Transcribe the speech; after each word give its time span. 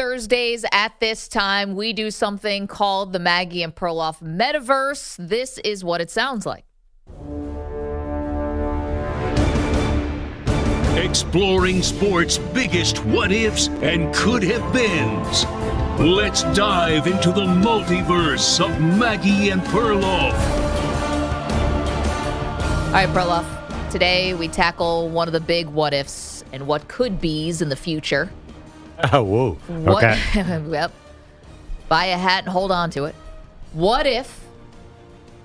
Thursdays 0.00 0.64
at 0.72 0.98
this 0.98 1.28
time, 1.28 1.74
we 1.74 1.92
do 1.92 2.10
something 2.10 2.66
called 2.66 3.12
the 3.12 3.18
Maggie 3.18 3.62
and 3.62 3.74
Perloff 3.74 4.22
Metaverse. 4.22 5.16
This 5.18 5.58
is 5.58 5.84
what 5.84 6.00
it 6.00 6.10
sounds 6.10 6.46
like. 6.46 6.64
Exploring 10.96 11.82
sports' 11.82 12.38
biggest 12.38 13.04
what 13.04 13.30
ifs 13.30 13.68
and 13.82 14.14
could 14.14 14.42
have 14.42 14.72
beens. 14.72 15.44
Let's 16.00 16.44
dive 16.56 17.06
into 17.06 17.30
the 17.30 17.44
multiverse 17.44 18.58
of 18.58 18.80
Maggie 18.80 19.50
and 19.50 19.60
Perloff. 19.60 20.32
All 22.86 22.92
right, 22.92 23.08
Perloff. 23.10 23.90
Today 23.90 24.32
we 24.32 24.48
tackle 24.48 25.10
one 25.10 25.28
of 25.28 25.32
the 25.32 25.40
big 25.40 25.66
what 25.66 25.92
ifs 25.92 26.42
and 26.54 26.66
what 26.66 26.88
could 26.88 27.20
be's 27.20 27.60
in 27.60 27.68
the 27.68 27.76
future. 27.76 28.30
Oh, 29.12 29.22
whoa. 29.22 29.52
What, 29.68 30.04
Okay. 30.04 30.62
yep. 30.70 30.92
Buy 31.88 32.06
a 32.06 32.16
hat 32.18 32.44
and 32.44 32.52
hold 32.52 32.70
on 32.72 32.90
to 32.90 33.04
it. 33.04 33.14
What 33.72 34.06
if 34.06 34.44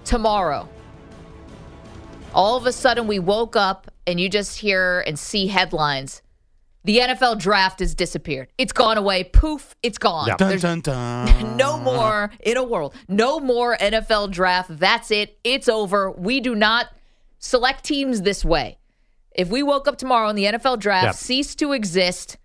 tomorrow, 0.03 0.67
all 2.33 2.57
of 2.57 2.65
a 2.65 2.71
sudden, 2.71 3.07
we 3.07 3.19
woke 3.19 3.55
up 3.55 3.89
and 4.05 4.19
you 4.19 4.29
just 4.29 4.59
hear 4.59 5.01
and 5.07 5.17
see 5.17 5.47
headlines? 5.47 6.21
The 6.83 6.99
NFL 6.99 7.39
draft 7.39 7.79
has 7.79 7.95
disappeared. 7.95 8.49
It's 8.59 8.71
gone 8.73 8.97
away. 8.97 9.23
Poof, 9.23 9.75
it's 9.81 9.97
gone. 9.97 10.27
Yeah. 10.27 10.35
Dun, 10.37 10.59
dun, 10.59 10.79
dun. 10.81 11.57
no 11.57 11.77
more 11.79 12.29
in 12.41 12.57
a 12.57 12.63
world. 12.63 12.93
No 13.07 13.39
more 13.39 13.75
NFL 13.77 14.29
draft. 14.31 14.77
That's 14.77 15.09
it. 15.09 15.39
It's 15.43 15.67
over. 15.67 16.11
We 16.11 16.39
do 16.41 16.53
not 16.53 16.87
select 17.39 17.85
teams 17.85 18.21
this 18.21 18.45
way. 18.45 18.77
If 19.31 19.49
we 19.49 19.63
woke 19.63 19.87
up 19.87 19.97
tomorrow 19.97 20.29
and 20.29 20.37
the 20.37 20.45
NFL 20.45 20.77
draft 20.79 21.05
Yep. 21.05 21.15
ceased 21.15 21.59
to 21.59 21.71
exist, 21.73 22.37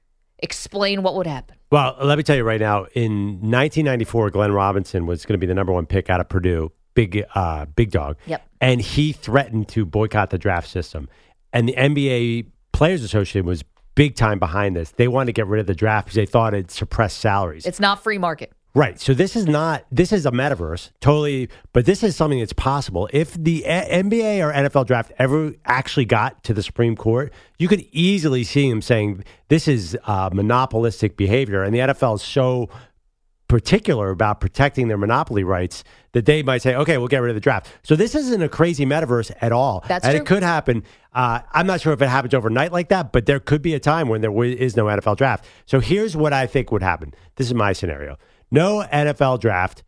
explain 0.42 1.02
what 1.02 1.14
would 1.14 1.26
happen. 1.26 1.56
Well, 1.70 1.96
let 2.00 2.18
me 2.18 2.24
tell 2.24 2.36
you 2.36 2.44
right 2.44 2.60
now. 2.60 2.86
In 2.94 3.40
1994, 3.40 4.30
Glenn 4.30 4.52
Robinson 4.52 5.06
was 5.06 5.24
going 5.24 5.34
to 5.34 5.38
be 5.38 5.46
the 5.46 5.54
number 5.54 5.72
one 5.72 5.86
pick 5.86 6.10
out 6.10 6.20
of 6.20 6.28
Purdue, 6.28 6.72
big, 6.94 7.24
uh, 7.34 7.66
big 7.66 7.90
dog. 7.90 8.16
Yep. 8.26 8.46
And 8.60 8.80
he 8.80 9.12
threatened 9.12 9.68
to 9.68 9.84
boycott 9.84 10.30
the 10.30 10.38
draft 10.38 10.68
system. 10.68 11.08
And 11.52 11.68
the 11.68 11.74
NBA 11.74 12.46
Players 12.72 13.02
Association 13.02 13.46
was 13.46 13.64
big 13.94 14.16
time 14.16 14.38
behind 14.38 14.76
this. 14.76 14.92
They 14.92 15.08
wanted 15.08 15.26
to 15.26 15.32
get 15.32 15.46
rid 15.46 15.60
of 15.60 15.66
the 15.66 15.74
draft 15.74 16.06
because 16.06 16.16
they 16.16 16.26
thought 16.26 16.54
it 16.54 16.70
suppressed 16.70 17.18
salaries. 17.18 17.66
It's 17.66 17.80
not 17.80 18.02
free 18.02 18.18
market. 18.18 18.52
Right. 18.72 19.00
So 19.00 19.14
this 19.14 19.34
is 19.34 19.46
not 19.46 19.84
this 19.90 20.12
is 20.12 20.26
a 20.26 20.30
metaverse, 20.30 20.90
totally, 21.00 21.48
but 21.72 21.86
this 21.86 22.04
is 22.04 22.14
something 22.14 22.38
that's 22.38 22.52
possible. 22.52 23.08
If 23.12 23.34
the 23.34 23.64
A- 23.64 24.02
NBA 24.02 24.46
or 24.46 24.52
NFL 24.52 24.86
draft 24.86 25.10
ever 25.18 25.52
actually 25.64 26.04
got 26.04 26.44
to 26.44 26.54
the 26.54 26.62
Supreme 26.62 26.94
Court, 26.94 27.32
you 27.58 27.66
could 27.66 27.84
easily 27.90 28.44
see 28.44 28.70
them 28.70 28.80
saying 28.80 29.24
this 29.48 29.66
is 29.66 29.98
uh, 30.04 30.30
monopolistic 30.32 31.16
behavior, 31.16 31.64
and 31.64 31.74
the 31.74 31.80
NFL 31.80 32.16
is 32.16 32.22
so 32.22 32.68
particular 33.48 34.10
about 34.10 34.40
protecting 34.40 34.86
their 34.86 34.96
monopoly 34.96 35.42
rights 35.42 35.82
that 36.12 36.24
they 36.24 36.40
might 36.40 36.62
say, 36.62 36.76
okay, 36.76 36.98
we'll 36.98 37.08
get 37.08 37.18
rid 37.18 37.30
of 37.30 37.34
the 37.34 37.40
draft. 37.40 37.68
So 37.82 37.96
this 37.96 38.14
isn't 38.14 38.40
a 38.40 38.48
crazy 38.48 38.86
metaverse 38.86 39.32
at 39.40 39.50
all. 39.50 39.84
That's 39.88 40.04
and 40.04 40.12
true. 40.12 40.22
it 40.22 40.26
could 40.26 40.44
happen. 40.44 40.84
Uh, 41.12 41.40
I'm 41.52 41.66
not 41.66 41.80
sure 41.80 41.92
if 41.92 42.00
it 42.00 42.08
happens 42.08 42.32
overnight 42.32 42.70
like 42.70 42.90
that, 42.90 43.10
but 43.10 43.26
there 43.26 43.40
could 43.40 43.60
be 43.60 43.74
a 43.74 43.80
time 43.80 44.08
when 44.08 44.20
there 44.20 44.30
wi- 44.30 44.54
is 44.56 44.76
no 44.76 44.84
NFL 44.84 45.16
draft. 45.16 45.44
So 45.66 45.80
here's 45.80 46.16
what 46.16 46.32
I 46.32 46.46
think 46.46 46.70
would 46.70 46.82
happen. 46.82 47.12
This 47.34 47.48
is 47.48 47.54
my 47.54 47.72
scenario. 47.72 48.18
No 48.50 48.84
NFL 48.92 49.40
draft. 49.40 49.82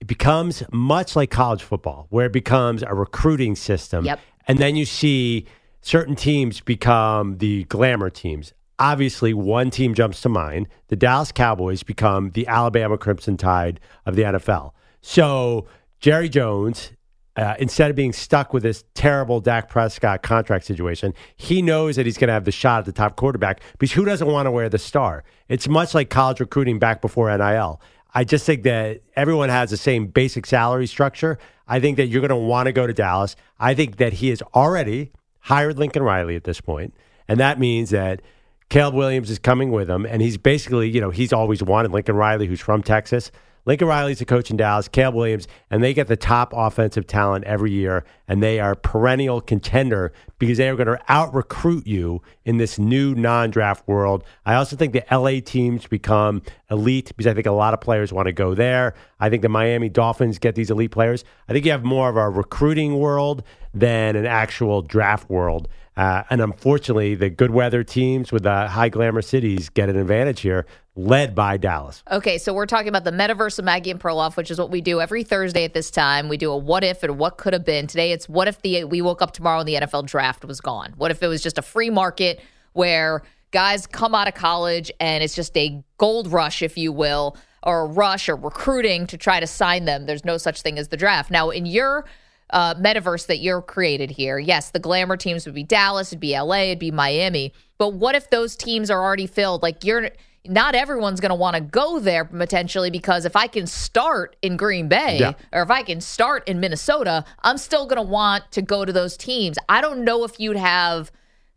It 0.00 0.06
becomes 0.06 0.62
much 0.72 1.16
like 1.16 1.30
college 1.30 1.62
football, 1.62 2.06
where 2.10 2.26
it 2.26 2.32
becomes 2.32 2.82
a 2.82 2.94
recruiting 2.94 3.56
system. 3.56 4.04
Yep. 4.04 4.20
And 4.46 4.58
then 4.58 4.76
you 4.76 4.84
see 4.84 5.46
certain 5.80 6.14
teams 6.16 6.60
become 6.60 7.38
the 7.38 7.64
glamour 7.64 8.10
teams. 8.10 8.52
Obviously, 8.78 9.32
one 9.32 9.70
team 9.70 9.94
jumps 9.94 10.20
to 10.20 10.28
mind. 10.28 10.68
The 10.88 10.96
Dallas 10.96 11.32
Cowboys 11.32 11.82
become 11.82 12.30
the 12.30 12.46
Alabama 12.46 12.98
Crimson 12.98 13.36
Tide 13.36 13.80
of 14.04 14.16
the 14.16 14.22
NFL. 14.22 14.72
So, 15.00 15.66
Jerry 15.98 16.28
Jones, 16.28 16.92
uh, 17.36 17.54
instead 17.58 17.90
of 17.90 17.96
being 17.96 18.12
stuck 18.12 18.52
with 18.52 18.62
this 18.62 18.84
terrible 18.94 19.40
Dak 19.40 19.68
Prescott 19.68 20.22
contract 20.22 20.64
situation, 20.64 21.14
he 21.36 21.62
knows 21.62 21.96
that 21.96 22.06
he's 22.06 22.18
going 22.18 22.28
to 22.28 22.34
have 22.34 22.44
the 22.44 22.52
shot 22.52 22.80
at 22.80 22.84
the 22.86 22.92
top 22.92 23.16
quarterback 23.16 23.60
because 23.78 23.92
who 23.92 24.04
doesn't 24.04 24.28
want 24.28 24.46
to 24.46 24.50
wear 24.50 24.68
the 24.68 24.78
star? 24.78 25.24
It's 25.48 25.68
much 25.68 25.94
like 25.94 26.10
college 26.10 26.40
recruiting 26.40 26.78
back 26.78 27.00
before 27.00 27.34
NIL. 27.36 27.80
I 28.14 28.24
just 28.24 28.46
think 28.46 28.62
that 28.62 29.02
everyone 29.14 29.48
has 29.48 29.70
the 29.70 29.76
same 29.76 30.06
basic 30.06 30.46
salary 30.46 30.86
structure. 30.86 31.38
I 31.68 31.80
think 31.80 31.96
that 31.96 32.06
you're 32.06 32.20
going 32.20 32.30
to 32.30 32.36
want 32.36 32.66
to 32.66 32.72
go 32.72 32.86
to 32.86 32.92
Dallas. 32.92 33.36
I 33.58 33.74
think 33.74 33.96
that 33.96 34.14
he 34.14 34.28
has 34.30 34.42
already 34.54 35.12
hired 35.40 35.78
Lincoln 35.78 36.02
Riley 36.02 36.36
at 36.36 36.44
this 36.44 36.60
point, 36.60 36.94
and 37.28 37.38
that 37.40 37.58
means 37.58 37.90
that 37.90 38.22
Caleb 38.68 38.94
Williams 38.94 39.30
is 39.30 39.38
coming 39.38 39.70
with 39.70 39.88
him, 39.88 40.06
and 40.06 40.22
he's 40.22 40.38
basically, 40.38 40.88
you 40.90 41.00
know, 41.00 41.10
he's 41.10 41.32
always 41.32 41.62
wanted 41.62 41.92
Lincoln 41.92 42.16
Riley, 42.16 42.46
who's 42.46 42.60
from 42.60 42.82
Texas. 42.82 43.30
Lincoln 43.66 43.88
Riley's 43.88 44.20
the 44.20 44.24
coach 44.24 44.48
in 44.50 44.56
Dallas, 44.56 44.86
Caleb 44.86 45.16
Williams, 45.16 45.48
and 45.70 45.82
they 45.82 45.92
get 45.92 46.06
the 46.06 46.16
top 46.16 46.52
offensive 46.56 47.06
talent 47.06 47.44
every 47.44 47.72
year, 47.72 48.04
and 48.28 48.40
they 48.40 48.60
are 48.60 48.76
perennial 48.76 49.40
contender 49.40 50.12
because 50.38 50.58
they 50.58 50.68
are 50.68 50.76
going 50.76 50.86
to 50.86 50.98
out 51.08 51.34
recruit 51.34 51.84
you 51.84 52.22
in 52.44 52.58
this 52.58 52.78
new 52.78 53.14
non 53.14 53.50
draft 53.50 53.86
world. 53.88 54.22
I 54.44 54.54
also 54.54 54.76
think 54.76 54.92
the 54.92 55.04
LA 55.10 55.40
teams 55.44 55.86
become 55.86 56.42
elite 56.70 57.12
because 57.16 57.26
I 57.26 57.34
think 57.34 57.46
a 57.46 57.52
lot 57.52 57.74
of 57.74 57.80
players 57.80 58.12
want 58.12 58.26
to 58.26 58.32
go 58.32 58.54
there. 58.54 58.94
I 59.18 59.28
think 59.28 59.42
the 59.42 59.48
Miami 59.48 59.88
Dolphins 59.88 60.38
get 60.38 60.54
these 60.54 60.70
elite 60.70 60.92
players. 60.92 61.24
I 61.48 61.52
think 61.52 61.64
you 61.64 61.72
have 61.72 61.84
more 61.84 62.08
of 62.08 62.16
a 62.16 62.30
recruiting 62.30 62.98
world 62.98 63.42
than 63.74 64.14
an 64.14 64.26
actual 64.26 64.80
draft 64.80 65.28
world. 65.28 65.68
Uh, 65.96 66.22
and 66.28 66.42
unfortunately, 66.42 67.14
the 67.14 67.30
good 67.30 67.50
weather 67.50 67.82
teams 67.82 68.30
with 68.30 68.42
the 68.42 68.68
high 68.68 68.90
glamour 68.90 69.22
cities 69.22 69.70
get 69.70 69.88
an 69.88 69.96
advantage 69.96 70.40
here, 70.40 70.66
led 70.96 71.34
by 71.34 71.58
Dallas. 71.58 72.02
Okay, 72.10 72.38
so 72.38 72.54
we're 72.54 72.66
talking 72.66 72.88
about 72.88 73.04
the 73.04 73.12
metaverse 73.12 73.58
of 73.58 73.64
Maggie 73.66 73.90
and 73.90 74.00
Perloff, 74.00 74.36
which 74.36 74.50
is 74.50 74.58
what 74.58 74.70
we 74.70 74.80
do 74.80 75.00
every 75.00 75.22
Thursday 75.22 75.64
at 75.64 75.74
this 75.74 75.90
time. 75.90 76.28
We 76.28 76.38
do 76.38 76.50
a 76.50 76.56
what 76.56 76.82
if 76.82 77.02
and 77.02 77.18
what 77.18 77.36
could 77.36 77.52
have 77.52 77.64
been. 77.64 77.86
Today 77.86 78.12
it's 78.12 78.28
what 78.28 78.48
if 78.48 78.62
the 78.62 78.84
we 78.84 79.02
woke 79.02 79.20
up 79.20 79.32
tomorrow 79.32 79.60
and 79.60 79.68
the 79.68 79.74
NFL 79.74 80.06
draft 80.06 80.44
was 80.44 80.60
gone? 80.60 80.94
What 80.96 81.10
if 81.10 81.22
it 81.22 81.28
was 81.28 81.42
just 81.42 81.58
a 81.58 81.62
free 81.62 81.90
market 81.90 82.40
where 82.72 83.22
guys 83.50 83.86
come 83.86 84.14
out 84.14 84.26
of 84.26 84.34
college 84.34 84.90
and 84.98 85.22
it's 85.22 85.34
just 85.34 85.56
a 85.56 85.82
gold 85.98 86.28
rush, 86.28 86.62
if 86.62 86.78
you 86.78 86.92
will, 86.92 87.36
or 87.62 87.82
a 87.82 87.86
rush 87.86 88.28
or 88.28 88.36
recruiting 88.36 89.06
to 89.08 89.18
try 89.18 89.38
to 89.38 89.46
sign 89.46 89.84
them? 89.84 90.06
There's 90.06 90.24
no 90.24 90.38
such 90.38 90.62
thing 90.62 90.78
as 90.78 90.88
the 90.88 90.96
draft. 90.96 91.30
Now, 91.30 91.50
in 91.50 91.66
your 91.66 92.06
uh, 92.50 92.74
metaverse 92.76 93.26
that 93.26 93.38
you're 93.38 93.60
created 93.60 94.10
here, 94.10 94.38
yes, 94.38 94.70
the 94.70 94.78
glamour 94.78 95.18
teams 95.18 95.44
would 95.44 95.54
be 95.54 95.62
Dallas, 95.62 96.08
it'd 96.08 96.20
be 96.20 96.38
LA, 96.38 96.62
it'd 96.64 96.78
be 96.78 96.90
Miami. 96.90 97.52
But 97.76 97.92
what 97.92 98.14
if 98.14 98.30
those 98.30 98.56
teams 98.56 98.90
are 98.90 99.02
already 99.02 99.26
filled? 99.26 99.62
Like 99.62 99.84
you're 99.84 100.10
not 100.48 100.74
everyone's 100.74 101.20
going 101.20 101.30
to 101.30 101.34
want 101.36 101.54
to 101.56 101.60
go 101.60 101.98
there 101.98 102.24
potentially 102.24 102.90
because 102.90 103.24
if 103.24 103.36
I 103.36 103.46
can 103.46 103.66
start 103.66 104.36
in 104.42 104.56
Green 104.56 104.88
Bay 104.88 105.18
Yeah. 105.18 105.32
or 105.52 105.62
if 105.62 105.70
I 105.70 105.82
can 105.82 106.00
start 106.00 106.46
in 106.48 106.60
Minnesota, 106.60 107.24
I'm 107.42 107.58
still 107.58 107.86
going 107.86 107.96
to 108.04 108.10
want 108.10 108.50
to 108.52 108.62
go 108.62 108.84
to 108.84 108.92
those 108.92 109.16
teams. 109.16 109.56
I 109.68 109.80
don't 109.80 110.04
know 110.04 110.24
if 110.24 110.38
you'd 110.40 110.56
have 110.56 111.10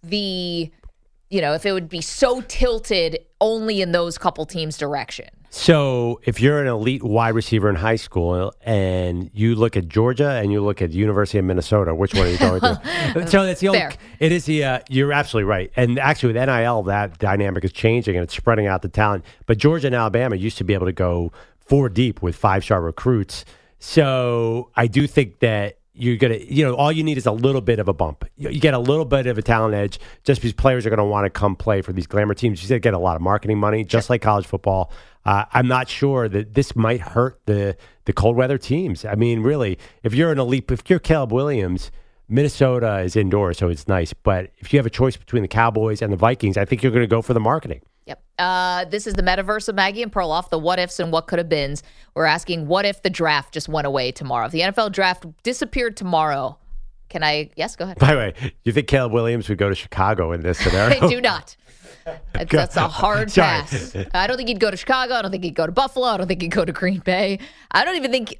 the, 0.04 0.72
you 1.30 1.42
know, 1.42 1.54
if 1.54 1.66
it 1.66 1.72
would 1.74 1.90
be 1.90 2.02
so 2.02 2.42
tilted 2.42 3.20
only 3.42 3.82
in 3.82 3.92
those 3.92 4.18
couple 4.18 4.46
teams' 4.46 4.78
direction. 4.78 5.30
So, 5.52 6.22
if 6.26 6.40
you're 6.40 6.62
an 6.62 6.68
elite 6.68 7.04
wide 7.04 7.30
receiver 7.30 7.70
in 7.70 7.76
high 7.76 7.96
school 7.96 8.54
and 8.62 9.32
you 9.34 9.56
look 9.56 9.76
at 9.76 9.88
Georgia 9.88 10.30
and 10.30 10.52
you 10.52 10.62
look 10.62 10.80
at 10.80 10.92
the 10.92 10.98
University 10.98 11.40
of 11.40 11.46
Minnesota, 11.46 11.96
which 11.96 12.14
one 12.14 12.28
are 12.28 12.30
you 12.30 12.38
going 12.38 12.62
to? 12.62 13.28
so 13.28 13.46
that's 13.46 13.60
the 13.60 13.70
only. 13.70 13.80
Fair. 13.80 13.94
It 14.20 14.32
is 14.32 14.46
the. 14.46 14.64
Uh, 14.64 14.80
you're 14.90 15.12
absolutely 15.12 15.50
right. 15.50 15.72
And 15.76 15.98
actually, 15.98 16.34
with 16.34 16.48
NIL, 16.48 16.84
that 16.84 17.18
dynamic 17.18 17.64
is 17.64 17.72
changing 17.72 18.16
and 18.16 18.24
it's 18.24 18.36
spreading 18.36 18.68
out 18.68 18.84
the 18.84 18.90
talent. 18.90 19.26
But 19.48 19.58
Georgia 19.58 19.88
and 19.88 19.96
Alabama 19.96 20.36
used 20.36 20.60
to 20.60 20.64
be 20.64 20.76
able 20.76 20.86
to 20.86 20.94
go 20.94 21.32
four 21.58 21.90
deep 21.90 22.22
with 22.22 22.36
five 22.36 22.64
star 22.64 22.82
recruits. 22.82 23.44
So 23.80 24.70
I 24.76 24.86
do 24.86 25.08
think 25.08 25.40
that 25.40 25.79
you're 26.00 26.18
gonna, 26.18 26.38
you 26.38 26.64
know, 26.64 26.76
all 26.76 26.92
you 26.92 27.04
need 27.04 27.18
is 27.18 27.26
a 27.26 27.32
little 27.32 27.62
bit 27.62 27.80
of 27.80 27.88
a 27.88 27.94
bump. 27.94 28.26
You, 28.38 28.50
you 28.50 28.60
get 28.60 28.74
a 28.74 28.80
little 28.80 29.06
bit 29.06 29.28
of 29.28 29.38
a 29.38 29.42
talent 29.42 29.76
edge 29.76 30.00
just 30.24 30.42
because 30.42 30.54
players 30.54 30.86
are 30.86 30.90
going 30.90 30.98
to 30.98 31.04
want 31.04 31.26
to 31.26 31.30
come 31.30 31.56
play 31.56 31.82
for 31.82 31.94
these 31.94 32.08
glamour 32.08 32.34
teams. 32.34 32.62
You 32.62 32.68
said 32.68 32.82
get 32.82 32.94
a 32.94 33.00
lot 33.00 33.16
of 33.16 33.22
marketing 33.22 33.60
money, 33.60 33.84
just 33.84 34.10
like 34.10 34.22
college 34.22 34.48
football. 34.48 34.92
Uh, 35.26 35.46
I'm 35.52 35.68
not 35.68 35.90
sure 35.90 36.30
that 36.30 36.54
this 36.54 36.76
might 36.76 37.02
hurt 37.02 37.42
the 37.46 37.76
the 38.06 38.14
cold 38.14 38.36
weather 38.36 38.58
teams. 38.58 39.06
I 39.06 39.16
mean, 39.16 39.42
really, 39.42 39.78
if 40.04 40.14
you're 40.14 40.32
an 40.32 40.40
elite, 40.40 40.72
if 40.72 40.90
you're 40.90 41.00
Caleb 41.00 41.34
Williams, 41.34 41.92
Minnesota 42.30 43.00
is 43.00 43.16
indoors, 43.16 43.58
so 43.58 43.70
it's 43.70 43.88
nice. 43.88 44.14
But 44.14 44.52
if 44.58 44.72
you 44.72 44.80
have 44.80 44.86
a 44.86 44.92
choice 44.92 45.18
between 45.18 45.42
the 45.42 45.48
Cowboys 45.48 46.02
and 46.02 46.14
the 46.14 46.18
Vikings, 46.18 46.58
I 46.58 46.66
think 46.66 46.82
you're 46.82 46.92
going 46.92 47.04
to 47.04 47.08
go 47.08 47.22
for 47.22 47.34
the 47.34 47.40
marketing. 47.40 47.82
Yep. 48.10 48.24
Uh, 48.40 48.86
this 48.86 49.06
is 49.06 49.14
the 49.14 49.22
metaverse 49.22 49.70
of 49.70 49.76
Maggie 49.76 50.02
and 50.02 50.12
Perloff, 50.12 50.50
the 50.50 50.58
what 50.58 50.80
ifs 50.80 51.00
and 51.00 51.12
what 51.12 51.28
could 51.28 51.38
have 51.38 51.48
beens. 51.48 51.84
We're 52.16 52.26
asking, 52.26 52.66
what 52.66 52.84
if 52.84 53.04
the 53.04 53.10
draft 53.12 53.54
just 53.54 53.70
went 53.70 53.86
away 53.86 54.12
tomorrow? 54.12 54.48
If 54.48 54.52
the 54.52 54.62
NFL 54.62 54.92
draft 54.94 55.26
disappeared 55.44 55.96
tomorrow, 55.96 56.58
can 57.10 57.24
I? 57.24 57.52
Yes, 57.56 57.76
go 57.76 57.86
ahead. 57.86 58.00
By 58.00 58.14
the 58.14 58.18
way, 58.18 58.34
do 58.42 58.52
you 58.64 58.72
think 58.72 58.88
Caleb 58.88 59.12
Williams 59.12 59.48
would 59.48 59.60
go 59.60 59.70
to 59.70 59.76
Chicago 59.76 60.32
in 60.32 60.42
this 60.42 60.58
scenario? 60.58 61.00
I 61.06 61.08
do 61.08 61.22
not. 61.22 61.56
That's, 62.34 62.52
that's 62.52 62.76
a 62.78 62.88
hard 62.88 63.30
Sorry. 63.30 63.62
pass. 63.62 63.96
I 64.16 64.26
don't 64.26 64.38
think 64.38 64.50
he'd 64.50 64.60
go 64.60 64.72
to 64.72 64.78
Chicago. 64.78 65.14
I 65.14 65.22
don't 65.22 65.30
think 65.30 65.44
he'd 65.44 65.54
go 65.54 65.68
to 65.68 65.72
Buffalo. 65.72 66.08
I 66.08 66.18
don't 66.18 66.28
think 66.28 66.42
he'd 66.42 66.48
go 66.50 66.66
to 66.66 66.72
Green 66.74 67.00
Bay. 67.00 67.38
I 67.72 67.86
don't 67.86 67.96
even 67.96 68.10
think 68.10 68.40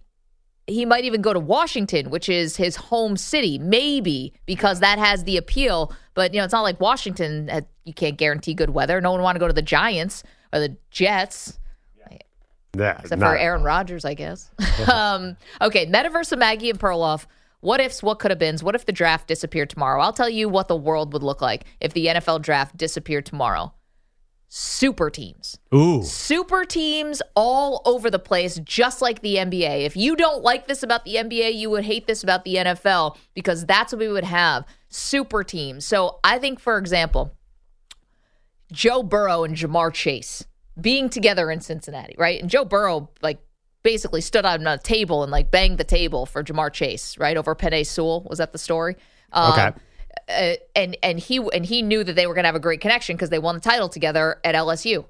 he 0.66 0.86
might 0.86 1.04
even 1.04 1.22
go 1.22 1.34
to 1.34 1.40
Washington, 1.40 2.10
which 2.10 2.30
is 2.30 2.56
his 2.56 2.76
home 2.76 3.18
city, 3.18 3.60
maybe 3.60 4.34
because 4.46 4.80
that 4.80 4.98
has 4.98 5.26
the 5.26 5.38
appeal. 5.38 5.94
But 6.16 6.34
you 6.34 6.40
know, 6.40 6.46
it's 6.46 6.54
not 6.54 6.62
like 6.62 6.80
Washington. 6.80 7.50
uh, 7.50 7.62
You 7.90 7.94
can't 7.96 8.18
guarantee 8.18 8.54
good 8.54 8.70
weather. 8.70 9.02
No 9.02 9.12
one 9.12 9.24
want 9.24 9.36
to 9.36 9.40
go 9.40 9.48
to 9.48 9.54
the 9.54 9.64
Giants 9.64 10.24
or 10.54 10.60
the 10.60 10.78
Jets. 10.92 11.58
Yeah, 12.78 13.00
Except 13.00 13.20
for 13.20 13.36
Aaron 13.36 13.64
Rodgers, 13.64 14.06
I 14.06 14.14
guess. 14.14 14.52
um, 14.94 15.36
okay, 15.60 15.88
Metaverse 15.88 16.32
of 16.32 16.38
Maggie 16.38 16.70
and 16.70 16.80
Perloff. 16.80 17.26
What 17.62 17.82
ifs, 17.82 18.04
what 18.04 18.20
could 18.20 18.30
have 18.30 18.38
beens? 18.40 18.62
What 18.62 18.76
if 18.76 18.86
the 18.86 18.92
draft 18.92 19.28
disappeared 19.28 19.72
tomorrow? 19.72 20.02
I'll 20.02 20.14
tell 20.14 20.30
you 20.30 20.48
what 20.48 20.68
the 20.68 20.76
world 20.76 21.12
would 21.14 21.24
look 21.24 21.42
like 21.42 21.66
if 21.82 21.94
the 21.94 22.06
NFL 22.06 22.44
draft 22.44 22.78
disappeared 22.78 23.26
tomorrow. 23.26 23.74
Super 24.50 25.10
teams. 25.10 25.58
Ooh, 25.74 26.04
Super 26.04 26.64
teams 26.64 27.24
all 27.36 27.82
over 27.86 28.10
the 28.10 28.20
place, 28.20 28.60
just 28.64 29.02
like 29.02 29.22
the 29.22 29.36
NBA. 29.38 29.86
If 29.86 29.98
you 29.98 30.16
don't 30.16 30.44
like 30.44 30.68
this 30.68 30.84
about 30.84 31.06
the 31.06 31.16
NBA, 31.16 31.56
you 31.56 31.72
would 31.72 31.86
hate 31.86 32.06
this 32.06 32.24
about 32.24 32.46
the 32.46 32.56
NFL 32.56 33.18
because 33.34 33.66
that's 33.66 33.94
what 33.94 34.00
we 34.00 34.08
would 34.08 34.24
have 34.24 34.66
super 34.90 35.44
teams. 35.44 35.86
So 35.86 36.20
I 36.24 36.40
think, 36.40 36.60
for 36.60 36.78
example, 36.78 37.36
Joe 38.72 39.04
Burrow 39.04 39.44
and 39.44 39.56
Ja'Marr 39.56 39.94
Chase 39.94 40.46
being 40.80 41.10
together 41.10 41.52
in 41.52 41.62
Cincinnati, 41.62 42.16
right? 42.18 42.40
And 42.42 42.50
Joe 42.50 42.66
Burrow, 42.66 43.10
like, 43.22 43.40
basically 43.84 44.22
stood 44.22 44.46
on 44.46 44.68
a 44.68 44.78
table 44.78 45.24
and 45.24 45.32
like 45.32 45.52
banged 45.52 45.78
the 45.78 45.84
table 45.84 46.26
for 46.26 46.44
Ja'Marr 46.44 46.72
Chase, 46.72 47.18
right 47.18 47.38
over 47.38 47.56
Penei 47.56 47.86
Sewell. 47.86 48.24
Was 48.30 48.38
that 48.40 48.52
the 48.52 48.58
story? 48.58 48.96
Um, 49.32 49.52
Okay. 49.54 49.72
uh, 50.30 50.56
and 50.76 50.98
and 51.02 51.20
he 51.20 51.38
and 51.54 51.66
he 51.66 51.82
knew 51.82 52.04
that 52.04 52.14
they 52.16 52.28
were 52.28 52.34
going 52.34 52.44
to 52.44 52.48
have 52.50 52.56
a 52.56 52.60
great 52.60 52.82
connection 52.82 53.16
because 53.16 53.30
they 53.30 53.40
won 53.40 53.56
the 53.56 53.62
title 53.62 53.88
together 53.90 54.40
at 54.44 54.54
LSU. 54.54 55.06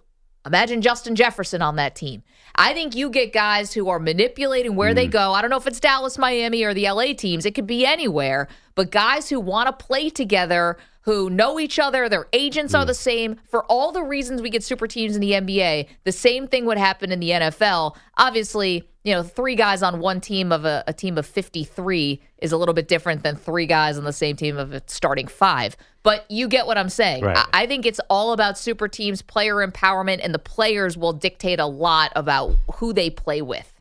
Imagine 0.46 0.82
Justin 0.82 1.16
Jefferson 1.16 1.62
on 1.62 1.76
that 1.76 1.96
team. 1.96 2.24
I 2.56 2.74
think 2.74 2.96
you 2.96 3.10
get 3.10 3.34
guys 3.34 3.74
who 3.74 3.90
are 3.90 4.00
manipulating 4.00 4.76
where 4.76 4.94
they 4.94 5.08
go. 5.08 5.34
I 5.34 5.42
don't 5.42 5.50
know 5.50 5.58
if 5.58 5.68
it's 5.68 5.80
Dallas, 5.82 6.18
Miami, 6.18 6.64
or 6.64 6.74
the 6.74 6.90
LA 6.90 7.14
teams. 7.14 7.46
It 7.46 7.56
could 7.56 7.68
be 7.68 7.86
anywhere. 7.86 8.48
But 8.76 8.90
guys 8.92 9.30
who 9.30 9.40
want 9.40 9.68
to 9.68 9.86
play 9.86 10.10
together, 10.10 10.78
who 11.10 11.28
know 11.28 11.60
each 11.60 11.80
other, 11.80 12.08
their 12.08 12.28
agents 12.34 12.76
are 12.76 12.84
hmm. 12.84 12.88
the 12.88 12.94
same. 12.94 13.38
For 13.50 13.64
all 13.66 13.92
the 13.92 14.04
reasons 14.04 14.44
we 14.44 14.52
get 14.52 14.64
super 14.64 14.86
teams 14.86 15.16
in 15.16 15.22
the 15.22 15.32
NBA, 15.32 15.88
the 16.04 16.12
same 16.12 16.48
thing 16.48 16.66
would 16.66 16.78
happen 16.78 17.12
in 17.12 17.20
the 17.20 17.32
NFL. 17.32 17.96
Obviously, 18.18 18.88
you 19.04 19.16
know, 19.16 19.24
three 19.24 19.56
guys 19.56 19.82
on 19.82 20.02
one 20.02 20.22
team 20.22 20.52
of 20.52 20.66
a, 20.66 20.84
a 20.86 20.94
team 20.94 21.18
of 21.18 21.26
53 21.26 22.22
is 22.38 22.52
a 22.52 22.58
little 22.58 22.76
bit 22.76 22.88
different 22.88 23.24
than 23.24 23.36
three 23.36 23.66
guys 23.66 23.98
on 23.98 24.04
the 24.04 24.14
same 24.14 24.36
team 24.36 24.56
of 24.56 24.72
a 24.72 24.84
starting 24.86 25.26
five. 25.26 25.76
But 26.04 26.30
you 26.30 26.48
get 26.48 26.68
what 26.68 26.78
I'm 26.78 26.90
saying. 26.90 27.24
Right. 27.24 27.38
I, 27.38 27.64
I 27.64 27.66
think 27.66 27.88
it's 27.88 28.00
all 28.12 28.32
about 28.32 28.60
super 28.60 28.88
teams, 28.88 29.24
player 29.24 29.56
empowerment, 29.56 30.20
and 30.22 30.32
the 30.32 30.40
players 30.40 30.96
will 30.96 31.14
dictate 31.14 31.60
a 31.60 31.66
lot 31.66 32.12
about 32.16 32.56
who 32.76 32.94
they 32.94 33.10
play 33.10 33.42
with. 33.42 33.74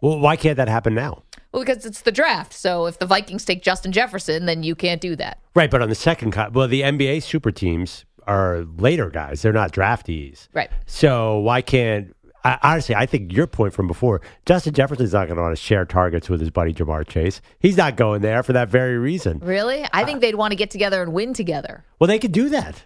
well, 0.00 0.20
why 0.20 0.36
can't 0.36 0.56
that 0.56 0.68
happen 0.68 0.94
now? 0.94 1.24
Well, 1.56 1.64
because 1.64 1.86
it's 1.86 2.02
the 2.02 2.12
draft. 2.12 2.52
So 2.52 2.84
if 2.84 2.98
the 2.98 3.06
Vikings 3.06 3.46
take 3.46 3.62
Justin 3.62 3.90
Jefferson, 3.90 4.44
then 4.44 4.62
you 4.62 4.74
can't 4.74 5.00
do 5.00 5.16
that. 5.16 5.38
Right, 5.54 5.70
but 5.70 5.80
on 5.80 5.88
the 5.88 5.94
second 5.94 6.32
cut, 6.32 6.52
well, 6.52 6.68
the 6.68 6.82
NBA 6.82 7.22
super 7.22 7.50
teams 7.50 8.04
are 8.26 8.66
later 8.76 9.08
guys; 9.08 9.40
they're 9.40 9.54
not 9.54 9.72
draftees. 9.72 10.48
Right. 10.52 10.68
So 10.84 11.38
why 11.38 11.62
can't? 11.62 12.14
I, 12.44 12.58
honestly, 12.62 12.94
I 12.94 13.06
think 13.06 13.32
your 13.32 13.46
point 13.46 13.72
from 13.72 13.86
before, 13.86 14.20
Justin 14.44 14.74
Jefferson's 14.74 15.14
not 15.14 15.28
going 15.28 15.36
to 15.36 15.42
want 15.42 15.56
to 15.56 15.60
share 15.62 15.86
targets 15.86 16.28
with 16.28 16.40
his 16.40 16.50
buddy 16.50 16.74
Ja'Marr 16.74 17.08
Chase. 17.08 17.40
He's 17.58 17.78
not 17.78 17.96
going 17.96 18.20
there 18.20 18.42
for 18.42 18.52
that 18.52 18.68
very 18.68 18.98
reason. 18.98 19.38
Really? 19.38 19.86
I 19.94 20.04
think 20.04 20.20
they'd 20.20 20.34
want 20.34 20.52
to 20.52 20.56
get 20.56 20.70
together 20.70 21.02
and 21.02 21.14
win 21.14 21.32
together. 21.32 21.84
Well, 21.98 22.06
they 22.06 22.18
could 22.18 22.32
do 22.32 22.50
that. 22.50 22.84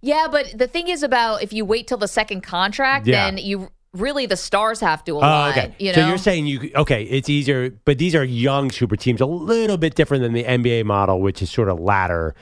Yeah, 0.00 0.26
but 0.32 0.54
the 0.56 0.66
thing 0.66 0.88
is 0.88 1.02
about 1.02 1.42
if 1.42 1.52
you 1.52 1.66
wait 1.66 1.86
till 1.86 1.98
the 1.98 2.08
second 2.08 2.40
contract, 2.40 3.06
Yeah. 3.06 3.26
then 3.26 3.36
you 3.36 3.68
really 3.92 4.26
the 4.26 4.36
stars 4.36 4.80
have 4.80 5.02
to 5.04 5.12
Oh, 5.16 5.18
align. 5.18 5.50
okay. 5.50 5.74
You 5.78 5.88
know? 5.88 5.94
So 6.02 6.08
you're 6.08 6.18
saying 6.18 6.46
you 6.46 6.70
okay? 6.76 7.02
It's 7.04 7.28
easier, 7.28 7.70
but 7.84 7.98
these 7.98 8.14
are 8.14 8.24
young 8.24 8.70
super 8.70 8.96
teams, 8.96 9.20
a 9.20 9.26
little 9.26 9.76
bit 9.76 9.94
different 9.94 10.22
than 10.22 10.32
the 10.32 10.44
NBA 10.44 10.84
model, 10.84 11.20
which 11.20 11.42
is 11.42 11.50
sort 11.50 11.68
of 11.68 11.80
latter 11.80 12.34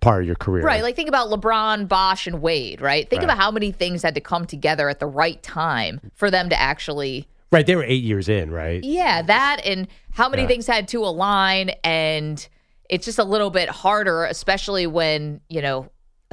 part 0.00 0.22
of 0.22 0.26
your 0.26 0.34
career. 0.36 0.64
Right. 0.64 0.82
Like 0.82 0.96
think 0.96 1.08
about 1.08 1.28
LeBron, 1.30 1.86
Bosh, 1.86 2.26
and 2.26 2.42
Wade, 2.42 2.80
right? 2.80 3.08
Think 3.08 3.20
Right. 3.20 3.24
about 3.26 3.36
how 3.38 3.52
many 3.52 3.70
things 3.70 4.02
had 4.02 4.16
to 4.16 4.20
come 4.20 4.44
together 4.44 4.88
at 4.88 4.98
the 4.98 5.06
right 5.06 5.40
time 5.44 6.00
for 6.14 6.28
them 6.30 6.48
to 6.48 6.60
actually 6.60 7.28
right. 7.52 7.64
They 7.64 7.76
were 7.76 7.84
eight 7.84 8.02
years 8.02 8.28
in, 8.28 8.50
right? 8.50 8.82
Yeah, 8.82 9.22
that 9.22 9.60
and 9.64 9.86
how 10.12 10.28
many 10.28 10.42
Yeah. 10.42 10.48
things 10.48 10.66
had 10.66 10.88
to 10.88 11.04
align 11.04 11.70
and 11.84 12.46
it's 12.90 13.04
just 13.04 13.18
a 13.20 13.24
little 13.24 13.50
bit 13.50 13.68
harder, 13.68 14.24
especially 14.24 14.86
when, 14.88 15.40
you 15.48 15.62
know, 15.62 15.88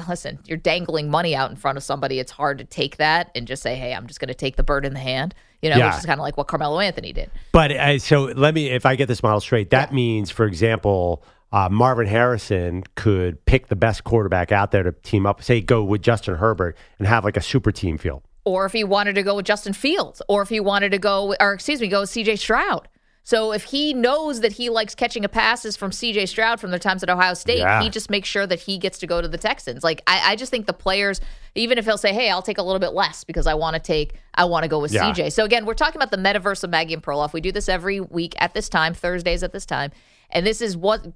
listen, 0.07 0.39
you're 0.45 0.57
dangling 0.57 1.09
money 1.09 1.35
out 1.35 1.49
in 1.49 1.55
front 1.55 1.77
of 1.77 1.83
somebody. 1.83 2.19
It's 2.19 2.31
hard 2.31 2.57
to 2.59 2.63
take 2.63 2.97
that 2.97 3.29
and 3.35 3.47
just 3.47 3.61
say, 3.61 3.75
Hey, 3.75 3.93
I'm 3.93 4.07
just 4.07 4.19
gonna 4.19 4.33
take 4.33 4.55
the 4.55 4.63
bird 4.63 4.85
in 4.85 4.93
the 4.93 4.99
hand. 4.99 5.33
You 5.61 5.69
know, 5.69 5.77
Yeah. 5.77 5.89
which 5.91 5.99
is 5.99 6.05
kind 6.05 6.19
of 6.19 6.23
like 6.23 6.35
what 6.35 6.47
Carmelo 6.47 6.79
Anthony 6.79 7.13
did. 7.13 7.31
But 7.53 7.71
uh, 7.71 7.97
so 7.99 8.23
let 8.23 8.53
me, 8.53 8.69
if 8.69 8.85
I 8.85 8.95
get 8.95 9.07
this 9.07 9.23
model 9.23 9.39
straight, 9.39 9.69
that 9.69 9.93
means, 9.93 10.29
for 10.29 10.45
example, 10.45 11.23
uh, 11.53 11.69
Marvin 11.69 12.07
Harrison 12.07 12.83
could 12.95 13.45
pick 13.45 13.67
the 13.67 13.75
best 13.75 14.03
quarterback 14.03 14.51
out 14.51 14.71
there 14.71 14.83
to 14.83 14.91
team 14.91 15.25
up, 15.25 15.41
say, 15.43 15.61
go 15.61 15.83
with 15.83 16.01
Justin 16.01 16.35
Herbert 16.35 16.75
and 16.99 17.07
have 17.07 17.23
like 17.23 17.37
a 17.37 17.41
super 17.41 17.71
team 17.71 17.97
feel. 17.97 18.23
or 18.45 18.65
if 18.65 18.73
he 18.73 18.83
wanted 18.83 19.15
to 19.15 19.23
go 19.23 19.35
with 19.35 19.45
Justin 19.45 19.71
Fields, 19.71 20.21
or 20.27 20.41
if 20.41 20.49
he 20.49 20.59
wanted 20.59 20.91
to 20.91 20.97
go, 20.97 21.33
or 21.39 21.53
excuse 21.53 21.79
me, 21.79 21.87
go 21.87 22.01
with 22.01 22.09
CJ 22.09 22.37
Stroud. 22.39 22.89
So 23.25 23.53
if 23.53 23.63
he 23.63 23.93
knows 23.93 24.41
that 24.41 24.51
he 24.51 24.69
likes 24.69 24.95
catching 24.95 25.23
a 25.23 25.29
passes 25.29 25.77
from 25.77 25.91
CJ 25.91 26.27
Stroud 26.27 26.59
from 26.59 26.71
their 26.71 26.79
times 26.79 27.03
at 27.03 27.09
Ohio 27.09 27.33
State, 27.33 27.59
Yeah. 27.59 27.81
he 27.81 27.89
just 27.89 28.09
makes 28.09 28.27
sure 28.27 28.45
that 28.45 28.59
he 28.59 28.77
gets 28.77 28.99
to 28.99 29.07
go 29.07 29.21
to 29.21 29.27
the 29.29 29.37
Texans. 29.37 29.81
Like 29.83 30.01
I, 30.07 30.31
I 30.31 30.35
just 30.35 30.51
think 30.51 30.65
the 30.67 30.73
players, 30.73 31.21
even 31.55 31.77
if 31.77 31.85
he'll 31.85 31.97
say, 31.97 32.13
"Hey, 32.13 32.29
I'll 32.29 32.41
take 32.41 32.57
a 32.57 32.61
little 32.63 32.79
bit 32.79 32.91
less 32.93 33.23
because 33.23 33.47
I 33.47 33.53
want 33.53 33.75
to 33.75 33.79
take, 33.81 34.15
I 34.35 34.43
want 34.45 34.63
to 34.63 34.67
go 34.69 34.79
with 34.79 34.91
Yeah. 34.91 35.11
CJ." 35.13 35.31
So 35.31 35.45
again, 35.45 35.65
we're 35.65 35.73
talking 35.73 36.01
about 36.01 36.11
the 36.11 36.17
metaverse 36.17 36.63
of 36.65 36.69
Maggie 36.69 36.93
and 36.93 37.01
Perloff. 37.01 37.31
We 37.31 37.39
do 37.39 37.53
this 37.53 37.69
every 37.69 38.01
week 38.01 38.35
at 38.39 38.53
this 38.53 38.67
time, 38.67 38.93
Thursdays 38.93 39.41
at 39.41 39.53
this 39.53 39.65
time, 39.65 39.91
and 40.29 40.45
this 40.45 40.59
is 40.61 40.75
what 40.75 41.07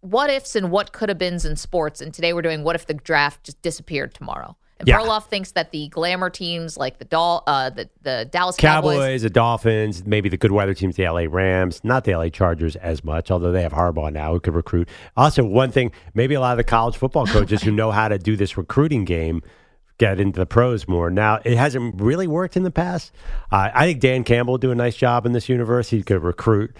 what 0.00 0.30
ifs 0.30 0.56
and 0.56 0.70
what 0.70 0.92
could 0.92 1.10
have 1.10 1.18
beens 1.18 1.44
in 1.44 1.56
sports. 1.56 2.00
And 2.00 2.14
today 2.14 2.32
we're 2.32 2.40
doing 2.40 2.64
what 2.64 2.74
if 2.74 2.86
the 2.86 2.94
draft 2.94 3.44
just 3.44 3.60
disappeared 3.60 4.14
tomorrow. 4.14 4.56
And 4.80 4.88
Yeah. 4.88 4.98
Perloff 4.98 5.26
thinks 5.26 5.52
that 5.52 5.70
the 5.70 5.88
glamour 5.88 6.30
teams 6.30 6.76
like 6.76 6.98
the 6.98 7.04
Dol- 7.04 7.44
uh, 7.46 7.70
the 7.70 7.88
the 8.02 8.28
Dallas 8.30 8.56
Cowboys, 8.56 8.96
Cowboys, 8.96 9.22
the 9.22 9.30
Dolphins, 9.30 10.04
maybe 10.04 10.28
the 10.28 10.36
good 10.36 10.52
weather 10.52 10.74
teams, 10.74 10.96
the 10.96 11.04
LA 11.06 11.26
Rams, 11.28 11.80
not 11.84 12.04
the 12.04 12.14
LA 12.16 12.28
Chargers 12.30 12.74
as 12.76 13.04
much, 13.04 13.30
although 13.30 13.52
they 13.52 13.62
have 13.62 13.72
Harbaugh 13.72 14.12
now 14.12 14.32
who 14.32 14.40
could 14.40 14.54
recruit. 14.54 14.88
Also, 15.16 15.44
one 15.44 15.70
thing, 15.70 15.92
maybe 16.14 16.34
a 16.34 16.40
lot 16.40 16.52
of 16.52 16.56
the 16.56 16.64
college 16.64 16.96
football 16.96 17.26
coaches 17.36 17.62
who 17.62 17.70
know 17.70 17.90
how 17.90 18.08
to 18.08 18.18
do 18.18 18.36
this 18.36 18.56
recruiting 18.56 19.04
game 19.04 19.42
get 19.98 20.18
into 20.18 20.40
the 20.40 20.46
pros 20.46 20.88
more. 20.88 21.10
Now, 21.10 21.40
it 21.44 21.58
hasn't 21.58 22.00
really 22.00 22.26
worked 22.26 22.56
in 22.56 22.62
the 22.62 22.70
past. 22.70 23.12
Uh, 23.52 23.70
I 23.74 23.84
think 23.86 24.00
Dan 24.00 24.24
Campbell 24.24 24.56
do 24.56 24.70
a 24.70 24.74
nice 24.74 24.96
job 24.96 25.26
in 25.26 25.32
this 25.32 25.46
university. 25.48 25.98
He 25.98 26.02
could 26.02 26.22
recruit. 26.22 26.74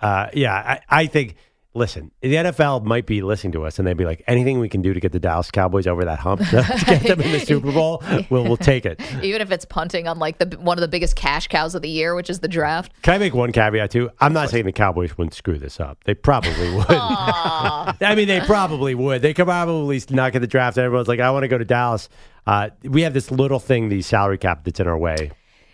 Uh, 0.00 0.28
yeah, 0.32 0.54
I, 0.54 0.80
I 1.02 1.06
think. 1.06 1.36
Listen, 1.74 2.10
the 2.20 2.34
NFL 2.34 2.84
might 2.84 3.06
be 3.06 3.22
listening 3.22 3.52
to 3.52 3.64
us, 3.64 3.78
and 3.78 3.88
they'd 3.88 3.96
be 3.96 4.04
like, 4.04 4.22
"Anything 4.26 4.60
we 4.60 4.68
can 4.68 4.82
do 4.82 4.92
to 4.92 5.00
get 5.00 5.12
the 5.12 5.18
Dallas 5.18 5.50
Cowboys 5.50 5.86
over 5.86 6.04
that 6.04 6.18
hump 6.18 6.40
to 6.50 6.84
get 6.86 7.02
them 7.02 7.20
in 7.22 7.32
the 7.32 7.40
Super 7.40 7.72
Bowl, 7.72 8.02
we'll 8.28 8.44
we'll 8.44 8.56
take 8.58 8.84
it." 8.84 9.00
even 9.22 9.40
if 9.40 9.50
it's 9.50 9.64
punting 9.64 10.06
on 10.06 10.18
like 10.18 10.38
the 10.38 10.58
one 10.58 10.76
of 10.76 10.82
the 10.82 10.88
biggest 10.88 11.16
cash 11.16 11.48
cows 11.48 11.74
of 11.74 11.80
the 11.80 11.88
year, 11.88 12.14
which 12.14 12.28
is 12.28 12.40
the 12.40 12.48
draft. 12.48 12.92
Can 13.00 13.14
I 13.14 13.18
make 13.18 13.34
one 13.34 13.52
caveat 13.52 13.90
too? 13.90 14.10
I'm 14.20 14.34
not 14.34 14.50
saying 14.50 14.66
the 14.66 14.72
Cowboys 14.72 15.16
wouldn't 15.16 15.34
screw 15.34 15.58
this 15.58 15.80
up. 15.80 16.04
They 16.04 16.14
probably 16.14 16.74
would. 16.74 16.86
I 16.90 18.14
mean, 18.16 18.28
they 18.28 18.40
probably 18.40 18.94
would. 18.94 19.22
They 19.22 19.32
could 19.32 19.46
probably 19.46 20.02
not 20.10 20.32
get 20.32 20.40
the 20.40 20.46
draft. 20.46 20.76
Everyone's 20.76 21.08
like, 21.08 21.20
I 21.20 21.30
want 21.30 21.44
to 21.44 21.48
go 21.48 21.56
to 21.56 21.64
Dallas. 21.64 22.08
Uh, 22.46 22.70
we 22.82 23.02
have 23.02 23.14
this 23.14 23.30
little 23.30 23.58
thing, 23.58 23.88
the 23.88 24.02
salary 24.02 24.38
cap, 24.38 24.64
that's 24.64 24.80
in 24.80 24.86
our 24.86 24.98
way. 24.98 25.30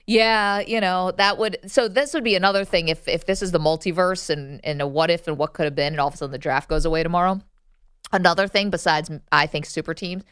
Yeah, 0.09 0.61
you 0.61 0.81
know 0.81 1.12
that 1.12 1.37
would. 1.37 1.59
So 1.67 1.87
this 1.87 2.15
would 2.15 2.25
be 2.25 2.35
another 2.35 2.65
thing 2.65 2.88
if 2.88 3.07
if 3.07 3.27
this 3.27 3.43
is 3.43 3.53
the 3.53 3.61
multiverse 3.61 4.31
and 4.31 4.59
and 4.65 4.81
a 4.81 4.87
what 4.87 5.11
if 5.11 5.29
and 5.29 5.37
what 5.37 5.53
could 5.53 5.65
have 5.65 5.75
been, 5.75 5.93
and 5.93 6.00
all 6.00 6.09
of 6.09 6.15
a 6.15 6.17
sudden 6.17 6.33
the 6.33 6.38
draft 6.38 6.69
goes 6.69 6.87
away 6.87 7.03
tomorrow. 7.03 7.41
Another 8.11 8.49
thing 8.49 8.71
besides, 8.71 9.11
I 9.31 9.47
think 9.47 9.67
super 9.67 9.93
teams. 9.93 10.25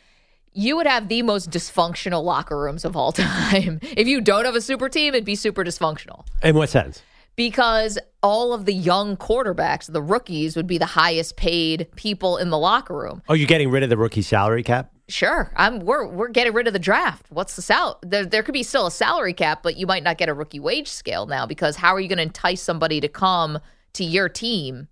You 0.54 0.76
would 0.76 0.86
have 0.86 1.08
the 1.08 1.20
most 1.20 1.50
dysfunctional 1.50 2.24
locker 2.24 2.58
rooms 2.58 2.86
of 2.86 2.96
all 2.96 3.12
time. 3.52 3.80
if 3.82 4.08
you 4.08 4.22
don't 4.22 4.46
have 4.46 4.56
a 4.56 4.62
super 4.62 4.88
team, 4.88 5.12
it'd 5.12 5.26
be 5.26 5.36
super 5.36 5.62
dysfunctional. 5.62 6.26
In 6.42 6.56
what 6.56 6.70
sense? 6.70 7.02
because 7.36 7.98
all 8.22 8.52
of 8.52 8.64
the 8.64 8.72
young 8.72 9.16
quarterbacks, 9.16 9.92
the 9.92 10.02
rookies, 10.02 10.56
would 10.56 10.66
be 10.66 10.78
the 10.78 10.86
highest 10.86 11.36
paid 11.36 11.86
people 11.94 12.38
in 12.38 12.50
the 12.50 12.58
locker 12.58 12.96
room. 12.96 13.22
Oh, 13.28 13.34
you're 13.34 13.46
getting 13.46 13.70
rid 13.70 13.82
of 13.82 13.90
the 13.90 13.96
rookie 13.96 14.22
salary 14.22 14.62
cap? 14.62 14.90
Sure, 15.08 15.52
I'm. 15.56 15.80
We're 15.80 16.06
we're 16.06 16.28
getting 16.28 16.52
rid 16.52 16.66
of 16.66 16.72
the 16.72 16.80
draft. 16.80 17.26
What's 17.30 17.54
the 17.54 17.62
sal? 17.62 18.00
There, 18.02 18.26
there 18.26 18.42
could 18.42 18.52
be 18.54 18.64
still 18.64 18.86
a 18.86 18.90
salary 18.90 19.34
cap, 19.34 19.62
but 19.62 19.76
you 19.76 19.86
might 19.86 20.02
not 20.02 20.18
get 20.18 20.28
a 20.28 20.34
rookie 20.34 20.58
wage 20.58 20.88
scale 20.88 21.26
now 21.26 21.46
because 21.46 21.76
how 21.76 21.94
are 21.94 22.00
you 22.00 22.08
going 22.08 22.16
to 22.16 22.24
entice 22.24 22.60
somebody 22.60 23.00
to 23.00 23.08
come 23.08 23.60
to 23.92 24.04
your 24.04 24.28
team 24.28 24.88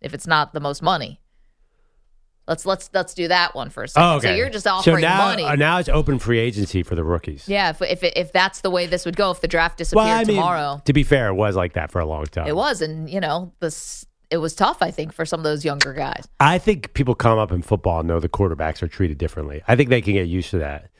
if 0.00 0.14
it's 0.14 0.26
not 0.26 0.52
the 0.52 0.60
most 0.60 0.82
money? 0.82 1.20
Let's 2.46 2.64
let's 2.64 2.90
let's 2.94 3.12
do 3.12 3.26
that 3.26 3.56
one 3.56 3.70
for 3.70 3.82
a 3.82 3.88
second. 3.88 4.08
Oh, 4.08 4.16
okay. 4.18 4.28
So 4.28 4.34
you're 4.34 4.50
just 4.50 4.68
offering 4.68 4.98
so 4.98 5.00
now, 5.00 5.18
money. 5.26 5.42
uh, 5.42 5.56
now 5.56 5.78
it's 5.78 5.88
open 5.88 6.20
free 6.20 6.38
agency 6.38 6.84
for 6.84 6.94
the 6.94 7.02
rookies. 7.02 7.48
yeah, 7.48 7.70
if, 7.70 7.82
if 7.82 8.04
if 8.04 8.32
that's 8.32 8.60
the 8.60 8.70
way 8.70 8.86
this 8.86 9.04
would 9.04 9.16
go, 9.16 9.32
if 9.32 9.40
the 9.40 9.48
draft 9.48 9.78
disappeared 9.78 10.04
Well, 10.06 10.16
I 10.16 10.24
mean, 10.24 10.36
tomorrow, 10.36 10.80
to 10.84 10.92
be 10.92 11.02
fair, 11.02 11.26
it 11.26 11.34
was 11.34 11.56
like 11.56 11.72
that 11.72 11.90
for 11.90 12.00
a 12.00 12.06
long 12.06 12.26
time. 12.26 12.46
it 12.46 12.54
was, 12.54 12.82
and 12.82 13.10
you 13.10 13.18
know 13.18 13.52
this. 13.58 14.06
It 14.30 14.38
was 14.38 14.54
tough, 14.54 14.78
I 14.82 14.90
think, 14.90 15.12
for 15.12 15.24
some 15.24 15.40
of 15.40 15.44
those 15.44 15.64
younger 15.64 15.92
guys. 15.92 16.26
I 16.40 16.58
think 16.58 16.94
people 16.94 17.14
come 17.14 17.38
up 17.38 17.52
in 17.52 17.62
football 17.62 18.00
and 18.00 18.08
know 18.08 18.18
the 18.20 18.28
quarterbacks 18.28 18.82
are 18.82 18.88
treated 18.88 19.18
differently. 19.18 19.62
I 19.68 19.76
think 19.76 19.88
they 19.90 20.02
can 20.02 20.14
get 20.14 20.26
used 20.26 20.50
to 20.50 20.58
that. 20.58 20.90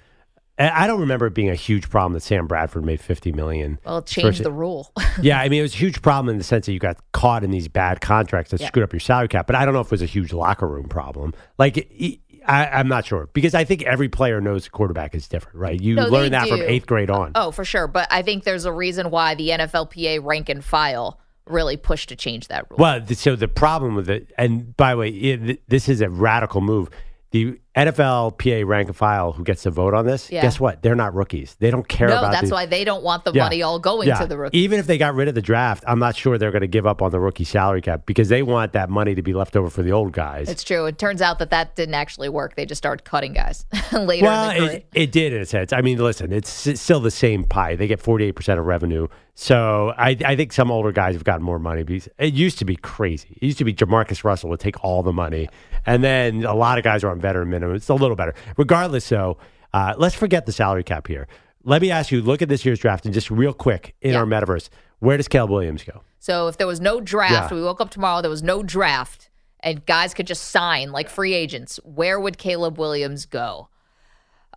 And 0.59 0.71
I 0.71 0.87
don't 0.87 1.01
remember 1.01 1.27
it 1.27 1.35
being 1.35 1.51
a 1.51 1.55
huge 1.55 1.91
problem 1.91 2.15
that 2.15 2.23
Sam 2.23 2.47
Bradford 2.47 2.85
made 2.85 2.99
fifty 3.01 3.31
million. 3.31 3.79
Well, 3.85 3.99
it 3.99 4.07
changed 4.07 4.39
versus- 4.39 4.45
the 4.45 4.53
rule. 4.53 4.91
Yeah, 5.23 5.39
I 5.41 5.49
mean, 5.49 5.61
it 5.61 5.63
was 5.63 5.75
a 5.75 5.79
huge 5.79 6.01
problem 6.03 6.29
in 6.31 6.39
the 6.39 6.45
sense 6.45 6.65
that 6.67 6.73
you 6.73 6.79
got 6.79 6.97
caught 7.13 7.43
in 7.45 7.51
these 7.51 7.69
bad 7.69 8.01
contracts 8.01 8.51
that 8.53 8.61
Yeah. 8.61 8.69
screwed 8.69 8.83
up 8.85 8.93
your 8.93 9.01
salary 9.01 9.29
cap. 9.29 9.47
But 9.47 9.57
I 9.57 9.65
don't 9.65 9.75
know 9.75 9.81
if 9.81 9.87
it 9.87 9.91
was 9.93 10.03
a 10.03 10.07
huge 10.07 10.33
locker 10.33 10.67
room 10.69 10.89
problem. 10.89 11.35
Like, 11.59 11.77
it- 11.79 12.21
I, 12.49 12.67
I'm 12.69 12.87
not 12.87 13.05
sure 13.05 13.29
because 13.33 13.55
I 13.57 13.65
think 13.65 13.83
every 13.83 14.09
player 14.09 14.41
knows 14.41 14.65
the 14.65 14.71
quarterback 14.71 15.15
is 15.17 15.27
different, 15.27 15.59
right? 15.59 15.79
You 15.81 15.97
No, 15.97 16.07
learn 16.07 16.31
that 16.31 16.47
from 16.49 16.61
eighth 16.63 16.87
grade 16.87 17.11
on. 17.11 17.33
Oh, 17.35 17.51
for 17.51 17.65
sure. 17.65 17.89
But 17.89 18.07
I 18.11 18.23
think 18.23 18.45
there's 18.45 18.67
a 18.67 18.73
reason 18.73 19.11
why 19.11 19.35
the 19.35 19.49
NFLPA 19.49 20.23
rank 20.25 20.49
and 20.49 20.65
file 20.65 21.19
really 21.47 21.77
push 21.77 22.07
to 22.07 22.17
change 22.17 22.49
that 22.49 22.71
rule. 22.71 22.79
Well, 22.79 23.07
so 23.07 23.37
the 23.37 23.49
problem 23.49 23.95
with 23.95 24.11
it, 24.11 24.33
and 24.37 24.77
by 24.77 24.93
the 24.93 24.99
way, 24.99 25.09
it, 25.11 25.69
this 25.69 25.89
is 25.89 26.01
a 26.01 26.11
radical 26.11 26.61
move. 26.61 26.91
The 27.37 27.61
NFL 27.77 28.39
PA 28.39 28.67
rank 28.67 28.89
and 28.89 28.97
file 28.97 29.33
who 29.33 29.45
gets 29.45 29.65
to 29.65 29.71
vote 29.71 29.93
on 29.93 30.07
this, 30.07 30.33
Yeah. 30.33 30.41
guess 30.41 30.59
what? 30.59 30.81
They're 30.81 30.95
not 30.95 31.13
rookies. 31.15 31.55
They 31.61 31.71
don't 31.71 31.87
care 31.87 32.09
no, 32.09 32.21
about 32.21 32.33
that's 32.33 32.49
the- 32.49 32.55
why 32.55 32.65
they 32.65 32.83
don't 32.85 33.05
want 33.05 33.27
the 33.27 33.33
Yeah. 33.35 33.43
money 33.43 33.61
all 33.63 33.79
going 33.79 34.09
Yeah. 34.09 34.19
to 34.21 34.27
the 34.27 34.39
rookies. 34.39 34.59
Even 34.59 34.79
if 34.79 34.87
they 34.87 34.97
got 34.97 35.15
rid 35.15 35.29
of 35.29 35.35
the 35.35 35.43
draft, 35.43 35.85
I'm 35.87 35.99
not 35.99 36.17
sure 36.17 36.39
they're 36.39 36.51
going 36.51 36.63
to 36.63 36.67
give 36.67 36.87
up 36.87 37.03
on 37.03 37.11
the 37.11 37.21
rookie 37.21 37.45
salary 37.45 37.83
cap 37.83 38.07
because 38.07 38.31
they 38.31 38.43
want 38.43 38.73
that 38.73 38.89
money 38.89 39.15
to 39.15 39.21
be 39.21 39.35
left 39.35 39.55
over 39.57 39.69
for 39.69 39.83
the 39.83 39.93
old 39.93 40.13
guys. 40.13 40.49
It's 40.49 40.65
true. 40.65 40.87
It 40.87 40.97
turns 40.97 41.21
out 41.21 41.39
that 41.41 41.51
that 41.51 41.77
didn't 41.77 41.95
actually 41.97 42.31
work. 42.31 42.57
They 42.57 42.65
just 42.65 42.79
started 42.79 43.05
cutting 43.05 43.35
guys 43.35 43.67
later 43.93 44.25
well, 44.25 44.51
it, 44.53 44.87
it 44.95 45.13
did 45.13 45.35
in 45.35 45.43
a 45.43 45.47
sense. 45.47 45.75
I 45.75 45.83
mean, 45.83 45.99
listen, 45.99 46.33
it's 46.33 46.67
s- 46.67 46.81
still 46.81 47.01
the 47.01 47.11
same 47.11 47.45
pie. 47.45 47.77
They 47.77 47.87
get 47.87 48.01
48% 48.03 48.59
of 48.59 48.65
revenue. 48.65 49.09
So 49.35 49.93
I, 49.99 50.17
I 50.25 50.35
think 50.35 50.55
some 50.55 50.71
older 50.71 50.93
guys 50.93 51.15
have 51.15 51.25
gotten 51.25 51.43
more 51.45 51.59
money. 51.59 51.83
Because 51.83 52.09
it 52.19 52.33
used 52.33 52.59
to 52.61 52.65
be 52.65 52.77
crazy. 52.77 53.37
It 53.43 53.45
used 53.45 53.59
to 53.59 53.65
be 53.65 53.75
JaMarcus 53.75 54.25
Russell 54.25 54.49
would 54.49 54.61
take 54.61 54.83
all 54.83 55.03
the 55.03 55.13
money. 55.13 55.51
And 55.87 56.03
then 56.05 56.45
a 56.45 56.55
lot 56.55 56.79
of 56.79 56.85
guys 56.85 57.05
are 57.05 57.11
on 57.11 57.21
veteran 57.21 57.49
minimum. 57.49 57.77
It's 57.77 57.89
a 57.89 57.95
little 57.95 58.17
better. 58.17 58.35
Regardless, 58.57 59.09
though, 59.09 59.39
uh, 59.73 59.95
let's 59.97 60.15
forget 60.15 60.45
the 60.47 60.53
salary 60.53 60.83
cap 60.85 61.07
here. 61.07 61.29
Let 61.65 61.81
me 61.83 61.91
ask 61.91 62.11
you 62.13 62.21
look 62.23 62.43
at 62.43 62.49
this 62.49 62.65
year's 62.65 62.79
draft 62.79 63.05
and 63.05 63.15
just 63.15 63.31
real 63.31 63.53
quick 63.53 63.95
in 64.01 64.13
Yeah. 64.13 64.19
our 64.19 64.25
metaverse, 64.27 64.69
where 64.99 65.17
does 65.17 65.29
Caleb 65.29 65.51
Williams 65.51 65.83
go? 65.85 66.03
So 66.19 66.49
if 66.49 66.57
there 66.59 66.67
was 66.67 66.81
no 66.81 67.01
draft, 67.01 67.51
Yeah. 67.51 67.57
we 67.57 67.63
woke 67.63 67.81
up 67.81 67.91
tomorrow, 67.91 68.21
there 68.21 68.31
was 68.31 68.43
no 68.43 68.63
draft, 68.63 69.31
and 69.61 69.85
guys 69.87 70.13
could 70.15 70.27
just 70.27 70.45
sign 70.45 70.91
like 70.93 71.09
free 71.09 71.35
agents, 71.35 71.79
where 71.85 72.19
would 72.21 72.39
Caleb 72.39 72.79
Williams 72.79 73.27
go? 73.27 73.69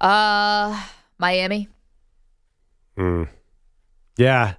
Uh, 0.02 0.82
Miami. 1.18 1.68
Hmm. 2.98 3.24
Yeah. 4.18 4.54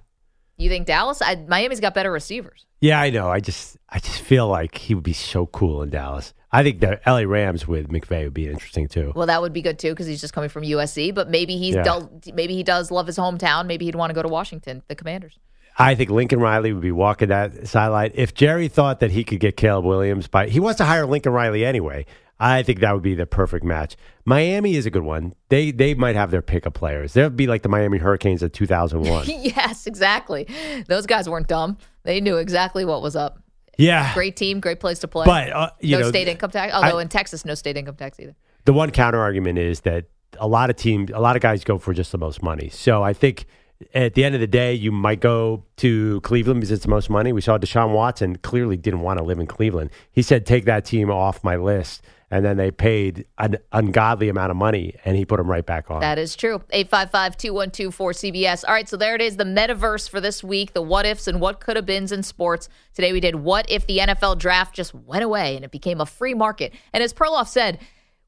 You 0.57 0.69
think 0.69 0.87
Dallas? 0.87 1.21
I, 1.21 1.35
Miami's 1.47 1.79
got 1.79 1.93
better 1.93 2.11
receivers. 2.11 2.65
Yeah, 2.81 2.99
I 3.01 3.09
know. 3.09 3.29
I 3.29 3.39
just 3.39 3.77
I 3.89 3.99
just 3.99 4.21
feel 4.21 4.47
like 4.47 4.77
he 4.77 4.93
would 4.95 5.03
be 5.03 5.13
so 5.13 5.45
cool 5.47 5.81
in 5.81 5.89
Dallas. 5.89 6.33
I 6.51 6.63
think 6.63 6.81
the 6.81 6.99
LA 7.07 7.19
Rams 7.21 7.67
with 7.67 7.87
McVay 7.89 8.25
would 8.25 8.33
be 8.33 8.47
interesting 8.49 8.87
too. 8.87 9.13
Well, 9.15 9.27
that 9.27 9.41
would 9.41 9.53
be 9.53 9.61
good 9.61 9.79
too 9.79 9.91
because 9.91 10.07
he's 10.07 10.19
just 10.21 10.33
coming 10.33 10.49
from 10.49 10.63
USC. 10.63 11.13
But 11.13 11.29
maybe 11.29 11.57
he's 11.57 11.75
Yeah. 11.75 11.83
dull, 11.83 12.11
maybe 12.33 12.55
he 12.55 12.63
does 12.63 12.91
love 12.91 13.07
his 13.07 13.17
hometown. 13.17 13.67
Maybe 13.67 13.85
he'd 13.85 13.95
want 13.95 14.09
to 14.09 14.13
go 14.13 14.21
to 14.21 14.27
Washington, 14.27 14.83
the 14.87 14.95
Commanders. 14.95 15.39
I 15.77 15.95
think 15.95 16.09
Lincoln 16.09 16.39
Riley 16.41 16.73
would 16.73 16.81
be 16.81 16.91
walking 16.91 17.29
that 17.29 17.67
sideline. 17.67 18.11
If 18.15 18.33
Jerry 18.33 18.67
thought 18.67 18.99
that 18.99 19.11
he 19.11 19.23
could 19.23 19.39
get 19.39 19.55
Caleb 19.55 19.85
Williams 19.85 20.27
by 20.27 20.47
he 20.47 20.59
wants 20.59 20.77
to 20.79 20.85
hire 20.85 21.05
Lincoln 21.05 21.31
Riley 21.31 21.63
anyway. 21.65 22.05
I 22.43 22.63
think 22.63 22.79
that 22.79 22.91
would 22.95 23.03
be 23.03 23.13
the 23.13 23.27
perfect 23.27 23.63
match. 23.63 23.95
Miami 24.25 24.75
is 24.75 24.87
a 24.87 24.89
good 24.89 25.03
one. 25.03 25.35
They 25.49 25.69
they 25.69 25.93
might 25.93 26.15
have 26.15 26.31
their 26.31 26.41
pick 26.41 26.65
of 26.65 26.73
players. 26.73 27.13
They'd 27.13 27.37
be 27.37 27.45
like 27.45 27.61
the 27.61 27.69
Miami 27.69 27.99
Hurricanes 27.99 28.41
of 28.41 28.51
2001. 28.51 29.27
yes, 29.29 29.85
exactly. 29.85 30.47
Those 30.87 31.05
guys 31.05 31.29
weren't 31.29 31.47
dumb. 31.47 31.77
They 32.03 32.19
knew 32.19 32.37
exactly 32.37 32.83
what 32.83 33.03
was 33.03 33.15
up. 33.15 33.37
Yeah. 33.81 34.13
Great 34.13 34.35
team, 34.35 34.59
great 34.59 34.79
place 34.79 34.99
to 34.99 35.07
play. 35.07 35.25
But 35.25 35.49
uh, 35.51 35.69
you 35.79 35.97
no 35.97 36.03
know, 36.03 36.09
state 36.09 36.27
income 36.27 36.51
tax. 36.51 36.73
Although 36.73 36.99
in 36.99 37.09
Texas, 37.09 37.45
no 37.45 37.55
state 37.55 37.77
income 37.77 37.95
tax 37.95 38.19
either. 38.19 38.35
the 38.65 38.73
one 38.73 38.91
counter 38.91 39.19
argument 39.19 39.57
is 39.57 39.81
that 39.81 40.05
a 40.39 40.47
lot 40.47 40.69
of 40.69 40.75
teams, 40.75 41.11
a 41.13 41.19
lot 41.19 41.35
of 41.35 41.41
guys 41.41 41.63
go 41.63 41.77
for 41.77 41.93
just 41.93 42.11
the 42.11 42.17
most 42.17 42.41
money. 42.41 42.69
So 42.69 43.03
I 43.03 43.13
think 43.13 43.45
at 43.93 44.13
the 44.13 44.23
end 44.23 44.35
of 44.35 44.41
the 44.41 44.47
day, 44.47 44.73
you 44.73 44.91
might 44.91 45.19
go 45.19 45.63
to 45.77 46.21
Cleveland 46.21 46.61
because 46.61 46.71
it's 46.71 46.83
the 46.83 46.89
most 46.89 47.09
money. 47.09 47.33
We 47.33 47.41
saw 47.41 47.57
Deshaun 47.57 47.93
Watson 47.93 48.37
clearly 48.37 48.77
didn't 48.77 49.01
want 49.01 49.17
to 49.19 49.23
live 49.25 49.39
in 49.39 49.47
Cleveland. 49.47 49.89
He 50.11 50.21
said, 50.21 50.45
"Take 50.45 50.65
that 50.65 50.85
team 50.85 51.09
off 51.09 51.43
my 51.43 51.55
list," 51.55 52.03
and 52.31 52.45
then 52.45 52.55
they 52.55 52.71
paid 52.71 53.25
an 53.37 53.57
ungodly 53.73 54.29
amount 54.29 54.51
of 54.51 54.57
money, 54.57 54.95
and 55.03 55.17
he 55.17 55.25
put 55.25 55.39
him 55.39 55.51
right 55.51 55.65
back 55.65 55.91
on. 55.91 55.99
That 55.99 56.17
is 56.17 56.35
true. 56.35 56.63
855 56.71 57.37
212 57.37 57.95
4CBS. 57.95 58.63
All 58.65 58.73
right, 58.73 58.87
so 58.87 58.95
there 58.95 59.13
it 59.13 59.21
is, 59.21 59.35
the 59.35 59.43
metaverse 59.43 60.09
for 60.09 60.21
this 60.21 60.41
week, 60.41 60.73
the 60.73 60.81
what 60.81 61.05
ifs 61.05 61.27
and 61.27 61.41
what 61.41 61.59
could 61.59 61.75
have 61.75 61.85
beens 61.85 62.13
in 62.13 62.23
sports. 62.23 62.69
Today 62.93 63.11
we 63.11 63.19
did 63.19 63.35
what 63.35 63.69
if 63.69 63.85
the 63.85 63.97
NFL 63.97 64.37
draft 64.37 64.73
just 64.73 64.95
went 64.95 65.23
away 65.23 65.57
and 65.57 65.65
it 65.65 65.71
became 65.71 65.99
a 65.99 66.05
free 66.05 66.33
market. 66.33 66.73
And 66.93 67.03
as 67.03 67.13
Perloff 67.13 67.47
said, 67.47 67.79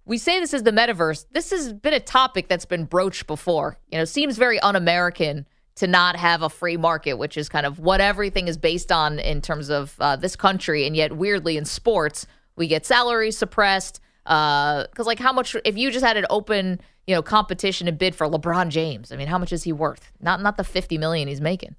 we 0.06 0.18
say 0.18 0.40
this 0.40 0.54
is 0.54 0.64
the 0.64 0.72
metaverse. 0.72 1.26
This 1.32 1.52
has 1.52 1.72
been 1.72 1.94
a 1.94 2.00
topic 2.00 2.50
that's 2.50 2.66
been 2.66 2.84
broached 2.84 3.26
before. 3.26 3.78
You 3.90 3.98
know, 3.98 4.06
seems 4.06 4.38
very 4.38 4.60
un 4.60 4.76
American 4.76 5.46
to 5.76 5.88
not 5.88 6.18
have 6.18 6.42
a 6.42 6.50
free 6.50 6.78
market, 6.78 7.14
which 7.14 7.38
is 7.38 7.48
kind 7.48 7.66
of 7.66 7.80
what 7.80 8.02
everything 8.02 8.50
is 8.50 8.58
based 8.58 8.92
on 8.92 9.18
in 9.18 9.42
terms 9.42 9.70
of 9.70 9.96
uh, 10.00 10.18
this 10.18 10.36
country. 10.36 10.86
And 10.86 10.96
yet, 10.96 11.16
weirdly, 11.16 11.58
in 11.58 11.66
sports, 11.66 12.28
we 12.56 12.68
get 12.68 12.86
salaries 12.86 13.38
suppressed. 13.38 14.00
Because, 14.24 15.06
like, 15.06 15.20
how 15.20 15.34
much, 15.34 15.56
if 15.66 15.78
you 15.78 15.92
just 15.92 16.06
had 16.06 16.16
an 16.18 16.26
open, 16.30 16.80
you 17.08 17.14
know, 17.16 17.22
competition 17.22 17.88
and 17.88 17.98
bid 17.98 18.16
for 18.16 18.28
LeBron 18.28 18.70
James, 18.70 19.12
I 19.12 19.18
mean, 19.18 19.28
how 19.28 19.38
much 19.38 19.52
is 19.52 19.64
he 19.64 19.74
worth? 19.74 20.12
Not 20.22 20.42
not 20.42 20.56
the 20.58 20.64
50 20.64 20.98
million 20.98 21.28
he's 21.28 21.42
making. 21.42 21.76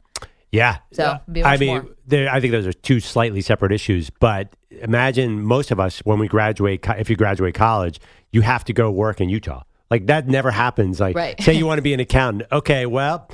Yeah. 0.53 0.79
So, 0.93 1.05
Uh, 1.05 1.19
be 1.33 1.43
I 1.43 1.57
mean, 1.57 1.95
more. 2.11 2.29
I 2.31 2.39
think 2.41 2.53
those 2.53 2.67
are 2.67 2.73
two 2.73 3.01
slightly 3.01 3.41
separate 3.41 3.73
issues. 3.73 4.11
But 4.11 4.51
imagine 4.71 5.43
most 5.43 5.71
of 5.71 5.81
us, 5.81 5.99
when 6.01 6.19
we 6.19 6.29
graduate, 6.29 6.85
if 6.99 7.09
you 7.11 7.17
graduate 7.17 7.55
college, 7.55 7.99
you 8.31 8.43
have 8.43 8.63
to 8.67 8.73
go 8.73 8.91
work 8.91 9.21
in 9.21 9.29
Utah. 9.29 9.63
Like 9.91 10.07
that 10.07 10.29
never 10.29 10.51
happens. 10.51 11.01
Like, 11.01 11.17
Right. 11.17 11.41
say 11.43 11.55
you 11.55 11.67
want 11.71 11.79
to 11.79 11.83
be 11.83 11.95
an 11.95 12.01
accountant. 12.01 12.49
Okay, 12.53 12.87
well, 12.87 13.29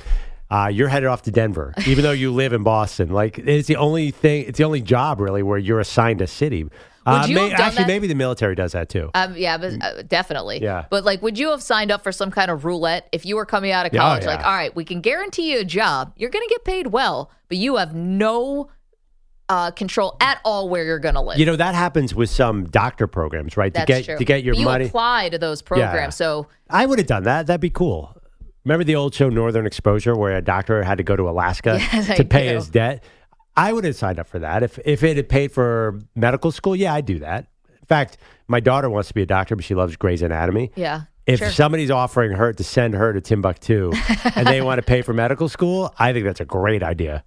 uh, 0.49 0.69
you're 0.73 0.87
headed 0.87 1.07
off 1.09 1.21
to 1.23 1.31
Denver, 1.31 1.73
even 1.85 2.03
though 2.03 2.11
you 2.11 2.31
live 2.31 2.53
in 2.53 2.63
Boston. 2.63 3.09
Like, 3.09 3.37
it's 3.37 3.67
the 3.67 3.75
only 3.77 4.09
thing, 4.11 4.45
it's 4.47 4.57
the 4.57 4.63
only 4.63 4.81
job 4.81 5.19
really 5.19 5.43
where 5.43 5.57
you're 5.59 5.79
assigned 5.79 6.21
a 6.21 6.27
city. 6.27 6.65
Uh, 7.05 7.25
you 7.27 7.35
may- 7.35 7.49
have 7.49 7.57
done 7.57 7.67
actually, 7.67 7.83
that? 7.83 7.87
maybe 7.87 8.07
the 8.07 8.15
military 8.15 8.53
does 8.55 8.73
that 8.73 8.89
too. 8.89 9.09
Um, 9.15 9.35
yeah, 9.35 9.57
but 9.57 9.73
uh, 9.81 10.01
definitely. 10.03 10.61
Yeah. 10.61 10.85
But 10.89 11.03
like, 11.03 11.21
would 11.21 11.37
you 11.39 11.49
have 11.51 11.61
signed 11.63 11.91
up 11.91 12.03
for 12.03 12.11
some 12.11 12.29
kind 12.31 12.51
of 12.51 12.63
roulette 12.65 13.07
if 13.11 13.25
you 13.25 13.35
were 13.35 13.45
coming 13.45 13.71
out 13.71 13.85
of 13.85 13.93
Yeah, 13.93 14.01
oh, 14.01 14.03
college? 14.03 14.23
yeah. 14.23 14.35
Like, 14.35 14.45
all 14.45 14.53
right, 14.53 14.75
we 14.75 14.85
can 14.85 15.01
guarantee 15.01 15.51
you 15.53 15.59
a 15.59 15.65
job. 15.65 16.13
You're 16.15 16.29
going 16.29 16.47
to 16.47 16.49
get 16.53 16.63
paid 16.63 16.87
well, 16.87 17.31
but 17.47 17.57
you 17.57 17.77
have 17.77 17.95
no 17.95 18.69
uh, 19.49 19.71
control 19.71 20.15
at 20.21 20.39
all 20.45 20.69
where 20.69 20.85
you're 20.85 20.99
going 20.99 21.15
to 21.15 21.21
live. 21.21 21.37
you 21.37 21.45
know 21.45 21.55
that 21.57 21.75
happens 21.75 22.15
with 22.15 22.29
some 22.29 22.65
doctor 22.65 23.05
programs, 23.07 23.57
right? 23.57 23.73
That's 23.73 23.85
to 23.85 23.93
get 23.93 24.05
true. 24.05 24.17
to 24.17 24.23
get 24.25 24.43
your 24.43 24.55
you 24.55 24.63
money. 24.65 24.85
apply 24.85 25.29
to 25.29 25.37
those 25.37 25.61
programs. 25.61 26.15
So 26.15 26.47
I 26.69 26.85
would 26.85 26.99
have 26.99 27.07
done 27.07 27.23
that. 27.23 27.47
That'd 27.47 27.59
be 27.61 27.69
cool. 27.69 28.15
Remember 28.63 28.83
the 28.83 28.95
old 28.95 29.13
show 29.15 29.27
Northern 29.27 29.65
Exposure 29.65 30.15
where 30.15 30.37
a 30.37 30.41
doctor 30.41 30.83
had 30.83 30.99
to 30.99 31.03
go 31.03 31.15
to 31.15 31.27
Alaska 31.27 31.77
Yes, 31.93 32.11
I 32.11 32.15
to 32.17 32.23
pay 32.25 32.49
do. 32.49 32.55
his 32.55 32.69
debt? 32.69 33.03
I 33.67 33.73
would 33.73 33.83
have 33.85 33.95
signed 33.95 34.19
up 34.19 34.27
for 34.27 34.39
that. 34.39 34.63
If 34.63 34.79
if 34.85 35.03
it 35.03 35.17
had 35.17 35.29
paid 35.29 35.51
for 35.51 35.99
medical 36.15 36.51
school, 36.51 36.75
yeah, 36.75 36.93
I'd 36.93 37.05
do 37.05 37.19
that. 37.19 37.47
In 37.69 37.85
fact, 37.85 38.17
my 38.47 38.59
daughter 38.59 38.89
wants 38.89 39.07
to 39.09 39.13
be 39.13 39.21
a 39.21 39.25
doctor, 39.25 39.55
but 39.55 39.65
she 39.65 39.75
loves 39.75 39.95
Grey's 39.95 40.21
Anatomy. 40.21 40.71
yeah, 40.75 41.01
If 41.25 41.39
sure. 41.39 41.49
somebody's 41.51 41.91
offering 41.91 42.31
her 42.31 42.53
to 42.53 42.63
send 42.63 42.93
her 42.93 43.11
to 43.13 43.21
Timbuktu 43.21 43.91
and 44.35 44.47
they 44.47 44.61
want 44.61 44.77
to 44.79 44.83
pay 44.83 45.01
for 45.01 45.13
medical 45.13 45.47
school, 45.49 45.93
I 45.99 46.13
think 46.13 46.25
that's 46.25 46.39
a 46.39 46.45
great 46.45 46.83
idea. 46.83 47.23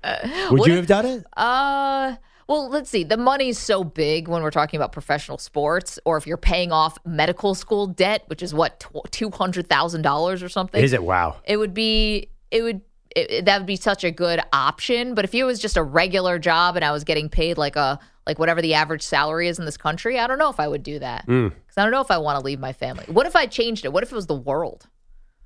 Would 0.50 0.66
you 0.66 0.72
if- 0.72 0.78
have 0.80 0.86
done 0.86 1.06
it? 1.06 1.24
Uh, 1.36 2.16
well, 2.48 2.68
let's 2.68 2.90
see. 2.90 3.04
The 3.04 3.16
money's 3.16 3.58
so 3.58 3.84
big 3.84 4.28
when 4.28 4.42
we're 4.42 4.50
talking 4.50 4.78
about 4.78 4.92
professional 4.92 5.38
sports, 5.38 5.98
or 6.04 6.16
if 6.18 6.26
you're 6.26 6.36
paying 6.36 6.72
off 6.72 6.98
medical 7.06 7.54
school 7.54 7.86
debt, 7.86 8.24
which 8.26 8.42
is 8.42 8.52
what 8.52 8.84
two 9.10 9.30
hundred 9.30 9.66
thousand 9.68 10.02
dollars 10.02 10.42
or 10.42 10.48
something. 10.48 10.82
Is 10.82 10.92
it? 10.92 11.02
Wow. 11.02 11.36
it 11.44 11.56
would 11.56 11.72
be 11.74 12.28
it 12.50 12.62
would 12.62 12.80
it, 13.14 13.44
that 13.44 13.58
would 13.58 13.66
be 13.66 13.76
such 13.76 14.04
a 14.04 14.10
good 14.10 14.40
option 14.52 15.14
but 15.14 15.24
if 15.24 15.34
it 15.34 15.44
was 15.44 15.58
just 15.58 15.76
a 15.76 15.82
regular 15.82 16.38
job 16.38 16.76
and 16.76 16.84
i 16.84 16.90
was 16.92 17.04
getting 17.04 17.28
paid 17.28 17.56
like 17.58 17.76
a 17.76 17.98
like 18.26 18.38
whatever 18.38 18.60
the 18.62 18.74
average 18.74 19.02
salary 19.02 19.48
is 19.48 19.58
in 19.58 19.64
this 19.64 19.76
country 19.76 20.18
i 20.18 20.26
don't 20.26 20.38
know 20.38 20.50
if 20.50 20.58
i 20.60 20.66
would 20.68 20.82
do 20.82 20.98
that 20.98 21.24
because 21.26 21.52
i 21.76 21.82
don't 21.82 21.92
know 21.92 22.00
if 22.00 22.10
i 22.10 22.18
want 22.18 22.38
to 22.38 22.44
leave 22.44 22.58
my 22.58 22.72
family 22.72 23.04
what 23.08 23.26
if 23.26 23.36
i 23.36 23.46
changed 23.46 23.84
it 23.84 23.92
what 23.92 24.02
if 24.02 24.10
it 24.12 24.14
was 24.14 24.26
the 24.26 24.34
world 24.34 24.86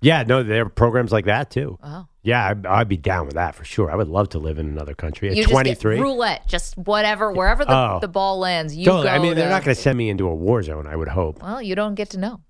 Yeah, 0.01 0.23
no, 0.23 0.45
there 0.45 0.63
are 0.65 0.69
programs 0.69 1.11
like 1.11 1.25
that 1.25 1.51
too. 1.51 1.77
oh 1.83 2.07
Yeah, 2.23 2.51
I'd, 2.51 2.65
I'd 2.67 2.89
be 2.89 2.97
down 2.97 3.27
with 3.27 3.35
that 3.35 3.57
for 3.57 3.65
sure. 3.65 3.91
I 3.91 3.97
would 3.97 4.07
love 4.07 4.29
to 4.31 4.39
live 4.39 4.61
in 4.61 4.69
another 4.69 4.95
country. 4.95 5.29
At 5.29 5.35
you 5.37 5.43
just 5.43 5.53
get 5.53 5.81
23. 5.81 5.99
roulette 6.01 6.47
just 6.47 6.79
whatever 6.79 7.33
wherever 7.33 7.65
the, 7.65 7.75
Oh. 7.75 7.99
the 8.01 8.07
ball 8.07 8.39
lands 8.39 8.77
you 8.77 8.85
Totally. 8.85 9.05
go 9.09 9.11
I 9.11 9.19
mean, 9.19 9.35
they're 9.35 9.47
to- 9.47 9.51
not 9.51 9.65
going 9.65 9.75
to 9.75 9.83
send 9.83 9.99
me 9.99 10.09
into 10.09 10.29
a 10.29 10.35
war 10.35 10.63
zone, 10.63 10.87
I 10.87 10.95
would 10.95 11.09
hope. 11.09 11.43
well 11.43 11.61
you 11.61 11.75
don't 11.75 11.97
get 11.97 12.11
to 12.11 12.19
know 12.19 12.41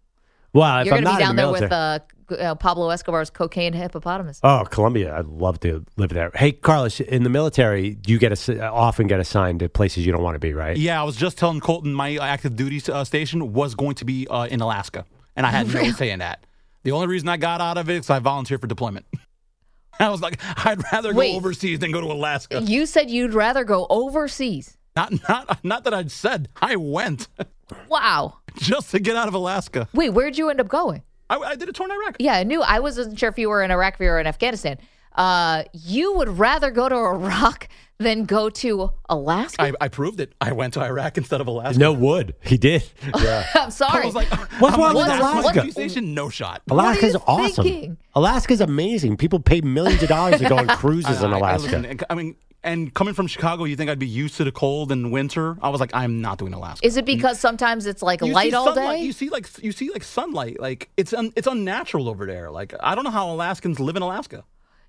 Well, 0.52 0.80
if 0.80 0.86
you're 0.86 0.96
I'm 0.96 1.04
gonna 1.04 1.12
not 1.14 1.18
be 1.20 1.24
down 1.24 1.36
the 1.36 1.42
there 1.42 1.52
with 1.52 1.72
uh, 1.72 2.00
uh, 2.32 2.54
pablo 2.54 2.90
escobar's 2.90 3.30
cocaine 3.30 3.72
hippopotamus 3.72 4.40
oh, 4.42 4.64
Colombia, 4.70 5.16
I'd 5.16 5.26
love 5.26 5.60
to 5.60 5.84
live 5.96 6.10
there. 6.10 6.30
Hey, 6.34 6.52
Carlos, 6.52 7.00
in 7.00 7.22
the 7.22 7.30
military, 7.30 7.98
you 8.06 8.18
get 8.18 8.32
ass- 8.32 8.48
often 8.48 9.06
get 9.06 9.20
assigned 9.20 9.60
to 9.60 9.68
places 9.68 10.06
you 10.06 10.12
don't 10.12 10.22
want 10.22 10.34
to 10.36 10.38
be, 10.38 10.54
right? 10.54 10.76
Yeah, 10.76 11.00
I 11.00 11.04
was 11.04 11.16
just 11.16 11.38
telling 11.38 11.60
Colton 11.60 11.92
my 11.92 12.16
active 12.16 12.56
duty 12.56 12.80
uh, 12.90 13.04
station 13.04 13.52
was 13.52 13.74
going 13.74 13.96
to 13.96 14.04
be 14.04 14.26
uh, 14.28 14.46
in 14.46 14.60
Alaska, 14.60 15.04
and 15.36 15.46
I 15.46 15.50
had 15.50 15.72
no 15.72 15.90
say 15.92 16.10
in 16.10 16.20
that. 16.20 16.44
The 16.84 16.92
only 16.92 17.06
reason 17.08 17.28
I 17.28 17.36
got 17.36 17.60
out 17.60 17.76
of 17.76 17.90
it 17.90 17.96
is 17.96 18.10
I 18.10 18.18
volunteered 18.20 18.60
for 18.60 18.66
deployment. 18.66 19.06
I 20.00 20.10
was 20.10 20.20
like, 20.20 20.40
I'd 20.64 20.80
rather 20.92 21.12
go 21.12 21.22
overseas 21.22 21.80
than 21.80 21.90
go 21.90 22.00
to 22.00 22.06
Alaska. 22.06 22.62
you 22.62 22.86
said 22.86 23.10
you'd 23.10 23.34
rather 23.34 23.64
go 23.64 23.86
overseas 23.90 24.76
Not, 24.94 25.12
not, 25.28 25.64
not 25.64 25.84
that 25.84 25.92
I'd 25.94 26.12
said. 26.12 26.48
I 26.62 26.76
went 26.76 27.26
wow 27.88 28.38
just 28.56 28.92
to 28.92 29.00
get 29.00 29.16
out 29.16 29.28
of 29.28 29.34
Alaska. 29.34 29.88
wait 29.92 30.10
where'd 30.10 30.38
you 30.38 30.50
end 30.50 30.60
up 30.60 30.68
going 30.68 31.02
I, 31.30 31.36
I 31.38 31.54
did 31.56 31.68
a 31.68 31.72
tour 31.72 31.86
in 31.86 31.92
Iraq. 31.92 32.16
Yeah, 32.18 32.34
I 32.34 32.42
knew. 32.44 32.62
I 32.62 32.80
wasn't 32.80 33.18
sure 33.18 33.28
if 33.28 33.38
you 33.38 33.48
were 33.48 33.62
in 33.62 33.70
Iraq, 33.70 33.94
if 33.94 34.00
you 34.00 34.06
were 34.06 34.20
in 34.20 34.26
Afghanistan. 34.26 34.78
Uh, 35.14 35.64
you 35.72 36.14
would 36.14 36.28
rather 36.38 36.70
go 36.70 36.88
to 36.88 36.94
Iraq 36.94 37.68
than 37.98 38.24
go 38.24 38.48
to 38.48 38.92
Alaska? 39.08 39.60
I, 39.60 39.72
I 39.80 39.88
proved 39.88 40.20
it. 40.20 40.32
I 40.40 40.52
went 40.52 40.74
to 40.74 40.80
Iraq 40.80 41.18
instead 41.18 41.40
of 41.40 41.48
Alaska. 41.48 41.80
No 41.80 41.92
wood. 41.92 42.34
He 42.44 42.56
did. 42.56 42.84
Yeah. 43.18 43.44
I'm 43.56 43.70
sorry. 43.72 44.02
I 44.04 44.06
was 44.06 44.14
like, 44.14 44.28
What's 44.60 44.76
wrong 44.78 44.94
with 44.94 45.08
like, 45.08 45.18
Alaska? 45.20 45.50
Alaska? 45.60 45.72
Station, 45.72 46.14
no 46.14 46.28
shot. 46.28 46.62
Alaska's 46.70 47.14
you 47.14 47.20
awesome. 47.26 47.64
thinking? 47.64 47.96
Alaska's 48.14 48.60
amazing. 48.60 49.16
People 49.16 49.40
pay 49.40 49.60
millions 49.60 50.02
of 50.04 50.08
dollars 50.08 50.40
to 50.40 50.48
go 50.48 50.56
on 50.56 50.68
cruises 50.76 51.20
in 51.22 51.32
I- 51.32 51.34
I- 51.34 51.38
Alaska. 51.38 51.78
listen, 51.78 52.00
I 52.08 52.14
mean, 52.14 52.36
and 52.64 52.92
coming 52.92 53.14
from 53.14 53.26
Chicago, 53.28 53.64
you 53.64 53.76
think 53.76 53.88
I'd 53.90 53.98
be 53.98 54.06
used 54.06 54.36
to 54.38 54.44
the 54.44 54.52
cold 54.52 54.90
and 54.92 55.12
winter? 55.12 55.56
I 55.62 55.68
was 55.68 55.80
like, 55.80 55.90
I'm 55.94 56.20
not 56.20 56.38
doing 56.38 56.52
Alaska. 56.52 56.86
Is 56.86 56.96
it 56.96 57.04
because 57.04 57.38
sometimes 57.38 57.86
it's 57.86 58.02
like 58.02 58.20
You 58.20 58.32
light 58.32 58.52
all 58.54 58.66
sunlight- 58.74 58.98
day? 58.98 59.04
You 59.04 59.12
see 59.12 59.28
like 59.30 59.48
you 59.62 59.72
see 59.72 59.90
like 59.90 60.02
sunlight. 60.02 60.58
Like 60.60 60.88
it's 60.96 61.12
un, 61.12 61.32
it's 61.36 61.46
unnatural 61.46 62.08
over 62.08 62.26
there. 62.26 62.50
Like 62.50 62.74
I 62.80 62.94
don't 62.94 63.04
know 63.04 63.10
how 63.10 63.30
Alaskans 63.30 63.78
live 63.80 63.96
in 63.96 64.02
Alaska. 64.02 64.44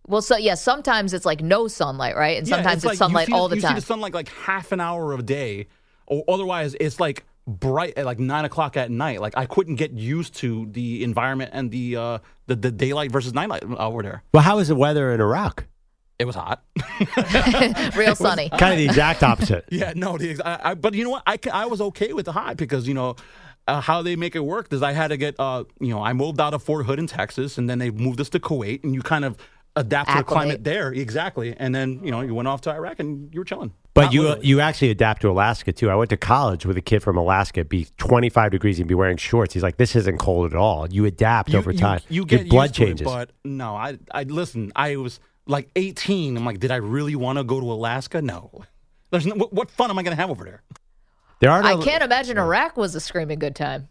well, 0.08 0.22
so 0.22 0.36
yeah, 0.38 0.56
sometimes 0.56 1.14
it's 1.14 1.26
like 1.26 1.42
no 1.42 1.68
sunlight, 1.68 2.16
right? 2.16 2.38
And 2.40 2.48
Yeah, 2.48 2.56
sometimes 2.56 2.78
it's, 2.78 2.86
like 2.86 2.94
you 2.94 2.98
sunlight 2.98 3.28
see 3.28 3.34
all 3.34 3.48
the 3.48 3.56
you 3.58 3.62
time. 3.62 3.76
You 3.76 3.82
see 3.82 3.82
the 3.82 3.86
sunlight 3.88 4.14
like 4.14 4.30
half 4.30 4.72
an 4.72 4.80
hour 4.80 5.14
of 5.14 5.20
a 5.20 5.24
day, 5.24 5.68
or 6.08 6.24
otherwise 6.28 6.76
it's 6.80 7.00
like 7.00 7.24
bright 7.46 7.94
at 7.98 8.06
like 8.06 8.20
nine 8.20 8.46
o'clock 8.46 8.78
at 8.78 8.90
night. 8.92 9.22
Like 9.22 9.34
I 9.38 9.46
couldn't 9.46 9.76
get 9.76 9.92
used 9.92 10.34
to 10.38 10.68
the 10.72 11.04
environment 11.04 11.52
and 11.54 11.70
the 11.70 11.96
uh 11.96 12.18
the, 12.48 12.56
the 12.56 12.72
daylight 12.72 13.12
versus 13.12 13.34
nightlight 13.34 13.64
over 13.64 14.02
there. 14.02 14.24
Well, 14.34 14.42
how 14.44 14.58
is 14.58 14.70
the 14.70 14.76
weather 14.76 15.12
in 15.14 15.22
Iraq? 15.22 15.66
It 16.20 16.26
was 16.26 16.36
hot. 16.36 16.62
Real 17.96 18.16
sunny. 18.16 18.50
Kind 18.50 18.74
of 18.74 18.78
the 18.78 18.86
exact 18.86 19.24
opposite. 19.24 19.66
Yeah, 19.72 19.94
no, 19.96 20.18
the, 20.18 20.32
ex- 20.32 20.42
I, 20.44 20.60
I, 20.72 20.74
but 20.74 20.94
you 20.94 21.04
know 21.06 21.12
what? 21.12 21.24
I, 21.26 21.40
I 21.54 21.66
was 21.68 21.80
okay 21.80 22.12
with 22.12 22.26
the 22.26 22.32
hot 22.34 22.58
because 22.58 22.88
you 22.88 22.94
know 22.94 23.16
uh, 23.68 23.80
how 23.80 24.02
they 24.02 24.16
make 24.18 24.36
it 24.36 24.42
work 24.42 24.72
is 24.74 24.82
I 24.84 24.92
had 24.92 25.10
to 25.10 25.18
get 25.18 25.36
uh 25.40 25.64
you 25.80 25.90
know 25.94 26.04
I 26.04 26.12
moved 26.14 26.42
out 26.42 26.54
of 26.54 26.62
Fort 26.64 26.86
Hood 26.86 27.00
in 27.00 27.08
Texas 27.08 27.58
and 27.58 27.70
then 27.70 27.80
they 27.80 27.90
moved 27.92 28.20
us 28.20 28.30
to 28.30 28.40
Kuwait 28.40 28.84
and 28.84 28.94
you 28.94 29.02
kind 29.02 29.24
of 29.24 29.38
adapt 29.76 30.10
to 30.10 30.18
the 30.18 30.24
climate 30.24 30.64
there 30.64 30.92
exactly 30.92 31.56
and 31.58 31.74
then 31.74 32.02
you 32.04 32.12
know 32.12 32.20
you 32.22 32.34
went 32.36 32.48
off 32.50 32.62
to 32.62 32.72
Iraq 32.72 33.00
and 33.00 33.34
you 33.34 33.40
were 33.40 33.46
chilling. 33.46 33.72
But 33.94 34.06
Not 34.06 34.14
you 34.14 34.22
literally. 34.24 34.48
you 34.48 34.60
actually 34.60 34.90
adapt 34.92 35.22
to 35.22 35.30
Alaska 35.30 35.72
too. 35.72 35.90
I 35.90 35.96
went 35.96 36.10
to 36.10 36.18
college 36.18 36.66
with 36.66 36.78
a 36.78 36.82
kid 36.82 37.02
from 37.02 37.16
Alaska. 37.18 37.64
Be 37.64 37.88
25 37.98 38.52
degrees 38.52 38.80
and 38.80 38.88
be 38.88 38.96
wearing 38.96 39.18
shorts. 39.18 39.54
He's 39.54 39.64
like, 39.64 39.78
this 39.78 39.96
isn't 39.96 40.18
cold 40.20 40.52
at 40.52 40.58
all. 40.58 40.90
You 40.90 41.06
adapt 41.06 41.54
over 41.56 41.72
time. 41.74 42.02
You, 42.10 42.18
Your 42.18 42.26
get 42.26 42.50
blood 42.50 42.70
used 42.70 42.76
to 42.76 42.84
it, 42.84 42.86
changes. 42.88 43.06
but 43.06 43.32
no, 43.46 43.76
I 43.76 43.98
I 44.12 44.24
listen. 44.24 44.72
I 44.76 44.96
was 44.98 45.20
like 45.50 45.70
18. 45.76 46.38
I'm 46.38 46.46
like, 46.46 46.60
did 46.60 46.72
I 46.72 46.78
really 46.78 47.16
want 47.16 47.38
to 47.40 47.44
go 47.44 47.60
to 47.60 47.72
Alaska? 47.72 48.22
No. 48.22 48.64
There's 49.12 49.26
no, 49.26 49.36
what, 49.36 49.52
what 49.52 49.72
fun 49.72 49.90
am 49.90 49.98
I 50.00 50.04
going 50.04 50.16
to 50.16 50.22
have 50.22 50.30
over 50.30 50.46
there? 50.46 50.62
there 51.42 51.50
are 51.52 51.64
I 51.64 51.76
can't 51.82 52.04
imagine 52.04 52.38
Iraq 52.38 52.78
was 52.78 52.96
a 52.96 53.00
screaming 53.00 53.40
good 53.40 53.56
time. 53.56 53.90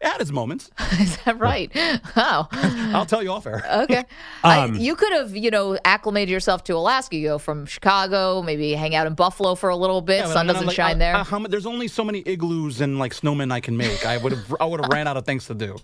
It 0.00 0.08
had 0.08 0.20
its 0.20 0.30
moments. 0.30 0.70
Is 1.00 1.16
that 1.24 1.38
right? 1.38 1.74
Wow. 2.14 2.48
I'll 2.52 3.06
tell 3.06 3.22
you 3.22 3.30
off 3.32 3.46
air. 3.46 3.64
Okay. 3.84 4.04
I, 4.44 4.58
Um, 4.64 4.74
you 4.74 4.94
could 4.94 5.10
have, 5.12 5.34
you 5.34 5.50
know, 5.50 5.78
acclimated 5.86 6.28
yourself 6.30 6.64
to 6.64 6.74
Alaska. 6.74 7.16
You 7.16 7.28
go 7.28 7.38
from 7.38 7.64
Chicago, 7.64 8.42
maybe 8.42 8.72
hang 8.74 8.94
out 8.94 9.06
in 9.06 9.14
Buffalo 9.14 9.54
for 9.54 9.70
a 9.70 9.76
little 9.76 10.02
bit. 10.02 10.18
Yeah, 10.18 10.26
Sun 10.26 10.36
I'm- 10.36 10.40
I'm 10.48 10.54
doesn't 10.54 10.66
like, 10.66 10.76
shine 10.76 10.96
I- 10.96 10.98
there. 10.98 11.16
I- 11.16 11.22
how 11.22 11.38
there's 11.46 11.64
only 11.64 11.88
so 11.88 12.04
many 12.04 12.22
igloos 12.26 12.82
and 12.82 12.98
like 12.98 13.14
snowmen 13.14 13.50
I 13.52 13.60
can 13.60 13.76
make. 13.76 14.04
I 14.04 14.18
would 14.18 14.32
have 14.32 14.54
I 14.60 14.66
would 14.66 14.80
have 14.80 14.90
ran 14.92 15.06
out 15.06 15.16
of 15.16 15.24
things 15.24 15.46
to 15.46 15.54
do. 15.54 15.76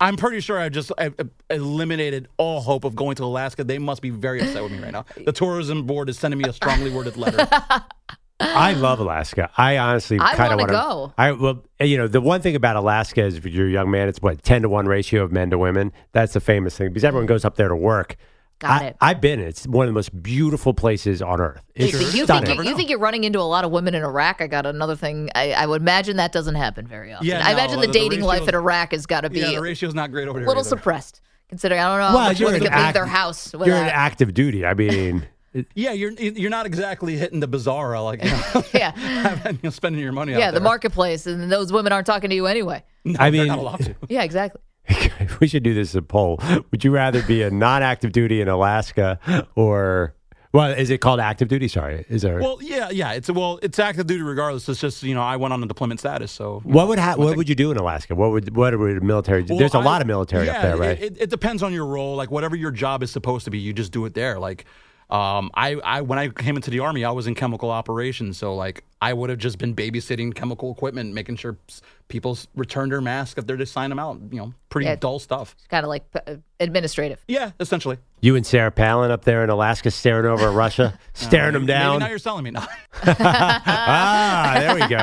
I'm 0.00 0.16
pretty 0.16 0.40
sure 0.40 0.58
I 0.58 0.68
just 0.68 0.92
I, 0.98 1.12
I 1.18 1.54
eliminated 1.54 2.28
all 2.36 2.60
hope 2.60 2.84
of 2.84 2.94
going 2.94 3.16
to 3.16 3.24
Alaska. 3.24 3.64
They 3.64 3.78
must 3.78 4.02
be 4.02 4.10
very 4.10 4.40
upset 4.40 4.62
with 4.62 4.72
me 4.72 4.78
right 4.78 4.92
now. 4.92 5.06
The 5.24 5.32
tourism 5.32 5.84
board 5.86 6.08
is 6.08 6.18
sending 6.18 6.38
me 6.38 6.48
a 6.48 6.52
strongly 6.52 6.90
worded 6.90 7.16
letter. 7.16 7.48
I 8.40 8.74
love 8.74 9.00
Alaska. 9.00 9.50
I 9.56 9.78
honestly 9.78 10.18
kind 10.18 10.52
of 10.52 10.60
wanna 10.60 10.72
want 10.72 10.72
go. 10.72 11.14
I 11.16 11.32
well, 11.32 11.64
you 11.80 11.96
know, 11.96 12.08
the 12.08 12.20
one 12.20 12.42
thing 12.42 12.54
about 12.54 12.76
Alaska 12.76 13.24
is 13.24 13.36
if 13.36 13.46
you're 13.46 13.68
a 13.68 13.70
young 13.70 13.90
man, 13.90 14.08
it's 14.08 14.20
what 14.20 14.42
10 14.42 14.62
to 14.62 14.68
1 14.68 14.86
ratio 14.86 15.22
of 15.22 15.32
men 15.32 15.48
to 15.50 15.58
women. 15.58 15.92
That's 16.12 16.34
the 16.34 16.40
famous 16.40 16.76
thing 16.76 16.88
because 16.88 17.04
everyone 17.04 17.26
goes 17.26 17.44
up 17.46 17.56
there 17.56 17.68
to 17.68 17.76
work. 17.76 18.16
Got 18.58 18.82
I, 18.82 18.86
it. 18.86 18.96
I've 19.02 19.20
been. 19.20 19.38
It's 19.40 19.66
one 19.66 19.86
of 19.86 19.90
the 19.90 19.94
most 19.94 20.22
beautiful 20.22 20.72
places 20.72 21.20
on 21.20 21.40
earth. 21.42 21.60
It's 21.74 21.92
So 21.92 21.98
you 22.16 22.26
think 22.26 22.48
you, 22.48 22.62
you, 22.62 22.74
think 22.74 22.88
you're 22.88 22.98
running 22.98 23.24
into 23.24 23.38
a 23.38 23.42
lot 23.42 23.64
of 23.66 23.70
women 23.70 23.94
in 23.94 24.02
Iraq? 24.02 24.40
I 24.40 24.46
got 24.46 24.64
another 24.64 24.96
thing. 24.96 25.28
I, 25.34 25.52
I 25.52 25.66
would 25.66 25.82
imagine 25.82 26.16
that 26.16 26.32
doesn't 26.32 26.54
happen 26.54 26.86
very 26.86 27.12
often. 27.12 27.26
Yeah, 27.26 27.40
I 27.46 27.52
no, 27.52 27.58
imagine 27.58 27.80
the 27.80 27.86
the 27.86 27.92
dating 27.92 28.22
life 28.22 28.48
in 28.48 28.54
Iraq 28.54 28.92
has 28.92 29.04
got 29.04 29.22
to 29.22 29.30
be 29.30 29.40
yeah, 29.40 29.48
the 29.50 29.56
a 29.56 29.60
ratio's 29.60 29.94
not 29.94 30.10
great 30.10 30.26
over 30.26 30.38
there. 30.38 30.48
little 30.48 30.62
either. 30.62 30.68
suppressed. 30.70 31.20
Considering 31.50 31.80
I 31.80 31.84
don't 31.88 31.98
know 31.98 32.06
how 32.08 32.14
Well, 32.14 32.28
much 32.28 32.40
you're 32.40 32.48
women 32.50 32.66
an 32.66 32.72
could 32.72 32.82
leave 32.82 32.94
their 32.94 33.06
house 33.06 33.52
You're 33.52 33.64
in 33.66 33.72
active 33.72 34.32
duty. 34.32 34.64
I 34.64 34.72
mean, 34.74 35.26
it- 35.52 35.66
Yeah, 35.74 35.92
you're 35.92 36.12
you're 36.12 36.50
not 36.50 36.64
exactly 36.64 37.16
hitting 37.18 37.40
the 37.40 37.46
bazaar 37.48 38.00
like 38.02 38.24
you 38.24 38.30
know, 38.54 38.64
yeah, 38.74 39.50
you 39.50 39.58
know, 39.64 39.70
spending 39.70 40.00
your 40.02 40.12
money. 40.12 40.32
out 40.34 40.40
yeah, 40.40 40.50
the 40.50 40.60
marketplace, 40.60 41.26
and 41.26 41.52
those 41.52 41.72
women 41.72 41.92
aren't 41.92 42.06
talking 42.06 42.30
to 42.30 42.36
you 42.36 42.46
anyway. 42.46 42.82
I 43.18 43.30
mean, 43.30 43.46
not 43.48 43.58
allowed 43.58 43.80
to. 43.80 43.94
Yeah, 44.08 44.22
exactly. 44.22 44.60
we 45.40 45.48
should 45.48 45.62
do 45.62 45.74
this 45.74 45.90
as 45.90 45.96
a 45.96 46.02
poll. 46.02 46.40
Would 46.70 46.84
you 46.84 46.90
rather 46.90 47.22
be 47.22 47.42
a 47.42 47.50
non-active 47.50 48.12
duty 48.12 48.40
in 48.40 48.48
Alaska 48.48 49.46
or 49.54 50.14
well, 50.56 50.72
is 50.72 50.88
it 50.88 51.02
called 51.02 51.20
active 51.20 51.48
duty? 51.48 51.68
Sorry, 51.68 52.06
is 52.08 52.22
there? 52.22 52.40
Well, 52.40 52.58
yeah, 52.62 52.88
yeah. 52.88 53.12
It's 53.12 53.30
well, 53.30 53.58
it's 53.62 53.78
active 53.78 54.06
duty 54.06 54.22
regardless. 54.22 54.66
It's 54.70 54.80
just 54.80 55.02
you 55.02 55.14
know 55.14 55.20
I 55.20 55.36
went 55.36 55.52
on 55.52 55.62
a 55.62 55.66
deployment 55.66 56.00
status, 56.00 56.32
so 56.32 56.62
what 56.64 56.88
would 56.88 56.98
ha- 56.98 57.16
what 57.16 57.36
would 57.36 57.46
you 57.46 57.54
do 57.54 57.70
in 57.70 57.76
Alaska? 57.76 58.14
What 58.14 58.30
would 58.30 58.56
what 58.56 58.78
would 58.78 59.02
military? 59.02 59.42
do? 59.42 59.58
There's 59.58 59.74
a 59.74 59.80
lot 59.80 60.00
of 60.00 60.06
military 60.06 60.46
yeah, 60.46 60.56
up 60.56 60.62
there, 60.62 60.76
right? 60.78 60.98
It, 60.98 61.20
it 61.20 61.30
depends 61.30 61.62
on 61.62 61.74
your 61.74 61.84
role. 61.84 62.16
Like 62.16 62.30
whatever 62.30 62.56
your 62.56 62.70
job 62.70 63.02
is 63.02 63.10
supposed 63.10 63.44
to 63.44 63.50
be, 63.50 63.58
you 63.58 63.74
just 63.74 63.92
do 63.92 64.06
it 64.06 64.14
there. 64.14 64.38
Like, 64.38 64.64
um, 65.10 65.50
I, 65.54 65.74
I 65.84 66.00
when 66.00 66.18
I 66.18 66.28
came 66.28 66.56
into 66.56 66.70
the 66.70 66.80
army, 66.80 67.04
I 67.04 67.10
was 67.12 67.26
in 67.26 67.34
chemical 67.34 67.70
operations, 67.70 68.38
so 68.38 68.54
like 68.56 68.82
I 69.00 69.12
would 69.12 69.30
have 69.30 69.38
just 69.38 69.58
been 69.58 69.74
babysitting 69.74 70.34
chemical 70.34 70.72
equipment, 70.72 71.14
making 71.14 71.36
sure 71.36 71.56
s- 71.68 71.80
people 72.08 72.32
s- 72.32 72.48
return 72.56 72.88
their 72.88 73.00
mask 73.00 73.38
if 73.38 73.46
they're 73.46 73.56
just 73.56 73.72
sign 73.72 73.90
them 73.90 73.98
out. 74.00 74.18
You 74.32 74.38
know, 74.38 74.54
pretty 74.68 74.86
Yeah. 74.86 74.96
dull 74.96 75.18
stuff. 75.20 75.54
Kind 75.68 75.84
of 75.84 75.90
like 75.90 76.04
uh, 76.26 76.36
administrative. 76.58 77.22
Yeah, 77.28 77.52
essentially. 77.60 77.98
you 78.20 78.34
and 78.34 78.44
Sarah 78.44 78.72
Palin 78.72 79.10
up 79.12 79.24
there 79.24 79.44
in 79.44 79.50
Alaska, 79.50 79.90
staring 79.92 80.26
over 80.26 80.48
at 80.48 80.54
Russia, 80.54 80.98
staring 81.14 81.52
them 81.52 81.62
Maybe 81.66 81.78
down. 81.78 82.00
now 82.00 82.08
you're 82.08 82.18
selling 82.18 82.42
me. 82.44 82.50
No. 82.50 82.64
ah, 83.04 84.56
there 84.58 84.74
we 84.74 84.80
go. 84.88 84.96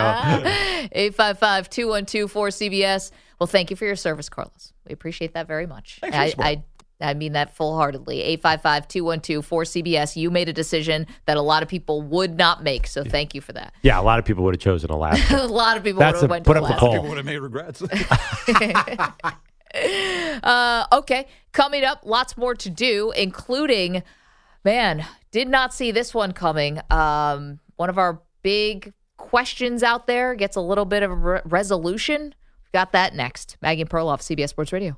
855 0.91 1.69
212 1.69 2.33
4CBS. 2.33 3.11
Well, 3.39 3.47
thank 3.47 3.69
you 3.69 3.75
for 3.75 3.85
your 3.85 3.95
service, 3.95 4.29
Carlos. 4.29 4.73
We 4.87 4.93
appreciate 4.93 5.33
that 5.33 5.47
very 5.47 5.65
much. 5.67 5.99
Thanks 6.01 6.15
for 6.15 6.21
I, 6.21 6.29
support. 6.29 6.47
I, 7.03 7.09
I 7.09 7.13
mean 7.13 7.33
that 7.33 7.55
full 7.55 7.75
heartedly. 7.75 8.21
855 8.21 8.87
212 8.87 9.49
4CBS. 9.49 10.15
You 10.15 10.31
made 10.31 10.49
a 10.49 10.53
decision 10.53 11.05
that 11.25 11.37
a 11.37 11.41
lot 11.41 11.63
of 11.63 11.69
people 11.69 12.01
would 12.01 12.37
not 12.37 12.63
make. 12.63 12.87
So 12.87 13.03
thank 13.03 13.35
you 13.35 13.41
for 13.41 13.53
that. 13.53 13.73
Yeah, 13.81 13.99
a 13.99 14.01
lot 14.03 14.19
of 14.19 14.25
people 14.25 14.43
would 14.43 14.55
have 14.55 14.61
chosen 14.61 14.89
Alaska. 14.89 15.35
a 15.41 15.47
lot 15.47 15.77
of 15.77 15.83
people 15.83 15.99
That's 15.99 16.21
would 16.21 16.21
have 16.23 16.29
a- 16.29 16.33
went 16.33 16.45
put 16.45 16.53
to 16.53 16.61
up 16.61 16.67
the 16.67 16.73
Alaska. 16.73 16.85
poll. 16.85 16.93
People 16.93 17.09
would 17.09 17.17
have 17.17 17.25
made 17.25 17.37
regrets. 17.39 17.83
Uh, 19.75 20.85
okay, 20.93 21.25
coming 21.51 21.83
up, 21.83 22.01
lots 22.03 22.37
more 22.37 22.53
to 22.53 22.69
do, 22.69 23.11
including, 23.17 24.03
man, 24.63 25.03
did 25.31 25.47
not 25.47 25.73
see 25.73 25.89
this 25.91 26.13
one 26.13 26.31
coming. 26.31 26.79
Um, 26.91 27.59
one 27.77 27.89
of 27.89 27.97
our 27.97 28.21
big 28.43 28.93
questions 29.17 29.81
out 29.81 30.05
there 30.05 30.35
gets 30.35 30.55
a 30.55 30.61
little 30.61 30.85
bit 30.85 31.01
of 31.01 31.11
re- 31.23 31.41
resolution. 31.45 32.21
We've 32.23 32.71
got 32.71 32.91
that 32.91 33.15
next. 33.15 33.57
Maggie 33.61 33.81
and 33.81 33.89
Perloff, 33.89 34.19
CBS 34.21 34.49
Sports 34.49 34.71
Radio. 34.73 34.95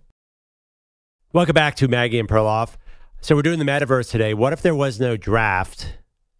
Welcome 1.35 1.53
back 1.53 1.75
to 1.75 1.89
Maggie 1.89 2.17
and 2.17 2.29
Perloff. 2.29 2.77
So 3.19 3.35
we're 3.35 3.41
doing 3.41 3.59
the 3.59 3.65
metaverse 3.65 4.09
today. 4.09 4.33
What 4.33 4.53
if 4.53 4.61
there 4.61 4.73
was 4.73 5.01
no 5.01 5.17
draft 5.17 5.97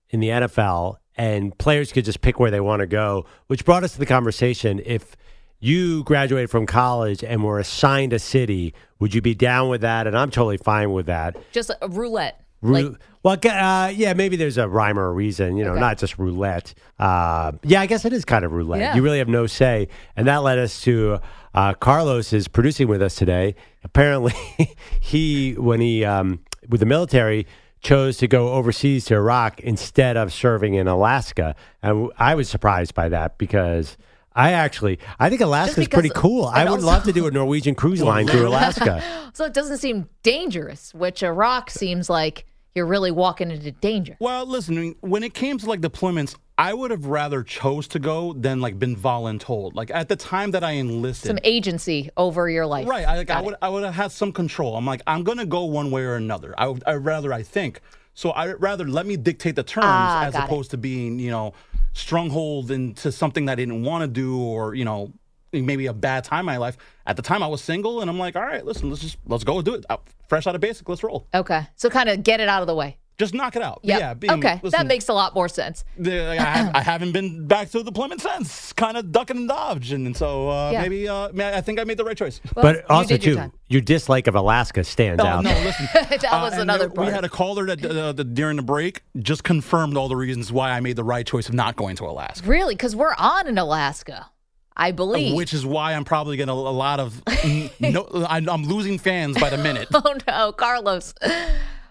in 0.10 0.22
the 0.22 0.30
NFL 0.30 1.00
and 1.18 1.58
players 1.58 1.92
could 1.92 2.06
just 2.06 2.22
pick 2.22 2.40
where 2.40 2.50
they 2.50 2.62
want 2.62 2.80
to 2.80 2.88
go? 2.88 3.26
Which 3.48 3.66
brought 3.66 3.84
us 3.84 3.92
to 3.92 4.00
the 4.00 4.06
conversation: 4.06 4.82
if 4.86 5.18
you 5.60 6.06
graduated 6.06 6.50
from 6.50 6.66
college 6.66 7.26
and 7.26 7.44
were 7.44 7.60
assigned 7.60 8.14
a 8.14 8.20
city, 8.20 8.74
would 9.00 9.14
you 9.14 9.22
be 9.22 9.36
down 9.36 9.68
with 9.68 9.82
that? 9.82 10.08
And 10.08 10.18
I'm 10.18 10.32
totally 10.32 10.56
fine 10.56 10.94
with 10.94 11.08
that. 11.08 11.36
Just 11.52 11.72
a 11.82 11.90
roulette. 11.90 12.45
Ru- 12.66 12.90
Like, 12.90 13.00
well, 13.24 13.38
uh, 13.44 13.90
yeah, 13.90 14.14
maybe 14.14 14.36
there's 14.36 14.58
a 14.58 14.68
rhyme 14.68 15.00
or 15.00 15.08
a 15.08 15.12
reason, 15.14 15.58
you 15.58 15.64
know, 15.64 15.72
Okay. 15.72 15.80
not 15.80 15.98
just 15.98 16.18
roulette. 16.20 16.74
Uh, 17.00 17.54
yeah, 17.64 17.82
I 17.82 17.86
guess 17.88 18.06
it 18.06 18.14
is 18.14 18.24
kind 18.26 18.46
of 18.46 18.52
roulette. 18.52 18.80
Yeah. 18.82 18.96
You 18.96 19.02
really 19.02 19.18
have 19.20 19.28
no 19.30 19.48
say. 19.48 19.88
And 20.16 20.28
that 20.28 20.44
led 20.44 20.60
us 20.60 20.82
to 20.82 21.20
uh, 21.54 21.74
Carlos 21.74 22.34
is 22.34 22.48
producing 22.48 22.88
with 22.88 23.02
us 23.02 23.16
today. 23.16 23.56
Apparently, 23.84 24.34
he, 25.00 25.54
when 25.54 25.80
he, 25.82 26.06
um, 26.06 26.40
with 26.70 26.80
the 26.82 26.86
military, 26.86 27.48
chose 27.82 28.18
to 28.18 28.28
go 28.28 28.54
overseas 28.54 29.06
to 29.06 29.16
Iraq 29.16 29.60
instead 29.62 30.18
of 30.18 30.34
serving 30.34 30.74
in 30.76 30.88
Alaska. 30.88 31.56
And 31.84 32.10
I 32.18 32.36
was 32.36 32.50
surprised 32.50 32.94
by 32.94 33.10
that 33.10 33.38
because. 33.38 33.98
I 34.38 34.52
actually, 34.52 35.00
I 35.18 35.30
think 35.30 35.40
Alaska's 35.40 35.86
because- 35.86 35.98
pretty 36.02 36.12
cool. 36.14 36.44
I 36.44 36.66
would 36.66 36.72
also- 36.74 36.86
love 36.88 37.04
to 37.06 37.14
do 37.14 37.26
a 37.26 37.32
Norwegian 37.32 37.74
cruise 37.74 38.02
line 38.02 38.28
through 38.28 38.46
Alaska. 38.50 39.02
so 39.32 39.46
it 39.46 39.54
doesn't 39.54 39.78
seem 39.78 40.10
dangerous, 40.24 40.94
which 40.94 41.24
Iraq 41.24 41.70
seems 41.72 42.10
like 42.10 42.46
you're 42.76 42.86
really 42.86 43.10
walking 43.12 43.50
into 43.52 43.72
danger. 43.72 44.18
Well, 44.20 44.46
listen, 44.46 44.78
I 44.78 44.82
mean, 44.82 44.96
when 45.00 45.24
it 45.24 45.34
came 45.34 45.58
to 45.58 45.66
like 45.66 45.80
deployments, 45.80 46.36
I 46.58 46.74
would 46.74 46.92
have 46.92 47.06
rather 47.06 47.42
chose 47.42 47.88
to 47.90 48.00
go 48.00 48.34
than 48.34 48.60
like 48.60 48.78
been 48.78 48.96
voluntold. 48.98 49.76
Like 49.76 49.92
at 49.92 50.10
the 50.10 50.18
time 50.18 50.52
that 50.52 50.64
I 50.64 50.72
enlisted, 50.72 51.28
Some 51.30 51.40
agency 51.46 52.10
over 52.18 52.50
your 52.50 52.66
life. 52.68 52.88
right? 52.88 53.08
I, 53.08 53.18
like, 53.18 53.30
I 53.30 53.40
it. 53.40 53.46
would 53.46 53.56
I 53.62 53.70
would 53.70 53.84
have 53.86 53.94
had 53.96 54.12
some 54.12 54.34
control. 54.34 54.76
I'm 54.76 54.86
like, 54.86 55.02
I'm 55.08 55.24
gonna 55.24 55.46
go 55.46 55.64
one 55.64 55.90
way 55.90 56.04
or 56.04 56.16
another. 56.16 56.54
I 56.58 56.68
would 56.68 56.84
I'd 56.86 56.96
rather 56.96 57.32
I 57.34 57.44
think. 57.44 57.80
So 58.14 58.32
I'd 58.34 58.62
rather 58.62 58.86
let 58.86 59.06
me 59.06 59.16
dictate 59.18 59.56
the 59.56 59.64
terms 59.64 59.86
Ah, 59.88 60.26
as 60.26 60.34
got 60.34 60.44
it. 60.44 60.46
opposed 60.46 60.72
to 60.72 60.78
being 60.78 61.18
you 61.18 61.32
know 61.32 61.54
stronghold 61.94 62.72
into 62.72 63.10
something 63.12 63.46
that 63.46 63.54
I 63.54 63.56
didn't 63.56 63.84
want 63.84 64.02
to 64.02 64.08
do 64.08 64.38
or 64.38 64.76
you 64.76 64.84
know 64.86 65.14
maybe 65.62 65.86
a 65.88 65.94
bad 65.94 66.24
time 66.24 66.42
in 66.42 66.46
my 66.46 66.58
life. 66.58 66.78
At 67.06 67.16
the 67.16 67.22
time, 67.22 67.44
I 67.44 67.48
was 67.48 67.62
single, 67.62 68.02
and 68.02 68.10
I'm 68.10 68.18
like, 68.20 68.36
all 68.36 68.42
right, 68.44 68.66
listen, 68.66 68.90
let's 68.90 69.02
just 69.02 69.18
let's 69.28 69.44
go 69.44 69.62
do 69.62 69.76
it. 69.76 69.86
Fresh 70.28 70.48
out 70.48 70.56
of 70.56 70.62
basic, 70.62 70.88
let's 70.90 71.04
roll. 71.04 71.28
Okay. 71.34 71.68
So 71.76 71.90
kind 71.90 72.10
of 72.10 72.24
get 72.24 72.40
it 72.40 72.50
out 72.50 72.62
of 72.62 72.68
the 72.68 72.76
way. 72.76 72.98
Just 73.18 73.34
knock 73.34 73.56
it 73.56 73.62
out. 73.62 73.80
Yep. 73.84 74.00
Yeah. 74.00 74.14
being- 74.14 74.34
okay. 74.34 74.60
listen, 74.62 74.78
that 74.78 74.88
makes 74.88 75.08
a 75.08 75.14
lot 75.14 75.34
more 75.34 75.48
sense. 75.48 75.86
the, 75.98 76.32
I, 76.32 76.36
have, 76.36 76.76
I 76.76 76.82
haven't 76.82 77.14
been 77.14 77.48
back 77.48 77.70
to 77.70 77.78
the 77.78 77.86
deployment 77.86 78.20
since, 78.20 78.74
kind 78.74 78.98
of 78.98 79.10
ducking 79.14 79.38
and 79.38 79.48
dodging, 79.48 80.06
and 80.06 80.18
so 80.18 80.50
uh, 80.50 80.72
Yeah. 80.72 80.82
maybe 80.82 81.08
uh, 81.08 81.30
I 81.34 81.62
think 81.62 81.80
I 81.80 81.86
made 81.86 81.96
the 81.98 82.04
right 82.04 82.18
choice. 82.18 82.42
Well, 82.56 82.64
but 82.74 82.90
also 82.92 83.08
did 83.08 83.24
your 83.24 83.36
too, 83.36 83.40
time. 83.40 83.52
your 83.70 83.80
dislike 83.80 84.28
of 84.28 84.36
Alaska 84.36 84.84
stands 84.84 85.20
No, 85.24 85.30
out. 85.30 85.44
no, 85.46 85.52
listen. 85.62 85.88
That 85.94 86.42
was 86.42 86.54
and 86.54 86.64
another 86.64 86.90
there- 86.90 87.06
We 87.06 87.10
had 87.10 87.24
a 87.24 87.30
caller 87.30 87.66
that 87.68 87.86
uh, 87.86 88.12
the, 88.12 88.26
during 88.26 88.58
the 88.58 88.64
break 88.64 89.02
just 89.20 89.46
confirmed 89.46 89.96
all 89.96 90.10
the 90.10 90.18
reasons 90.18 90.52
why 90.52 90.72
I 90.72 90.82
made 90.82 90.98
the 90.98 91.04
right 91.06 91.26
choice 91.26 91.48
of 91.48 91.54
not 91.56 91.78
going 91.78 91.96
to 91.98 92.04
Alaska. 92.06 92.46
Really? 92.46 92.76
Because 92.76 92.98
we're 92.98 93.16
on 93.18 93.48
in 93.48 93.58
Alaska, 93.58 94.30
I 94.78 94.92
believe. 94.92 95.36
Which 95.36 95.54
is 95.54 95.66
why 95.66 95.94
I'm 95.94 96.04
probably 96.04 96.38
getting 96.38 96.50
a, 96.50 96.54
a 96.54 96.56
lot 96.56 97.00
of 97.00 97.22
no. 97.80 98.08
I'm, 98.28 98.50
I'm 98.50 98.64
losing 98.66 98.98
fans 99.00 99.38
by 99.40 99.50
the 99.50 99.58
minute. 99.58 99.88
oh 99.94 100.18
no, 100.28 100.52
Carlos. 100.52 101.14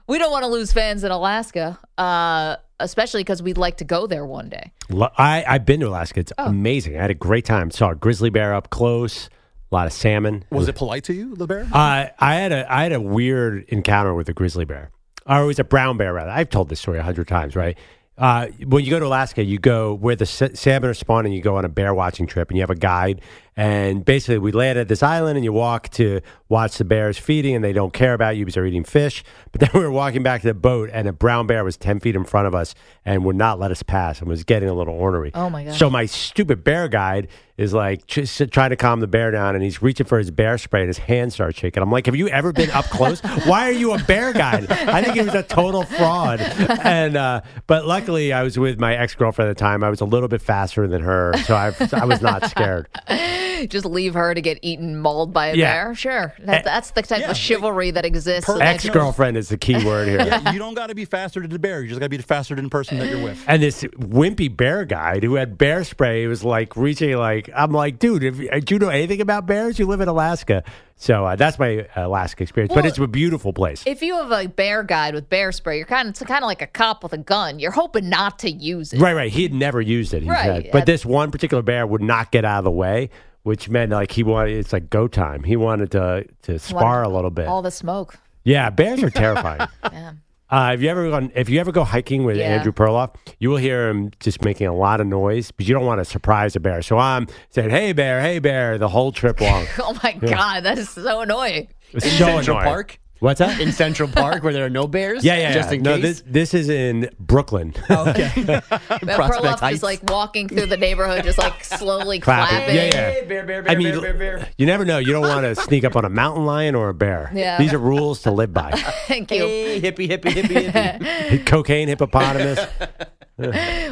We 0.07 0.19
don't 0.19 0.31
want 0.31 0.43
to 0.45 0.49
lose 0.49 0.71
fans 0.73 1.03
in 1.03 1.11
Alaska, 1.11 1.79
uh, 1.97 2.57
especially 2.79 3.21
because 3.21 3.43
we'd 3.43 3.57
like 3.57 3.79
to 3.79 3.85
go 3.85 4.07
there 4.07 4.27
one 4.27 4.51
day. 4.51 4.71
I, 5.17 5.45
I've 5.49 5.65
been 5.65 5.81
to 5.81 5.89
Alaska. 5.89 6.21
It's 6.21 6.33
Oh. 6.37 6.45
amazing. 6.47 6.99
I 6.99 7.01
had 7.01 7.11
a 7.11 7.15
great 7.15 7.47
time. 7.47 7.71
Saw 7.71 7.91
a 7.93 7.95
grizzly 7.95 8.29
bear 8.29 8.53
up 8.55 8.69
close, 8.69 9.29
a 9.73 9.75
lot 9.75 9.87
of 9.87 9.95
salmon. 9.95 10.45
Was 10.51 10.69
it 10.69 10.77
polite 10.77 11.05
to 11.05 11.15
you, 11.15 11.35
the 11.37 11.47
bear? 11.47 11.67
Uh, 11.73 12.09
I 12.19 12.35
had 12.35 12.53
a 12.53 12.71
I 12.71 12.83
had 12.83 12.93
a 12.93 13.01
weird 13.01 13.65
encounter 13.69 14.15
with 14.15 14.29
a 14.29 14.35
grizzly 14.35 14.67
bear, 14.67 14.91
or 15.27 15.43
it 15.43 15.47
was 15.47 15.59
a 15.59 15.65
brown 15.65 15.97
bear 15.97 16.13
rather. 16.13 16.31
I've 16.31 16.51
told 16.51 16.69
this 16.69 16.81
story 16.81 16.99
a 16.99 17.03
hundred 17.03 17.29
times, 17.29 17.57
right? 17.57 17.79
Uh, 18.17 18.47
when 18.67 18.85
you 18.85 18.91
go 18.91 19.01
to 19.01 19.07
Alaska, 19.07 19.43
you 19.43 19.59
go 19.59 19.93
where 19.95 20.15
the 20.15 20.27
salmon 20.27 20.91
are 20.91 20.95
spawning. 20.95 21.33
You 21.33 21.43
go 21.43 21.57
on 21.57 21.65
a 21.65 21.69
bear 21.69 21.93
watching 21.95 22.27
trip, 22.27 22.49
and 22.49 22.57
you 22.57 22.63
have 22.63 22.71
a 22.71 22.77
guide. 22.77 23.21
And 23.57 24.05
basically, 24.05 24.39
we 24.39 24.51
land 24.51 24.79
at 24.79 24.89
this 24.89 25.03
island, 25.03 25.37
and 25.37 25.45
you 25.45 25.53
walk 25.53 25.89
to 25.91 26.21
watch 26.49 26.79
the 26.79 26.85
bears 26.85 27.19
feeding, 27.19 27.55
and 27.55 27.65
they 27.65 27.73
don't 27.73 27.93
care 27.93 28.13
about 28.15 28.37
you 28.37 28.45
because 28.45 28.55
they're 28.55 28.67
eating 28.67 28.83
fish. 28.85 29.23
But 29.53 29.61
then 29.61 29.71
we 29.75 29.81
were 29.81 29.91
walking 29.93 30.23
back 30.23 30.43
to 30.43 30.49
the 30.49 30.55
boat, 30.55 30.91
and 30.93 31.07
a 31.09 31.13
brown 31.13 31.47
bear 31.47 31.65
was 31.65 31.77
ten 31.77 32.01
feet 32.01 32.17
in 32.17 32.25
front 32.25 32.47
of 32.49 32.55
us 32.55 32.75
and 33.05 33.25
would 33.25 33.37
not 33.37 33.59
let 33.61 33.71
us 33.71 33.83
pass, 33.83 34.21
and 34.21 34.29
was 34.29 34.45
getting 34.45 34.69
a 34.69 34.75
little 34.75 34.95
ornery. 34.95 35.31
Oh, 35.35 35.51
my 35.51 35.65
god! 35.65 35.75
So 35.75 35.89
my 35.91 36.07
stupid 36.07 36.65
bear 36.65 36.89
guide 36.89 37.29
is 37.57 37.73
like 37.73 38.05
just 38.09 38.43
trying 38.51 38.71
to 38.71 38.77
calm 38.77 38.99
the 38.99 39.07
bear 39.07 39.31
down, 39.31 39.55
and 39.55 39.63
he's 39.63 39.81
reaching 39.81 40.07
for 40.07 40.19
his 40.19 40.33
bear 40.33 40.59
spray, 40.59 40.81
and 40.81 40.89
his 40.89 40.99
hands 40.99 41.35
start 41.35 41.55
shaking. 41.55 41.81
I'm 41.81 41.93
like, 41.93 42.07
"Have 42.07 42.17
you 42.17 42.29
ever 42.29 42.53
been 42.53 42.71
up 42.71 42.87
close? 42.87 43.21
Why 43.45 43.69
are 43.69 43.73
you 43.73 43.93
a 43.93 43.99
bear 44.03 44.33
guide?" 44.33 44.69
I 44.71 45.03
think 45.03 45.15
he 45.15 45.23
was 45.23 45.35
a 45.35 45.43
total 45.45 45.85
fraud. 45.85 46.41
And 46.85 47.17
uh, 47.17 47.41
but 47.67 47.87
luckily, 48.05 48.33
I 48.33 48.43
was 48.43 48.59
with 48.59 48.79
my 48.79 48.95
ex 48.95 49.15
girlfriend 49.15 49.51
at 49.51 49.57
the 49.57 49.61
time. 49.61 49.83
I 49.83 49.91
was 49.91 50.01
a 50.01 50.05
little 50.05 50.29
bit 50.29 50.43
faster 50.43 50.87
than 50.87 51.03
her, 51.03 51.33
so 51.45 51.55
I, 51.55 51.73
I 51.93 52.05
was 52.05 52.21
not 52.21 52.45
scared. 52.51 52.89
Just 53.69 53.87
leave 53.87 54.15
her 54.15 54.35
to 54.35 54.41
get 54.41 54.59
eaten, 54.63 54.99
mauled 55.01 55.33
by 55.33 55.49
a 55.49 55.55
Yeah. 55.55 55.73
bear? 55.73 55.95
Sure. 55.95 56.35
That, 56.41 56.61
eh, 56.61 56.63
that's 56.65 56.91
the 56.91 57.03
type 57.03 57.21
yeah, 57.21 57.31
of 57.31 57.37
chivalry 57.37 57.91
that 57.93 58.05
exists. 58.05 58.45
per- 58.45 58.61
Ex 58.61 58.89
girlfriend 58.91 59.37
is 59.37 59.49
the 59.49 59.57
key 59.57 59.83
word 59.85 60.09
here. 60.09 60.19
yeah, 60.19 60.53
you 60.53 60.59
don't 60.59 60.75
got 60.75 60.89
to 60.89 60.95
be 60.95 61.05
faster 61.05 61.41
than 61.41 61.51
the 61.51 61.59
bear. 61.59 61.81
You 61.83 61.89
just 61.89 62.01
got 62.01 62.07
to 62.07 62.11
be 62.11 62.19
faster 62.19 62.55
than 62.55 62.65
the 62.65 62.71
person 62.71 62.99
that 62.99 63.09
you're 63.09 63.23
with. 63.23 63.43
And 63.47 63.63
this 63.63 63.83
wimpy 63.83 64.55
bear 64.55 64.85
guy 64.85 65.21
who 65.21 65.37
had 65.37 65.57
bear 65.57 65.85
spray 65.85 66.27
was 66.27 66.45
like 66.45 66.77
reaching, 66.77 67.17
like 67.17 67.49
I'm 67.55 67.73
like, 67.73 67.99
dude, 67.99 68.23
if, 68.23 68.41
uh, 68.53 68.61
do 68.61 68.75
you 68.75 68.79
know 68.79 68.89
anything 68.91 69.21
about 69.21 69.47
bears? 69.47 69.79
You 69.79 69.87
live 69.87 70.01
in 70.01 70.09
Alaska, 70.09 70.63
so 70.97 71.27
uh, 71.27 71.37
that's 71.37 71.59
my 71.59 71.87
Alaska 71.97 72.43
experience. 72.43 72.73
but 72.75 72.87
it's 72.87 72.99
a 72.99 73.07
beautiful 73.07 73.53
place. 73.53 73.83
If 73.87 74.01
you 74.03 74.15
have 74.15 74.31
a 74.31 74.47
bear 74.49 74.83
guide 74.83 75.15
with 75.15 75.29
bear 75.29 75.53
spray, 75.53 75.77
you're 75.79 75.87
kind 75.87 76.09
of 76.09 76.13
it's 76.13 76.23
kind 76.23 76.43
of 76.43 76.47
like 76.47 76.63
a 76.63 76.67
cop 76.67 77.03
with 77.03 77.13
a 77.13 77.19
gun. 77.19 77.59
You're 77.59 77.73
hoping 77.73 78.09
not 78.09 78.39
to 78.41 78.51
use 78.51 78.93
it. 78.93 79.01
Right, 79.01 79.13
right. 79.15 79.31
He 79.33 79.43
had 79.43 79.53
never 79.55 79.81
used 79.81 80.15
it. 80.15 80.23
He 80.23 80.29
Right, 80.31 80.65
said. 80.65 80.73
But 80.73 80.87
this 80.87 81.05
one 81.05 81.31
particular 81.31 81.63
bear 81.63 81.87
would 81.87 82.03
not 82.03 82.31
get 82.31 82.45
out 82.45 82.59
of 82.59 82.65
the 82.65 82.71
way, 82.71 83.11
which 83.43 83.69
meant 83.69 83.93
like 83.93 84.13
he 84.13 84.23
wanted. 84.23 84.57
It's 84.57 84.73
like 84.73 84.89
go 84.91 85.09
time. 85.09 85.43
He 85.43 85.57
wanted 85.57 85.91
to 85.93 86.27
to 86.43 86.59
spar 86.59 87.03
a 87.03 87.09
little 87.09 87.31
bit. 87.31 87.49
All 87.49 87.63
the 87.63 87.71
smoke. 87.71 88.17
yeah, 88.45 88.71
bears 88.71 89.03
are 89.03 89.11
terrifying. 89.11 89.69
Yeah. 89.93 90.13
Uh, 90.51 90.73
if 90.75 90.83
you 90.83 90.89
ever 90.89 91.11
gone, 91.11 91.33
if 91.35 91.49
you 91.49 91.59
ever 91.59 91.73
go 91.73 91.85
hiking 91.85 92.25
with 92.25 92.37
Yeah. 92.37 92.45
Andrew 92.57 92.71
Perloff, 92.73 93.15
you 93.39 93.49
will 93.51 93.57
hear 93.57 93.89
him 93.89 94.11
just 94.21 94.45
making 94.45 94.67
a 94.67 94.75
lot 94.75 95.01
of 95.01 95.07
noise, 95.07 95.51
but 95.51 95.67
you 95.67 95.75
don't 95.75 95.87
want 95.87 96.01
to 96.01 96.05
surprise 96.05 96.55
a 96.55 96.61
bear. 96.61 96.83
So 96.83 96.99
I'm 96.99 97.27
saying, 97.51 97.71
"Hey 97.71 97.93
bear, 97.93 98.21
hey 98.21 98.39
bear," 98.39 98.77
the 98.79 98.89
whole 98.89 99.11
trip 99.11 99.41
long. 99.41 99.67
Oh 99.79 99.99
my 100.03 100.13
god, 100.13 100.61
that 100.65 100.79
is 100.79 100.91
so 100.91 101.21
annoying. 101.23 101.69
It's 101.93 102.05
so 102.05 102.27
Central 102.27 102.57
annoying. 102.59 102.69
Park? 102.69 102.99
What's 103.21 103.39
that? 103.39 103.59
in 103.61 103.73
Central 103.73 104.09
Park 104.09 104.43
where 104.43 104.53
there 104.53 104.65
are 104.67 104.71
no 104.71 104.87
bears. 104.87 105.25
yeah, 105.25 105.37
yeah, 105.39 105.53
Just 105.55 105.71
yeah. 105.71 105.77
in 105.77 105.83
no, 105.83 105.95
case. 105.97 106.03
this 106.03 106.23
this 106.27 106.55
is 106.55 106.69
in 106.69 107.09
Brooklyn. 107.19 107.73
okay. 107.91 108.31
But 108.45 108.65
Prospect 108.69 109.45
Perloff 109.45 109.61
Heights. 109.61 109.75
just 109.75 109.83
like 109.83 110.03
walking 110.11 110.49
through 110.49 110.67
the 110.67 110.77
neighborhood, 110.77 111.25
just 111.25 111.39
like 111.39 111.65
slowly 111.65 112.21
Clapping. 112.21 112.57
clapping. 112.57 112.75
Yeah, 112.77 112.85
yeah. 112.85 113.11
Hey, 113.11 113.25
bear, 113.27 113.45
bear, 113.47 113.63
bear, 113.63 113.73
I 113.73 113.77
mean, 113.77 113.93
bear, 114.01 114.15
bear, 114.15 114.39
bear. 114.39 114.49
you 114.59 114.67
never 114.67 114.85
know. 114.85 114.99
You 114.99 115.13
don't 115.13 115.23
want 115.23 115.43
to 115.45 115.55
sneak 115.63 115.85
up 115.85 115.97
on 115.97 116.05
a 116.05 116.11
mountain 116.11 116.45
lion 116.45 116.75
or 116.75 116.89
a 116.91 116.95
bear. 116.95 117.31
Yeah. 117.35 117.57
These 117.59 117.73
are 117.73 117.79
rules 117.79 118.23
to 118.23 118.31
live 118.31 118.53
by. 118.53 118.73
Thank 119.07 119.31
you. 119.31 119.39
Hey, 119.47 119.81
hippie, 119.81 120.09
hippie, 120.09 120.33
hippie, 120.33 120.71
hippie. 120.71 121.47
Cocaine 121.47 121.89
hippopotamus. 121.89 122.61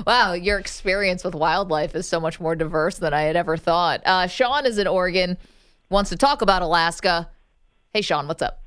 Wow, 0.07 0.33
your 0.35 0.59
experience 0.59 1.25
with 1.25 1.35
wildlife 1.35 1.95
is 1.95 2.07
so 2.09 2.21
much 2.21 2.39
more 2.41 2.55
diverse 2.55 2.99
than 2.99 3.13
I 3.13 3.23
had 3.23 3.37
ever 3.37 3.57
thought. 3.57 4.01
Uh, 4.05 4.27
Sean 4.27 4.67
is 4.67 4.79
in 4.79 4.87
Oregon, 4.87 5.37
wants 5.91 6.11
to 6.11 6.17
talk 6.17 6.43
about 6.43 6.63
Alaska. 6.63 7.29
Hey, 7.93 8.03
Sean, 8.03 8.29
what's 8.29 8.43
up? 8.43 8.62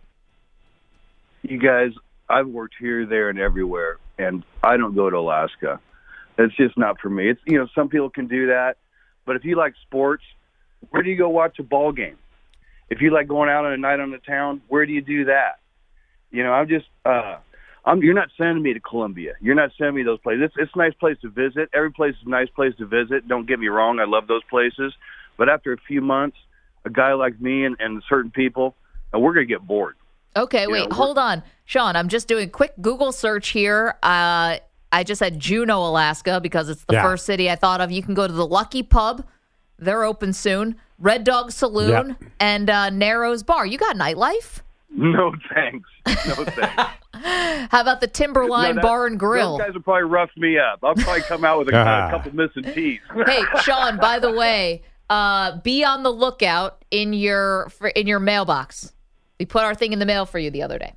You 1.47 1.59
guys, 1.59 1.91
I've 2.27 2.47
worked 2.47 2.73
here, 2.79 3.05
there, 3.05 3.29
and 3.29 3.37
everywhere, 3.37 3.97
and 4.17 4.43
I 4.63 4.77
don't 4.77 4.95
go 4.95 5.11
to 5.11 5.17
Alaska. 5.17 5.79
It's 6.39 6.55
just 6.55 6.75
not 6.75 6.99
for 6.99 7.09
me. 7.09 7.29
It's 7.29 7.41
you 7.45 7.59
know 7.59 7.67
some 7.75 7.87
people 7.87 8.09
can 8.09 8.27
do 8.27 8.47
that, 8.47 8.77
but 9.25 9.35
if 9.35 9.45
you 9.45 9.55
like 9.55 9.75
sports, 9.83 10.23
where 10.89 11.03
do 11.03 11.09
you 11.09 11.17
go 11.17 11.29
watch 11.29 11.59
a 11.59 11.63
ball 11.63 11.91
game? 11.91 12.17
If 12.89 13.01
you 13.01 13.13
like 13.13 13.27
going 13.27 13.49
out 13.49 13.63
on 13.63 13.73
a 13.73 13.77
night 13.77 13.99
on 13.99 14.09
the 14.09 14.17
town, 14.17 14.61
where 14.69 14.87
do 14.87 14.91
you 14.91 15.01
do 15.01 15.25
that? 15.25 15.59
You 16.31 16.43
know, 16.43 16.51
I'm 16.51 16.67
just 16.67 16.87
uh 17.05 17.37
I'm 17.85 18.01
you're 18.01 18.15
not 18.15 18.29
sending 18.39 18.63
me 18.63 18.73
to 18.73 18.79
Colombia. 18.79 19.33
You're 19.39 19.55
not 19.55 19.69
sending 19.77 19.95
me 19.95 20.03
those 20.03 20.19
places. 20.21 20.45
It's 20.45 20.55
it's 20.57 20.71
a 20.73 20.77
nice 20.79 20.95
place 20.95 21.17
to 21.21 21.29
visit. 21.29 21.69
Every 21.75 21.91
place 21.91 22.15
is 22.15 22.25
a 22.25 22.29
nice 22.29 22.49
place 22.49 22.73
to 22.79 22.87
visit. 22.87 23.27
Don't 23.27 23.47
get 23.47 23.59
me 23.59 23.67
wrong, 23.67 23.99
I 23.99 24.05
love 24.05 24.25
those 24.25 24.43
places. 24.49 24.93
But 25.37 25.49
after 25.49 25.73
a 25.73 25.77
few 25.77 26.01
months, 26.01 26.37
a 26.85 26.89
guy 26.89 27.13
like 27.13 27.39
me 27.39 27.65
and, 27.65 27.75
and 27.79 28.01
certain 28.09 28.31
people, 28.31 28.75
we're 29.13 29.33
gonna 29.33 29.45
get 29.45 29.61
bored. 29.61 29.95
Okay, 30.37 30.67
wait, 30.67 30.87
we're- 30.87 30.95
hold 30.95 31.17
on. 31.17 31.43
Sean, 31.65 31.95
I'm 31.95 32.09
just 32.09 32.27
doing 32.27 32.45
a 32.47 32.51
quick 32.51 32.73
Google 32.81 33.11
search 33.11 33.49
here. 33.49 33.95
Uh, 34.03 34.57
I 34.91 35.03
just 35.03 35.19
said 35.19 35.39
Juneau, 35.39 35.79
Alaska, 35.87 36.39
because 36.41 36.69
it's 36.69 36.83
the 36.85 36.93
Yeah. 36.95 37.03
first 37.03 37.25
city 37.25 37.49
I 37.49 37.55
thought 37.55 37.81
of. 37.81 37.91
You 37.91 38.03
can 38.03 38.13
go 38.13 38.27
to 38.27 38.33
the 38.33 38.45
Lucky 38.45 38.83
Pub. 38.83 39.25
They're 39.79 40.03
open 40.03 40.31
soon. 40.33 40.75
Red 40.99 41.23
Dog 41.25 41.51
Saloon 41.51 42.15
Yep. 42.19 42.31
and 42.39 42.69
uh, 42.69 42.89
Narrows 42.91 43.43
Bar. 43.43 43.65
You 43.65 43.77
got 43.77 43.95
nightlife? 43.97 44.61
No 44.89 45.33
thanks. 45.53 45.89
No 46.07 46.45
thanks. 46.45 46.83
How 47.71 47.81
about 47.81 47.99
the 47.99 48.07
Timberline 48.07 48.69
No, 48.69 48.73
that- 48.75 48.81
Bar 48.81 49.07
and 49.07 49.19
Grill? 49.19 49.57
Those 49.57 49.65
guys 49.67 49.73
will 49.73 49.81
probably 49.81 50.03
rough 50.03 50.29
me 50.37 50.57
up. 50.57 50.79
I'll 50.83 50.95
probably 50.95 51.21
come 51.23 51.43
out 51.43 51.59
with 51.59 51.69
a, 51.69 51.77
Ah. 51.77 52.07
a 52.07 52.11
couple 52.17 52.33
missing 52.35 52.63
teeth. 52.73 53.01
hey, 53.25 53.41
Sean, 53.63 53.97
by 53.97 54.19
the 54.19 54.31
way, 54.31 54.83
uh, 55.09 55.57
be 55.61 55.83
on 55.83 56.03
the 56.03 56.11
lookout 56.11 56.83
in 56.91 57.11
your 57.13 57.69
in 57.95 58.07
your 58.07 58.19
mailbox. 58.19 58.93
We 59.39 59.45
put 59.45 59.63
our 59.63 59.75
thing 59.75 59.93
in 59.93 59.99
the 59.99 60.05
mail 60.05 60.25
for 60.25 60.39
you 60.39 60.49
the 60.51 60.63
other 60.63 60.77
day. 60.79 60.93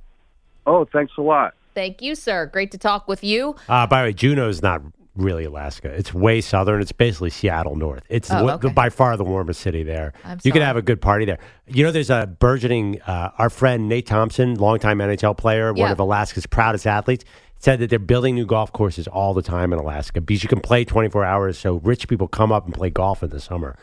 oh, 0.65 0.85
thanks 0.85 1.13
a 1.17 1.21
lot. 1.21 1.53
Thank 1.75 2.01
you, 2.01 2.15
sir. 2.15 2.45
Great 2.45 2.71
to 2.71 2.77
talk 2.77 3.07
with 3.07 3.23
you. 3.23 3.55
Uh, 3.67 3.87
by 3.87 4.01
the 4.01 4.07
way, 4.09 4.13
Juneau's 4.13 4.61
not 4.61 4.81
really 5.15 5.45
Alaska. 5.45 5.87
It's 5.89 6.13
way 6.13 6.41
southern. 6.41 6.81
It's 6.81 6.91
basically 6.91 7.29
Seattle 7.29 7.75
north. 7.75 8.03
It's 8.09 8.29
Oh, 8.31 8.45
the- 8.45 8.53
okay. 8.53 8.69
by 8.69 8.89
far 8.89 9.17
the 9.17 9.23
warmest 9.23 9.61
city 9.61 9.83
there. 9.83 10.13
I'm 10.23 10.39
you 10.43 10.51
can 10.51 10.61
have 10.61 10.77
a 10.77 10.81
good 10.81 11.01
party 11.01 11.25
there. 11.25 11.39
You 11.67 11.83
know, 11.83 11.91
there's 11.91 12.09
a 12.09 12.27
burgeoning. 12.27 13.01
Uh, 13.01 13.31
our 13.37 13.49
friend 13.49 13.87
Nate 13.89 14.05
Thompson, 14.07 14.55
longtime 14.55 14.99
NHL 14.99 15.35
player, 15.37 15.73
Yeah. 15.75 15.83
one 15.83 15.91
of 15.91 15.99
Alaska's 15.99 16.45
proudest 16.45 16.85
athletes, 16.87 17.23
said 17.59 17.79
that 17.79 17.89
they're 17.89 17.99
building 17.99 18.35
new 18.35 18.45
golf 18.45 18.71
courses 18.71 19.07
all 19.07 19.33
the 19.33 19.41
time 19.41 19.73
in 19.73 19.79
Alaska 19.79 20.21
because 20.21 20.43
you 20.43 20.49
can 20.49 20.61
play 20.61 20.85
24 20.85 21.25
hours. 21.25 21.57
So 21.57 21.75
rich 21.83 22.07
people 22.07 22.27
come 22.27 22.51
up 22.51 22.65
and 22.65 22.73
play 22.73 22.89
golf 22.89 23.21
in 23.23 23.29
the 23.29 23.39
summer. 23.41 23.75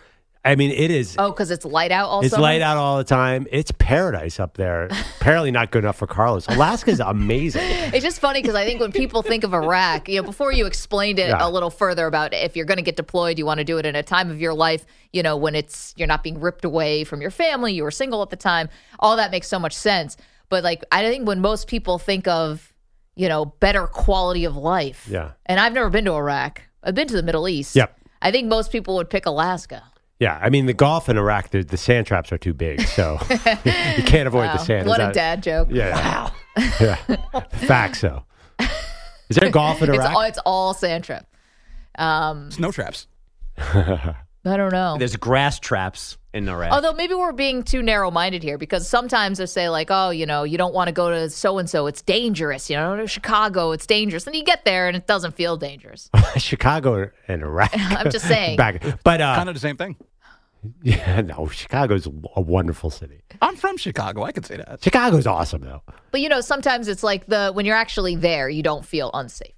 I 0.47 0.55
mean, 0.57 0.71
it 0.71 0.91
is. 0.91 1.17
Oh, 1.19 1.31
because 1.31 1.51
it's 1.51 1.65
light 1.65 1.91
out 1.91 2.09
all 2.09 2.21
It's 2.21 2.31
summer? 2.31 2.43
light 2.43 2.63
out 2.63 2.77
all 2.77 2.97
the 2.99 3.05
time. 3.05 3.47
It's 3.51 3.73
paradise 3.79 4.39
up 4.41 4.57
there. 4.57 4.87
Apparently 5.21 5.51
not 5.51 5.71
good 5.73 5.85
enough 5.85 5.97
for 5.97 6.07
Carlos. 6.07 6.47
Alaska's 6.49 7.01
amazing. 7.01 7.63
It's 7.95 8.05
just 8.05 8.21
funny 8.21 8.41
because 8.43 8.55
I 8.55 8.65
think 8.65 8.81
when 8.81 8.93
people 8.93 9.23
think 9.23 9.43
of 9.45 9.53
Iraq, 9.55 10.09
you 10.09 10.17
know, 10.21 10.23
before 10.27 10.53
you 10.53 10.67
explained 10.67 11.19
it 11.19 11.29
Yeah. 11.29 11.47
a 11.47 11.51
little 11.51 11.71
further 11.71 12.07
about 12.07 12.33
if 12.33 12.57
you're 12.57 12.65
going 12.67 12.77
to 12.79 12.83
get 12.83 12.97
deployed, 12.97 13.39
you 13.39 13.47
want 13.47 13.59
to 13.59 13.65
do 13.65 13.79
it 13.79 13.87
in 13.87 13.97
a 13.97 14.03
time 14.03 14.31
of 14.31 14.41
your 14.41 14.55
life, 14.55 14.87
you 15.13 15.23
know, 15.23 15.37
when 15.37 15.55
it's 15.55 15.93
you're 15.97 16.09
not 16.09 16.23
being 16.23 16.41
ripped 16.41 16.65
away 16.65 17.05
from 17.05 17.21
your 17.21 17.31
family, 17.31 17.73
you 17.75 17.83
were 17.83 17.91
single 17.91 18.23
at 18.23 18.31
the 18.31 18.37
time. 18.37 18.69
All 19.01 19.17
that 19.17 19.31
makes 19.31 19.49
so 19.49 19.59
much 19.59 19.73
sense. 19.75 20.17
But 20.49 20.63
like, 20.63 20.85
I 20.93 21.03
think 21.09 21.27
when 21.27 21.41
most 21.41 21.67
people 21.69 21.99
think 21.99 22.29
of, 22.29 22.73
you 23.17 23.29
know, 23.29 23.47
better 23.47 23.87
quality 23.87 24.45
of 24.45 24.57
life, 24.57 25.09
Yeah. 25.11 25.31
And 25.47 25.59
I've 25.59 25.73
never 25.73 25.91
been 25.91 26.05
to 26.05 26.13
Iraq. 26.13 26.63
I've 26.85 26.95
been 26.95 27.09
to 27.09 27.17
the 27.17 27.23
Middle 27.23 27.49
East. 27.49 27.75
Yep. 27.75 27.99
I 28.23 28.31
think 28.31 28.47
most 28.49 28.71
people 28.71 28.95
would 28.97 29.11
pick 29.11 29.27
Alaska. 29.27 29.83
Yeah, 30.18 30.38
I 30.40 30.48
mean 30.50 30.64
the 30.66 30.72
golf 30.74 31.09
in 31.11 31.18
Iraq, 31.18 31.50
the, 31.50 31.62
the 31.62 31.76
sand 31.76 32.07
traps 32.07 32.33
are 32.33 32.38
too 32.38 32.55
big, 32.55 32.81
so 32.83 33.18
you 33.31 34.02
can't 34.05 34.26
avoid 34.26 34.46
the 34.48 34.59
sand. 34.59 34.83
Is 34.83 34.88
What 34.88 35.00
a 35.00 35.05
that- 35.05 35.14
dad 35.14 35.42
joke. 35.42 35.68
Yeah. 35.70 35.94
Wow. 35.94 36.33
yeah. 36.81 36.96
Facts, 37.66 38.00
so. 38.00 38.24
Is 39.29 39.37
there 39.37 39.50
golf 39.50 39.83
in 39.83 39.90
It's 39.90 39.98
Iraq? 39.98 40.14
all, 40.14 40.20
it's 40.22 40.38
all 40.46 40.72
sand 40.74 41.05
trap. 41.05 41.26
Um, 41.98 42.50
Snow 42.50 42.70
traps. 42.72 43.07
I 44.47 44.57
don't 44.57 44.73
know. 44.73 44.97
There's 44.99 45.17
grass 45.17 45.59
traps 45.59 46.17
in 46.33 46.49
Iraq. 46.49 46.71
Although 46.73 46.93
maybe 46.93 47.15
we're 47.15 47.33
being 47.33 47.63
too 47.63 47.83
narrow 47.83 48.11
minded 48.11 48.43
here 48.43 48.59
because 48.59 48.89
sometimes 48.89 49.39
they 49.39 49.47
say, 49.47 49.69
like, 49.69 49.89
oh, 49.91 50.11
you 50.11 50.27
know, 50.27 50.45
you 50.45 50.57
don't 50.59 50.75
want 50.75 50.89
to 50.89 50.93
go 50.93 51.11
to 51.11 51.29
so 51.31 51.59
and 51.59 51.69
so, 51.69 51.87
it's 51.87 52.03
dangerous. 52.03 52.71
You 52.71 52.77
know, 52.77 53.07
Chicago, 53.07 53.73
it's 53.73 53.87
dangerous. 53.87 54.27
And 54.27 54.37
you 54.37 54.45
get 54.45 54.65
there 54.65 54.87
and 54.87 54.97
it 54.97 55.07
doesn't 55.07 55.35
feel 55.35 55.57
dangerous. 55.57 56.11
Chicago 56.37 57.11
and 57.27 57.43
Iraq. 57.43 57.71
I'm 57.75 58.11
just 58.11 58.29
saying. 58.29 58.57
Back, 58.59 58.83
but 59.03 59.21
uh, 59.21 59.35
Kind 59.35 59.49
of 59.49 59.55
the 59.55 59.61
same 59.61 59.77
thing. 59.77 59.97
yeah, 60.83 61.23
no, 61.23 61.49
Chicago's 61.49 62.07
a 62.07 62.41
wonderful 62.41 62.91
city. 62.91 63.23
I'm 63.43 63.57
from 63.57 63.77
Chicago. 63.77 64.23
I 64.23 64.33
can 64.33 64.45
say 64.45 64.59
that. 64.59 64.83
Chicago's 64.83 65.27
awesome 65.27 65.63
though. 65.63 65.83
But, 66.11 66.21
you 66.21 66.29
know, 66.29 66.41
sometimes 66.41 66.89
it's 66.89 67.03
like 67.03 67.27
the 67.27 67.51
when 67.53 67.67
you're 67.67 67.77
actually 67.77 68.17
there, 68.17 68.49
you 68.49 68.63
don't 68.63 68.85
feel 68.85 69.11
unsafe. 69.15 69.53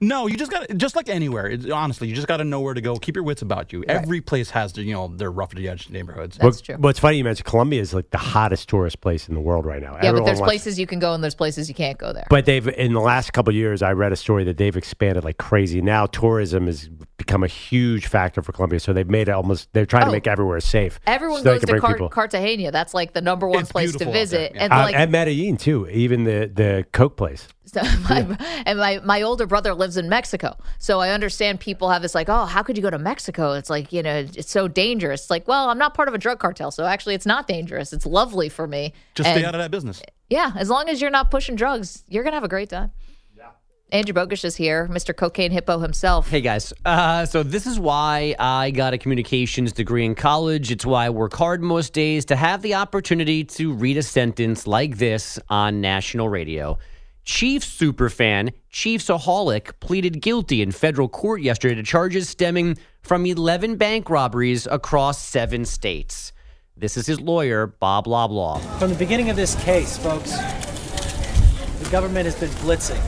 No, 0.00 0.26
you 0.26 0.36
just 0.36 0.50
got 0.50 0.66
just 0.76 0.96
like 0.96 1.08
anywhere. 1.08 1.46
It, 1.48 1.70
honestly, 1.70 2.08
you 2.08 2.14
just 2.14 2.26
got 2.28 2.38
to 2.38 2.44
know 2.44 2.60
where 2.60 2.74
to 2.74 2.80
go. 2.80 2.96
Keep 2.96 3.16
your 3.16 3.22
wits 3.24 3.42
about 3.42 3.72
you. 3.72 3.84
Every 3.86 4.20
place 4.20 4.50
has 4.50 4.72
their, 4.72 4.82
you 4.84 4.94
know, 4.94 5.08
their 5.08 5.30
rough 5.30 5.50
to 5.50 5.56
the 5.56 5.68
edge 5.68 5.90
neighborhoods. 5.90 6.36
That's 6.38 6.56
What- 6.58 6.64
true. 6.64 6.76
What's 6.78 6.98
funny 6.98 7.18
you 7.18 7.24
mentioned 7.24 7.44
Colombia 7.46 7.80
is 7.80 7.92
like 7.92 8.10
the 8.10 8.18
hottest 8.18 8.68
tourist 8.68 9.00
place 9.00 9.28
in 9.28 9.34
the 9.34 9.40
world 9.40 9.66
right 9.66 9.82
now. 9.82 9.98
Yeah, 10.02 10.12
but 10.12 10.24
there's 10.24 10.38
wants- 10.40 10.50
places 10.52 10.78
you 10.78 10.86
can 10.86 10.98
go 11.00 11.12
and 11.12 11.22
there's 11.22 11.34
places 11.34 11.68
you 11.68 11.74
can't 11.74 11.98
go 11.98 12.12
there. 12.12 12.26
But 12.30 12.46
they've 12.46 12.66
in 12.68 12.92
the 12.94 13.00
last 13.00 13.32
couple 13.32 13.50
of 13.50 13.56
years, 13.56 13.82
I 13.82 13.92
read 13.92 14.12
a 14.12 14.16
story 14.16 14.44
that 14.44 14.56
they've 14.56 14.76
expanded 14.76 15.24
like 15.24 15.36
crazy. 15.38 15.80
Now 15.82 16.06
tourism 16.06 16.66
has 16.66 16.88
become 17.18 17.42
a 17.44 17.48
huge 17.48 18.06
factor 18.06 18.40
for 18.40 18.52
Colombia, 18.52 18.80
so 18.80 18.92
they've 18.94 19.08
made 19.10 19.28
it 19.28 19.32
almost. 19.32 19.68
They're 19.74 19.84
trying 19.84 20.04
Oh. 20.04 20.06
to 20.06 20.12
make 20.12 20.26
everywhere 20.26 20.60
safe. 20.60 20.98
Everyone 21.06 21.42
so 21.42 21.52
goes 21.58 21.60
to 21.64 21.78
Car- 21.78 22.08
Cartagena. 22.08 22.70
That's 22.70 22.94
like 22.94 23.12
the 23.12 23.20
number 23.20 23.46
one 23.46 23.60
It's 23.60 23.70
place 23.72 23.92
to 23.92 23.98
beautiful 23.98 24.12
there, 24.14 24.22
visit. 24.22 24.52
yeah. 24.54 24.64
And 24.64 24.72
Uh, 24.72 24.76
like 24.84 24.94
at 24.94 25.10
Medellin 25.10 25.58
too, 25.58 25.86
even 25.90 26.24
the 26.24 26.50
the 26.52 26.86
Coke 26.92 27.16
place. 27.18 27.46
So 27.80 27.82
my, 28.08 28.36
and 28.66 28.78
my, 28.78 29.00
my 29.04 29.22
older 29.22 29.46
brother 29.46 29.74
lives 29.74 29.96
in 29.96 30.08
Mexico. 30.08 30.56
So 30.78 31.00
I 31.00 31.10
understand 31.10 31.60
people 31.60 31.88
have 31.90 32.02
this 32.02 32.14
like, 32.14 32.28
oh, 32.28 32.44
how 32.46 32.62
could 32.62 32.76
you 32.76 32.82
go 32.82 32.90
to 32.90 32.98
Mexico? 32.98 33.52
It's 33.52 33.70
like, 33.70 33.92
you 33.92 34.02
know, 34.02 34.26
it's 34.34 34.50
so 34.50 34.66
dangerous. 34.68 35.22
It's 35.22 35.30
like, 35.30 35.46
well, 35.46 35.68
I'm 35.68 35.78
not 35.78 35.94
part 35.94 36.08
of 36.08 36.14
a 36.14 36.18
drug 36.18 36.40
cartel. 36.40 36.70
So 36.70 36.84
actually, 36.84 37.14
it's 37.14 37.26
not 37.26 37.46
dangerous. 37.46 37.92
It's 37.92 38.06
lovely 38.06 38.48
for 38.48 38.66
me. 38.66 38.92
Just 39.14 39.28
And, 39.28 39.38
stay 39.38 39.46
out 39.46 39.54
of 39.54 39.60
that 39.60 39.70
business. 39.70 40.02
Yeah, 40.28 40.52
as 40.56 40.68
long 40.70 40.88
as 40.88 41.00
you're 41.00 41.10
not 41.10 41.30
pushing 41.30 41.56
drugs, 41.56 42.04
you're 42.08 42.22
going 42.22 42.32
to 42.32 42.36
have 42.36 42.44
a 42.44 42.48
great 42.48 42.70
time. 42.70 42.92
Yeah. 43.36 43.48
Andrew 43.92 44.14
Bogish 44.14 44.44
is 44.44 44.54
here, 44.56 44.88
Mr. 44.88 45.16
Cocaine 45.16 45.50
Hippo 45.50 45.78
himself. 45.78 46.28
Hey 46.28 46.40
guys, 46.40 46.72
uh, 46.84 47.26
so 47.26 47.42
this 47.42 47.66
is 47.66 47.80
why 47.80 48.36
I 48.38 48.70
got 48.70 48.94
a 48.94 48.98
communications 48.98 49.72
degree 49.72 50.04
in 50.04 50.14
college. 50.14 50.70
It's 50.70 50.86
why 50.86 51.06
I 51.06 51.10
work 51.10 51.34
hard 51.34 51.62
most 51.62 51.92
days 51.92 52.24
to 52.26 52.36
have 52.36 52.62
the 52.62 52.74
opportunity 52.74 53.42
to 53.44 53.72
read 53.72 53.96
a 53.96 54.02
sentence 54.02 54.66
like 54.68 54.98
this 54.98 55.38
on 55.48 55.80
national 55.80 56.28
radio. 56.28 56.78
Chiefs 57.24 57.66
superfan, 57.78 58.52
Chiefsaholic, 58.72 59.78
pleaded 59.80 60.20
guilty 60.20 60.62
in 60.62 60.72
federal 60.72 61.08
court 61.08 61.42
yesterday 61.42 61.74
to 61.74 61.82
charges 61.82 62.28
stemming 62.28 62.78
from 63.02 63.26
11 63.26 63.76
bank 63.76 64.08
robberies 64.08 64.66
across 64.66 65.22
seven 65.22 65.64
states. 65.64 66.32
This 66.76 66.96
is 66.96 67.06
his 67.06 67.20
lawyer, 67.20 67.66
Bob 67.66 68.06
Loblaw. 68.06 68.60
From 68.78 68.90
the 68.90 68.96
beginning 68.96 69.28
of 69.28 69.36
this 69.36 69.54
case, 69.62 69.98
folks, 69.98 70.32
the 70.32 71.90
government 71.90 72.24
has 72.24 72.34
been 72.34 72.50
blitzing, 72.50 73.00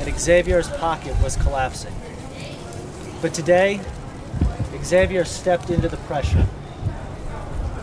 and 0.00 0.18
Xavier's 0.18 0.68
pocket 0.68 1.20
was 1.22 1.36
collapsing. 1.36 1.94
But 3.20 3.34
today, 3.34 3.80
Xavier 4.82 5.24
stepped 5.24 5.70
into 5.70 5.88
the 5.88 5.96
pressure. 5.98 6.46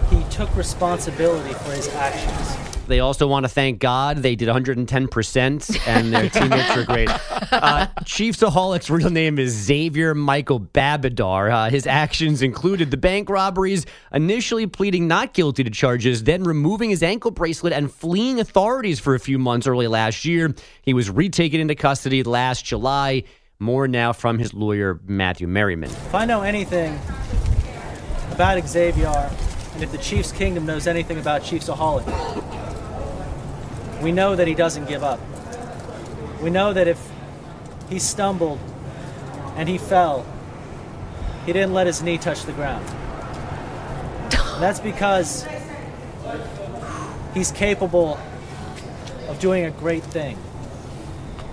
He 0.09 0.23
took 0.31 0.55
responsibility 0.55 1.53
for 1.53 1.71
his 1.71 1.89
actions. 1.89 2.76
They 2.87 2.99
also 2.99 3.27
want 3.27 3.43
to 3.43 3.49
thank 3.49 3.79
God. 3.79 4.17
They 4.17 4.35
did 4.35 4.47
110%, 4.47 5.87
and 5.87 6.13
their 6.13 6.29
teammates 6.29 6.75
were 6.75 6.85
great. 6.85 7.09
Uh, 7.09 7.87
Chiefsaholic's 8.03 8.89
real 8.89 9.09
name 9.09 9.37
is 9.37 9.51
Xavier 9.51 10.15
Michael 10.15 10.59
Babudar. 10.59 11.51
Uh, 11.51 11.69
his 11.69 11.85
actions 11.85 12.41
included 12.41 12.91
the 12.91 12.97
bank 12.97 13.29
robberies, 13.29 13.85
initially 14.13 14.67
pleading 14.67 15.07
not 15.07 15.33
guilty 15.33 15.63
to 15.63 15.69
charges, 15.69 16.23
then 16.23 16.43
removing 16.43 16.89
his 16.89 17.03
ankle 17.03 17.31
bracelet 17.31 17.73
and 17.73 17.91
fleeing 17.91 18.39
authorities 18.39 18.99
for 18.99 19.15
a 19.15 19.19
few 19.19 19.37
months 19.37 19.67
early 19.67 19.87
last 19.87 20.25
year. 20.25 20.55
He 20.81 20.93
was 20.93 21.09
retaken 21.09 21.59
into 21.59 21.75
custody 21.75 22.23
last 22.23 22.65
July. 22.65 23.23
More 23.59 23.87
now 23.87 24.13
from 24.13 24.37
his 24.37 24.53
lawyer, 24.53 24.99
Matthew 25.05 25.47
Merriman. 25.47 25.89
If 25.89 26.13
I 26.13 26.25
know 26.25 26.43
anything 26.43 26.99
about 28.31 28.67
Xavier, 28.67 29.31
and 29.73 29.83
if 29.83 29.91
the 29.91 29.97
Chiefs 29.97 30.31
Kingdom 30.31 30.65
knows 30.65 30.85
anything 30.87 31.17
about 31.17 31.41
Chiefsaholic, 31.41 32.05
we 34.01 34.11
know 34.11 34.35
that 34.35 34.47
he 34.47 34.53
doesn't 34.53 34.85
give 34.87 35.03
up. 35.03 35.19
We 36.41 36.49
know 36.49 36.73
that 36.73 36.87
if 36.87 36.99
he 37.89 37.99
stumbled 37.99 38.59
and 39.55 39.67
he 39.67 39.77
fell, 39.77 40.25
he 41.45 41.53
didn't 41.53 41.73
let 41.73 41.87
his 41.87 42.03
knee 42.03 42.17
touch 42.17 42.43
the 42.43 42.51
ground. 42.51 42.85
And 44.31 44.63
that's 44.63 44.79
because 44.79 45.47
he's 47.33 47.51
capable 47.51 48.19
of 49.27 49.39
doing 49.39 49.65
a 49.65 49.71
great 49.71 50.03
thing. 50.03 50.37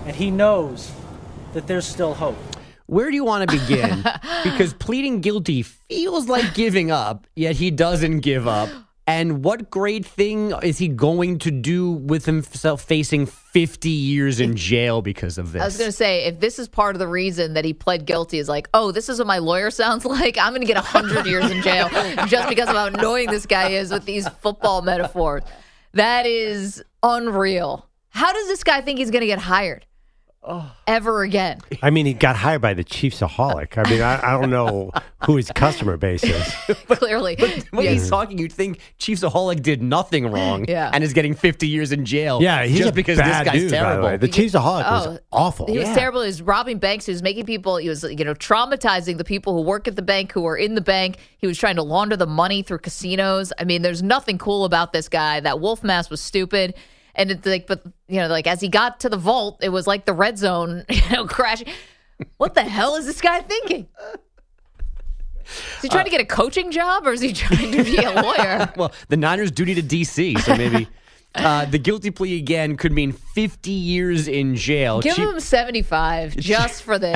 And 0.05 0.15
he 0.15 0.31
knows 0.31 0.91
that 1.53 1.67
there's 1.67 1.85
still 1.85 2.13
hope. 2.13 2.37
Where 2.87 3.09
do 3.09 3.15
you 3.15 3.23
want 3.23 3.49
to 3.49 3.59
begin? 3.59 4.03
because 4.43 4.73
pleading 4.73 5.21
guilty 5.21 5.63
feels 5.63 6.27
like 6.27 6.53
giving 6.53 6.91
up, 6.91 7.25
yet 7.35 7.55
he 7.55 7.71
doesn't 7.71 8.19
give 8.19 8.47
up. 8.47 8.69
And 9.07 9.43
what 9.43 9.69
great 9.69 10.03
thing 10.03 10.51
is 10.63 10.79
he 10.79 10.87
going 10.87 11.37
to 11.39 11.51
do 11.51 11.91
with 11.91 12.25
himself 12.25 12.81
facing 12.81 13.27
50 13.27 13.87
years 13.87 14.39
in 14.39 14.55
jail 14.55 15.03
because 15.03 15.37
of 15.37 15.51
this? 15.51 15.61
I 15.61 15.65
was 15.65 15.77
going 15.77 15.89
to 15.89 15.95
say, 15.95 16.25
if 16.25 16.39
this 16.39 16.57
is 16.57 16.67
part 16.67 16.95
of 16.95 16.99
the 16.99 17.07
reason 17.07 17.53
that 17.53 17.65
he 17.65 17.73
pled 17.73 18.07
guilty, 18.07 18.39
is 18.39 18.49
like, 18.49 18.67
oh, 18.73 18.91
this 18.91 19.07
is 19.07 19.19
what 19.19 19.27
my 19.27 19.37
lawyer 19.37 19.69
sounds 19.69 20.05
like. 20.05 20.39
I'm 20.39 20.51
going 20.51 20.61
to 20.61 20.67
get 20.67 20.77
100 20.77 21.27
years 21.27 21.51
in 21.51 21.61
jail 21.61 21.87
just 22.27 22.49
because 22.49 22.67
of 22.67 22.75
how 22.75 22.87
annoying 22.87 23.29
this 23.29 23.45
guy 23.45 23.69
is 23.69 23.91
with 23.91 24.05
these 24.05 24.27
football 24.41 24.81
metaphors. 24.81 25.43
That 25.93 26.25
is 26.25 26.83
unreal. 27.03 27.87
How 28.09 28.33
does 28.33 28.47
this 28.47 28.63
guy 28.63 28.81
think 28.81 28.97
he's 28.97 29.11
going 29.11 29.21
to 29.21 29.27
get 29.27 29.39
hired 29.39 29.85
ever 30.87 31.23
again? 31.23 31.59
I 31.81 31.89
mean, 31.89 32.05
he 32.05 32.13
got 32.13 32.35
hired 32.35 32.61
by 32.61 32.73
the 32.73 32.83
Chiefsaholic. 32.83 33.77
I 33.83 33.89
mean, 33.89 34.01
I, 34.01 34.19
I 34.21 34.39
don't 34.39 34.49
know 34.49 34.91
who 35.25 35.37
his 35.37 35.51
customer 35.51 35.97
base 35.97 36.23
is. 36.23 36.53
Clearly. 36.87 37.35
when 37.71 37.85
Yeah. 37.85 37.91
he's 37.91 38.09
talking, 38.09 38.37
you'd 38.37 38.51
think 38.53 38.79
Chiefsaholic 38.99 39.61
did 39.61 39.81
nothing 39.81 40.27
wrong 40.31 40.65
Yeah. 40.67 40.91
and 40.93 41.03
is 41.03 41.13
getting 41.13 41.33
50 41.33 41.67
years 41.67 41.91
in 41.91 42.05
jail. 42.05 42.41
Yeah, 42.41 42.63
he's 42.65 42.77
just 42.79 42.89
a 42.89 42.93
because 42.93 43.17
bad 43.17 43.45
this 43.45 43.51
guy's 43.53 43.61
dude, 43.61 43.71
by 43.71 43.77
the 43.77 43.83
terrible. 43.83 44.07
way. 44.07 44.17
The 44.17 44.27
Chiefsaholic 44.27 44.91
was 44.91 45.07
Oh, 45.07 45.19
awful. 45.31 45.67
He 45.67 45.79
was 45.79 45.89
terrible. 45.89 46.21
He 46.21 46.27
was 46.27 46.41
robbing 46.41 46.77
banks. 46.79 47.05
He 47.05 47.11
was 47.11 47.23
making 47.23 47.45
people. 47.45 47.77
He 47.77 47.89
was, 47.89 48.03
you 48.03 48.23
know, 48.25 48.33
traumatizing 48.33 49.17
the 49.17 49.23
people 49.25 49.53
who 49.55 49.61
work 49.61 49.87
at 49.87 49.95
the 49.95 50.01
bank, 50.01 50.31
who 50.31 50.45
are 50.45 50.57
in 50.57 50.75
the 50.75 50.81
bank. 50.81 51.17
He 51.37 51.47
was 51.47 51.57
trying 51.57 51.75
to 51.75 51.83
launder 51.83 52.15
the 52.17 52.27
money 52.27 52.61
through 52.61 52.79
casinos. 52.79 53.51
I 53.59 53.63
mean, 53.63 53.81
there's 53.81 54.03
nothing 54.03 54.37
cool 54.37 54.65
about 54.65 54.93
this 54.93 55.09
guy. 55.09 55.39
That 55.39 55.59
wolf 55.59 55.83
mask 55.83 56.09
was 56.11 56.21
stupid. 56.21 56.75
And 57.15 57.31
it's 57.31 57.45
like, 57.45 57.67
but 57.67 57.83
you 58.07 58.19
know, 58.19 58.27
like 58.27 58.47
as 58.47 58.61
he 58.61 58.67
got 58.67 58.99
to 59.01 59.09
the 59.09 59.17
vault, 59.17 59.59
it 59.61 59.69
was 59.69 59.87
like 59.87 60.05
the 60.05 60.13
red 60.13 60.37
zone, 60.37 60.83
you 60.89 61.01
know, 61.11 61.25
crashing. 61.25 61.67
What 62.37 62.53
the 62.53 62.63
hell 62.63 62.95
is 62.95 63.05
this 63.05 63.21
guy 63.21 63.41
thinking? 63.41 63.87
Is 65.77 65.83
he 65.83 65.89
trying 65.89 66.05
to 66.05 66.11
get 66.11 66.21
a 66.21 66.25
coaching 66.25 66.71
job, 66.71 67.05
or 67.05 67.13
is 67.13 67.21
he 67.21 67.33
trying 67.33 67.71
to 67.71 67.83
be 67.83 67.97
a 67.97 68.11
lawyer? 68.11 68.73
well, 68.75 68.91
the 69.09 69.17
Niners 69.17 69.51
do 69.51 69.63
need 69.63 69.77
a 69.77 69.83
DC, 69.83 70.39
so 70.39 70.55
maybe 70.55 70.87
uh, 71.35 71.65
the 71.65 71.77
guilty 71.77 72.09
plea 72.11 72.37
again 72.37 72.77
could 72.77 72.91
mean 72.91 73.11
50 73.11 73.69
years 73.69 74.27
in 74.27 74.55
jail. 74.55 75.01
Give 75.01 75.15
Chief- 75.15 75.29
him 75.29 75.39
75 75.39 76.35
just 76.37 76.81
for 76.83 76.97
this. 76.97 77.15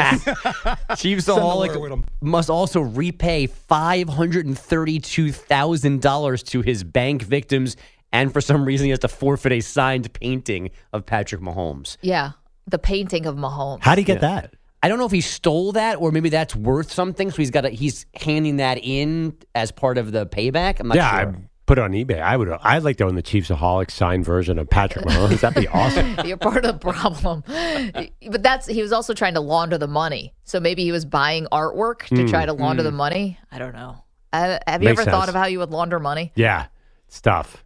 Chiefsaholic 0.94 1.76
lawyer 1.76 1.80
with 1.80 2.04
must 2.22 2.50
also 2.50 2.82
repay 2.82 3.48
$532,000 3.48 6.46
to 6.48 6.62
his 6.62 6.84
bank 6.84 7.22
victims, 7.24 7.78
and 8.12 8.34
for 8.34 8.42
some 8.42 8.66
reason, 8.66 8.86
he 8.86 8.90
has 8.92 9.00
to 9.00 9.08
forfeit 9.08 9.52
a 9.52 9.62
signed 9.62 10.12
painting 10.14 10.72
of 10.94 11.06
Patrick 11.06 11.42
Mahomes. 11.42 11.98
Yeah, 12.02 12.32
the 12.68 12.80
painting 12.80 13.26
of 13.26 13.36
Mahomes. 13.36 13.80
How'd 13.82 13.98
he 13.98 14.04
get 14.04 14.22
that? 14.22 14.54
I 14.82 14.88
don't 14.88 14.98
know 14.98 15.06
if 15.06 15.12
he 15.12 15.22
stole 15.22 15.74
that 15.74 15.96
or 15.96 16.12
maybe 16.12 16.30
that's 16.30 16.56
worth 16.56 16.92
something, 16.92 17.32
so 17.32 17.38
he's 17.38 17.52
got 17.52 17.62
to, 17.62 17.70
he's 17.70 18.06
handing 18.14 18.58
that 18.58 18.80
in 18.82 19.36
as 19.54 19.72
part 19.72 19.98
of 19.98 20.12
the 20.14 20.26
payback. 20.26 20.80
I'm 20.80 20.88
not 20.88 20.96
yeah, 20.96 21.22
sure. 21.22 21.30
I 21.32 21.50
put 21.66 21.78
it 21.78 21.82
on 21.82 21.92
eBay. 21.92 22.22
I 22.22 22.38
would. 22.38 22.50
I'd 22.50 22.84
like 22.84 22.98
to 22.98 23.04
own 23.04 23.16
the 23.16 23.22
Chiefsaholic 23.22 23.92
signed 23.92 24.26
version 24.26 24.58
of 24.58 24.70
Patrick 24.70 25.06
Mahomes. 25.06 25.42
That'd 25.42 25.62
be 25.62 25.68
awesome. 25.68 26.16
You're 26.26 26.38
part 26.38 26.66
of 26.66 26.74
the 26.74 26.80
problem. 26.80 27.44
But 27.46 28.42
that's 28.42 28.68
he 28.68 28.82
was 28.82 28.92
also 28.92 29.14
trying 29.14 29.34
to 29.34 29.42
launder 29.42 29.78
the 29.78 29.88
money. 29.88 30.34
So 30.46 30.60
maybe 30.60 30.84
he 30.84 30.92
was 30.92 31.06
buying 31.06 31.46
artwork 31.52 32.06
to 32.16 32.28
try 32.28 32.46
to 32.46 32.54
launder 32.54 32.82
the 32.82 32.92
money. 32.92 33.38
I 33.52 33.60
don't 33.60 33.74
know. 33.74 34.04
Uh, 34.32 34.60
have 34.66 34.82
you 34.82 34.90
Makes 34.90 35.02
ever 35.02 35.12
thought 35.12 35.26
sense. 35.26 35.30
of 35.30 35.36
how 35.36 35.48
you 35.48 35.60
would 35.60 35.72
launder 35.72 36.00
money? 36.00 36.32
Yeah, 36.36 36.68
stuff. 37.08 37.64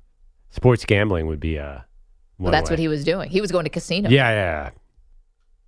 Sports 0.54 0.86
gambling 0.86 1.28
would 1.28 1.40
be 1.40 1.60
uh. 1.60 1.80
Well, 2.40 2.52
that's 2.52 2.70
what 2.70 2.80
he 2.80 2.88
was 2.88 3.04
doing. 3.04 3.30
He 3.30 3.42
was 3.42 3.52
going 3.52 3.64
to 3.66 3.70
casinos. 3.70 4.12
Yeah, 4.12 4.30
yeah. 4.32 4.70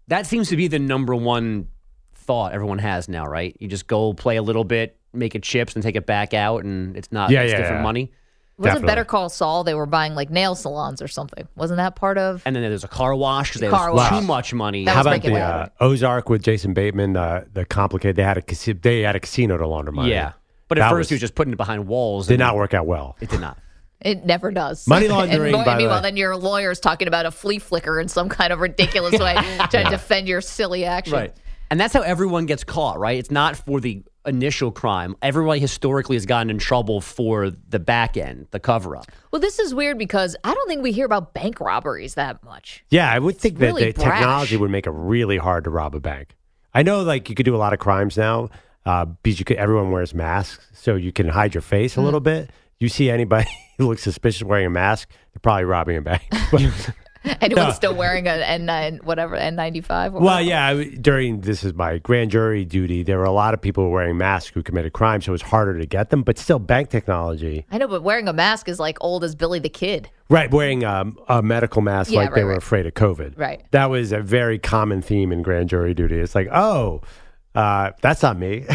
That 0.07 0.25
seems 0.25 0.49
to 0.49 0.55
be 0.57 0.67
the 0.67 0.79
number 0.79 1.15
one 1.15 1.67
thought 2.15 2.53
everyone 2.53 2.79
has 2.79 3.07
now, 3.07 3.25
right? 3.25 3.55
You 3.59 3.67
just 3.67 3.87
go 3.87 4.13
play 4.13 4.35
a 4.37 4.41
little 4.41 4.63
bit, 4.63 4.97
make 5.13 5.35
it 5.35 5.43
chips, 5.43 5.73
and 5.75 5.83
take 5.83 5.95
it 5.95 6.05
back 6.05 6.33
out, 6.33 6.63
and 6.63 6.97
it's 6.97 7.11
not 7.11 7.29
Yeah, 7.29 7.41
it's 7.41 7.51
yeah, 7.51 7.57
different 7.59 7.79
yeah. 7.79 7.83
money. 7.83 8.11
Wasn't 8.57 8.75
Definitely. 8.75 8.87
Better 8.87 9.05
Call 9.05 9.29
Saul? 9.29 9.63
They 9.63 9.73
were 9.73 9.85
buying 9.85 10.15
like 10.15 10.29
nail 10.29 10.55
salons 10.55 11.01
or 11.01 11.07
something. 11.07 11.45
Wasn't 11.55 11.77
that 11.77 11.95
part 11.95 12.17
of? 12.17 12.41
And 12.45 12.55
then 12.55 12.63
there's 12.63 12.83
a 12.85 12.87
car 12.87 13.13
wash 13.15 13.49
because 13.49 13.61
they 13.61 13.69
Car 13.69 13.87
have 13.87 13.95
wash. 13.95 14.09
too 14.09 14.21
much 14.21 14.53
money. 14.53 14.85
That 14.85 14.95
How 14.95 15.01
about 15.01 15.21
the 15.21 15.35
uh, 15.35 15.67
Ozark 15.81 16.29
with 16.29 16.41
Jason 16.41 16.73
Bateman? 16.73 17.17
Uh, 17.17 17.43
the 17.53 17.65
complicated. 17.65 18.15
They 18.15 18.23
had 18.23 18.37
a 18.37 18.41
casi- 18.41 18.71
they 18.73 19.01
had 19.01 19.15
a 19.15 19.19
casino 19.19 19.57
to 19.57 19.67
launder 19.67 19.91
money. 19.91 20.11
yeah. 20.11 20.33
But 20.67 20.77
at 20.77 20.81
That 20.81 20.89
first 20.89 20.97
was- 20.99 21.09
he 21.09 21.13
was 21.15 21.21
just 21.21 21.35
putting 21.35 21.51
it 21.53 21.57
behind 21.57 21.87
walls. 21.87 22.27
did 22.27 22.35
and 22.35 22.39
not 22.39 22.55
work 22.55 22.73
out 22.73 22.85
well. 22.87 23.17
It 23.19 23.29
did 23.29 23.41
not. 23.41 23.57
It 24.01 24.25
never 24.25 24.51
does. 24.51 24.87
Money 24.87 25.05
And 25.07 25.15
laundering, 25.15 25.51
the 25.51 25.57
meanwhile, 25.57 25.95
way. 25.97 26.01
then 26.01 26.17
your 26.17 26.35
lawyer's 26.35 26.79
talking 26.79 27.07
about 27.07 27.25
a 27.25 27.31
flea 27.31 27.59
flicker 27.59 27.99
in 27.99 28.07
some 28.07 28.29
kind 28.29 28.51
of 28.53 28.59
ridiculous 28.59 29.19
way, 29.19 29.33
trying 29.69 29.85
to 29.85 29.89
defend 29.91 30.27
your 30.27 30.41
silly 30.41 30.85
action. 30.85 31.13
Right. 31.13 31.33
And 31.71 31.79
that's 31.79 31.93
how 31.93 32.01
everyone 32.01 32.45
gets 32.45 32.63
caught, 32.63 32.99
right? 32.99 33.17
It's 33.17 33.31
not 33.31 33.55
for 33.55 33.79
the 33.81 34.03
initial 34.27 34.71
crime. 34.71 35.15
Everybody 35.21 35.59
historically 35.59 36.15
has 36.15 36.25
gotten 36.27 36.49
in 36.51 36.59
trouble 36.59 37.01
for 37.01 37.49
the 37.49 37.79
back 37.79 38.17
end, 38.17 38.47
the 38.51 38.59
cover 38.59 38.95
up. 38.95 39.05
Well, 39.31 39.39
this 39.39 39.57
is 39.57 39.73
weird 39.73 39.97
because 39.97 40.35
I 40.43 40.53
don't 40.53 40.67
think 40.67 40.83
we 40.83 40.91
hear 40.91 41.05
about 41.05 41.33
bank 41.33 41.59
robberies 41.59 42.13
that 42.15 42.43
much. 42.43 42.83
Yeah, 42.89 43.11
I 43.11 43.17
would 43.17 43.37
think 43.37 43.57
that 43.57 43.65
really 43.67 43.91
the 43.91 43.93
brash. 43.93 44.19
technology 44.19 44.57
would 44.57 44.69
make 44.71 44.85
it 44.85 44.91
really 44.91 45.37
hard 45.37 45.63
to 45.63 45.69
rob 45.71 45.95
a 45.95 45.99
bank. 45.99 46.35
I 46.73 46.83
know, 46.83 47.01
like 47.01 47.29
you 47.29 47.35
could 47.35 47.45
do 47.45 47.55
a 47.55 47.57
lot 47.57 47.73
of 47.73 47.79
crimes 47.79 48.15
now 48.17 48.49
uh, 48.85 49.05
because 49.05 49.39
you 49.39 49.45
could. 49.45 49.57
Everyone 49.57 49.89
wears 49.89 50.13
masks, 50.13 50.67
so 50.73 50.95
you 50.95 51.11
can 51.11 51.27
hide 51.29 51.55
your 51.55 51.61
face 51.63 51.97
a 51.97 51.99
Mm. 51.99 52.03
little 52.03 52.19
bit. 52.19 52.51
You 52.79 52.89
see 52.89 53.09
anybody 53.09 53.49
who 53.77 53.87
looks 53.87 54.03
suspicious 54.03 54.43
wearing 54.43 54.65
a 54.67 54.69
mask, 54.69 55.09
they're 55.33 55.39
probably 55.41 55.63
robbing 55.65 55.97
a 55.97 56.01
bank. 56.01 56.23
Anyone 57.41 57.69
No. 57.69 57.71
still 57.71 57.95
wearing 57.95 58.27
an 58.27 58.67
N9, 58.67 59.03
whatever, 59.03 59.35
N95? 59.35 59.89
or 59.89 60.11
well, 60.11 60.21
whatever? 60.21 60.41
yeah. 60.43 60.67
I- 60.67 60.95
During 61.01 61.41
this 61.41 61.63
is 61.63 61.73
my 61.73 61.97
grand 61.97 62.29
jury 62.29 62.63
duty. 62.65 63.01
There 63.01 63.17
were 63.17 63.23
a 63.23 63.31
lot 63.31 63.55
of 63.55 63.61
people 63.61 63.89
wearing 63.89 64.15
masks 64.17 64.51
who 64.53 64.61
committed 64.61 64.93
crimes, 64.93 65.25
so 65.25 65.31
it 65.31 65.33
was 65.33 65.41
harder 65.41 65.79
to 65.79 65.87
get 65.87 66.11
them. 66.11 66.21
But 66.21 66.37
still, 66.37 66.59
bank 66.59 66.89
technology, 66.91 67.65
I 67.71 67.79
know, 67.79 67.87
but 67.87 68.03
wearing 68.03 68.27
a 68.27 68.33
mask 68.33 68.69
is 68.69 68.79
like 68.79 68.99
old 69.01 69.23
as 69.23 69.33
Billy 69.33 69.57
the 69.57 69.69
Kid. 69.69 70.07
right? 70.29 70.51
Wearing 70.51 70.83
um, 70.83 71.17
a 71.27 71.41
medical 71.41 71.81
mask 71.81 72.11
Yeah, 72.11 72.19
like 72.19 72.35
they 72.35 72.43
were 72.43 72.49
right. 72.51 72.57
afraid 72.59 72.85
of 72.85 72.93
COVID. 72.93 73.39
Right. 73.39 73.63
That 73.71 73.89
was 73.89 74.11
a 74.11 74.19
very 74.21 74.59
common 74.59 75.01
theme 75.01 75.31
in 75.31 75.41
grand 75.41 75.69
jury 75.69 75.95
duty. 75.95 76.17
It's 76.19 76.35
like, 76.35 76.49
oh, 76.53 77.01
uh, 77.55 77.91
that's 78.03 78.21
not 78.21 78.37
me. 78.37 78.65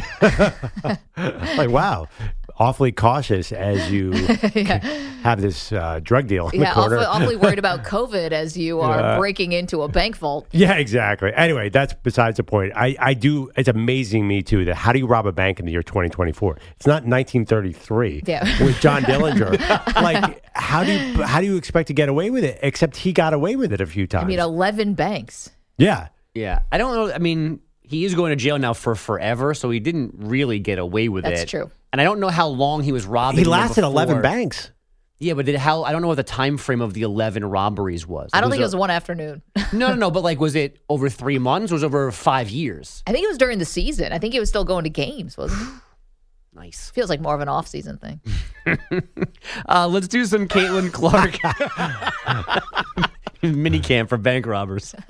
like, 1.16 1.68
wow, 1.70 2.08
awfully 2.60 2.92
cautious 2.92 3.50
as 3.52 3.90
you 3.90 4.12
have 5.22 5.40
this 5.40 5.72
uh, 5.72 5.98
drug 6.02 6.26
deal 6.26 6.48
in 6.50 6.60
Yeah, 6.60 6.68
the 6.74 6.80
corner. 6.80 6.98
awfully, 6.98 7.06
awfully 7.22 7.36
worried 7.36 7.58
about 7.58 7.84
COVID 7.84 8.32
as 8.32 8.56
you 8.56 8.80
are 8.80 9.18
breaking 9.18 9.52
into 9.52 9.82
a 9.82 9.88
bank 9.88 10.16
vault. 10.16 10.46
Yeah, 10.52 10.74
exactly. 10.74 11.32
Anyway, 11.34 11.70
that's 11.70 11.94
besides 11.94 12.36
the 12.36 12.44
point. 12.44 12.72
I, 12.76 12.94
I 12.98 13.14
do. 13.14 13.50
It's 13.56 13.68
amazing 13.68 14.28
me 14.28 14.42
too 14.42 14.66
that 14.66 14.76
how 14.76 14.92
do 14.92 14.98
you 14.98 15.06
rob 15.06 15.26
a 15.26 15.32
bank 15.32 15.58
in 15.58 15.66
the 15.66 15.72
year 15.72 15.82
2024? 15.82 16.58
It's 16.76 16.86
not 16.86 17.04
1933 17.06 18.22
Yeah. 18.26 18.44
with 18.64 18.78
John 18.80 19.02
Dillinger. 19.02 19.58
like, 20.02 20.44
how 20.54 20.84
do 20.84 20.92
you 20.92 21.22
how 21.22 21.40
do 21.40 21.46
you 21.46 21.56
expect 21.56 21.88
to 21.88 21.94
get 21.94 22.08
away 22.08 22.30
with 22.30 22.44
it? 22.44 22.58
Except 22.62 22.96
he 22.96 23.12
got 23.12 23.32
away 23.32 23.56
with 23.56 23.72
it 23.72 23.80
a 23.80 23.86
few 23.86 24.06
times. 24.06 24.24
I 24.24 24.28
mean, 24.28 24.38
11 24.38 24.94
banks. 24.94 25.50
yeah, 25.78 26.08
Yeah. 26.34 26.60
I 26.70 26.78
don't 26.78 26.94
know. 26.94 27.12
I 27.12 27.18
mean, 27.18 27.60
he 27.82 28.04
is 28.04 28.14
going 28.14 28.30
to 28.30 28.36
jail 28.36 28.58
now 28.58 28.72
for 28.74 28.94
forever, 28.94 29.52
so 29.54 29.70
he 29.70 29.80
didn't 29.80 30.14
really 30.16 30.58
get 30.60 30.78
away 30.78 31.08
with 31.08 31.24
That's 31.24 31.32
it. 31.32 31.36
That's 31.40 31.50
true. 31.50 31.70
And 31.92 32.00
I 32.00 32.04
don't 32.04 32.20
know 32.20 32.28
how 32.28 32.48
long 32.48 32.82
he 32.82 32.92
was 32.92 33.04
robbing. 33.06 33.38
he 33.38 33.44
them 33.44 33.50
lasted 33.52 33.84
11 33.84 34.22
banks. 34.22 34.70
Yeah, 35.18 35.34
but 35.34 35.44
did 35.44 35.56
how? 35.56 35.82
I 35.84 35.92
don't 35.92 36.00
know 36.02 36.08
what 36.08 36.14
the 36.16 36.22
time 36.22 36.56
frame 36.56 36.80
of 36.80 36.94
the 36.94 37.02
11 37.02 37.44
robberies 37.44 38.06
was. 38.06 38.30
I 38.32 38.40
don't 38.40 38.48
think 38.50 38.60
it 38.60 38.62
a- 38.62 38.66
was 38.66 38.76
one 38.76 38.90
afternoon. 38.90 39.42
No, 39.72 39.88
no, 39.90 39.94
no. 39.94 40.10
But 40.10 40.22
like, 40.24 40.40
was 40.40 40.56
it 40.56 40.78
over 40.88 41.08
three 41.08 41.38
months? 41.38 41.70
Or 41.70 41.74
was 41.76 41.82
it 41.84 41.86
over 41.86 42.10
five 42.10 42.48
years? 42.50 43.02
I 43.06 43.12
think 43.12 43.24
it 43.24 43.28
was 43.28 43.38
during 43.38 43.58
the 43.58 43.64
season. 43.64 44.12
I 44.12 44.18
think 44.18 44.32
he 44.34 44.40
was 44.40 44.48
still 44.48 44.64
going 44.64 44.82
to 44.84 44.90
games, 44.90 45.36
wasn't 45.36 45.60
he? 45.62 45.68
Nice. 46.52 46.90
Feels 46.90 47.08
like 47.08 47.20
more 47.20 47.32
of 47.36 47.40
an 47.40 47.48
off-season 47.48 47.98
thing. 47.98 48.20
Uh, 49.68 49.86
let's 49.88 50.08
do 50.08 50.24
some 50.26 50.48
Caitlin 50.48 50.92
Clark 50.92 51.38
mini 53.42 53.80
camp 53.80 54.08
for 54.08 54.18
bank 54.18 54.46
robbers. 54.46 54.94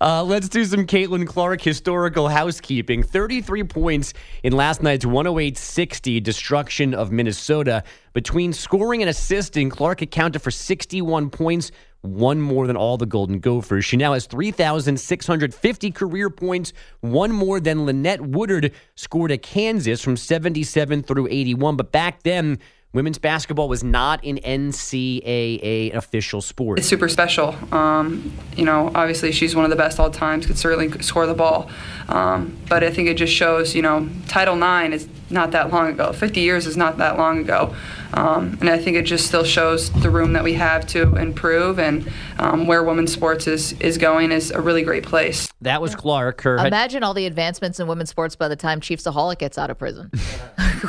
Uh, 0.00 0.22
let's 0.22 0.48
do 0.48 0.64
some 0.64 0.86
Caitlin 0.86 1.26
Clark 1.26 1.60
historical 1.60 2.28
housekeeping. 2.28 3.02
33 3.02 3.62
points 3.64 4.12
in 4.42 4.52
last 4.52 4.82
night's 4.82 5.06
108 5.06 5.56
60 5.56 6.20
destruction 6.20 6.92
of 6.92 7.12
Minnesota. 7.12 7.84
Between 8.12 8.52
scoring 8.52 9.02
and 9.02 9.08
assisting, 9.08 9.70
Clark 9.70 10.02
accounted 10.02 10.42
for 10.42 10.50
61 10.50 11.30
points, 11.30 11.70
one 12.00 12.40
more 12.40 12.66
than 12.66 12.76
all 12.76 12.98
the 12.98 13.06
Golden 13.06 13.38
Gophers. 13.38 13.84
She 13.84 13.96
now 13.96 14.12
has 14.12 14.26
3,650 14.26 15.90
career 15.92 16.30
points, 16.30 16.72
one 17.00 17.30
more 17.30 17.60
than 17.60 17.86
Lynette 17.86 18.20
Woodard 18.20 18.72
scored 18.96 19.30
at 19.30 19.42
Kansas 19.42 20.02
from 20.02 20.16
77 20.16 21.04
through 21.04 21.28
81. 21.28 21.76
But 21.76 21.92
back 21.92 22.24
then, 22.24 22.58
women's 22.92 23.18
basketball 23.18 23.68
was 23.68 23.82
not 23.82 24.22
an 24.24 24.38
NCAA 24.38 25.94
official 25.94 26.40
sport. 26.40 26.78
It's 26.78 26.88
super 26.88 27.08
special. 27.08 27.54
Um, 27.72 28.32
you 28.56 28.64
know, 28.64 28.90
obviously 28.94 29.32
she's 29.32 29.54
one 29.56 29.64
of 29.64 29.70
the 29.70 29.76
best 29.76 29.98
all 29.98 30.10
times. 30.10 30.46
Could 30.46 30.58
certainly 30.58 30.90
score 31.02 31.26
the 31.26 31.34
ball, 31.34 31.70
um, 32.08 32.56
but 32.68 32.84
I 32.84 32.90
think 32.90 33.08
it 33.08 33.14
just 33.14 33.32
shows. 33.32 33.74
You 33.74 33.82
know, 33.82 34.08
Title 34.28 34.56
IX 34.56 34.94
is 34.94 35.08
not 35.30 35.52
that 35.52 35.72
long 35.72 35.88
ago. 35.88 36.12
50 36.12 36.40
years 36.40 36.66
is 36.66 36.76
not 36.76 36.98
that 36.98 37.16
long 37.16 37.38
ago, 37.38 37.74
um, 38.14 38.58
and 38.60 38.68
I 38.68 38.78
think 38.78 38.96
it 38.96 39.02
just 39.02 39.26
still 39.26 39.44
shows 39.44 39.90
the 40.02 40.10
room 40.10 40.34
that 40.34 40.44
we 40.44 40.54
have 40.54 40.86
to 40.88 41.16
improve 41.16 41.78
and 41.78 42.10
um, 42.38 42.66
where 42.66 42.82
women's 42.82 43.12
sports 43.12 43.46
is 43.46 43.72
is 43.80 43.96
going 43.98 44.32
is 44.32 44.50
a 44.50 44.60
really 44.60 44.82
great 44.82 45.04
place. 45.04 45.48
That 45.62 45.80
was 45.80 45.94
Clark. 45.94 46.42
Her 46.42 46.58
head- 46.58 46.66
Imagine 46.66 47.02
all 47.04 47.14
the 47.14 47.26
advancements 47.26 47.80
in 47.80 47.86
women's 47.86 48.10
sports 48.10 48.36
by 48.36 48.48
the 48.48 48.56
time 48.56 48.80
ChiefsAholic 48.80 49.38
gets 49.38 49.56
out 49.58 49.70
of 49.70 49.78
prison. 49.78 50.10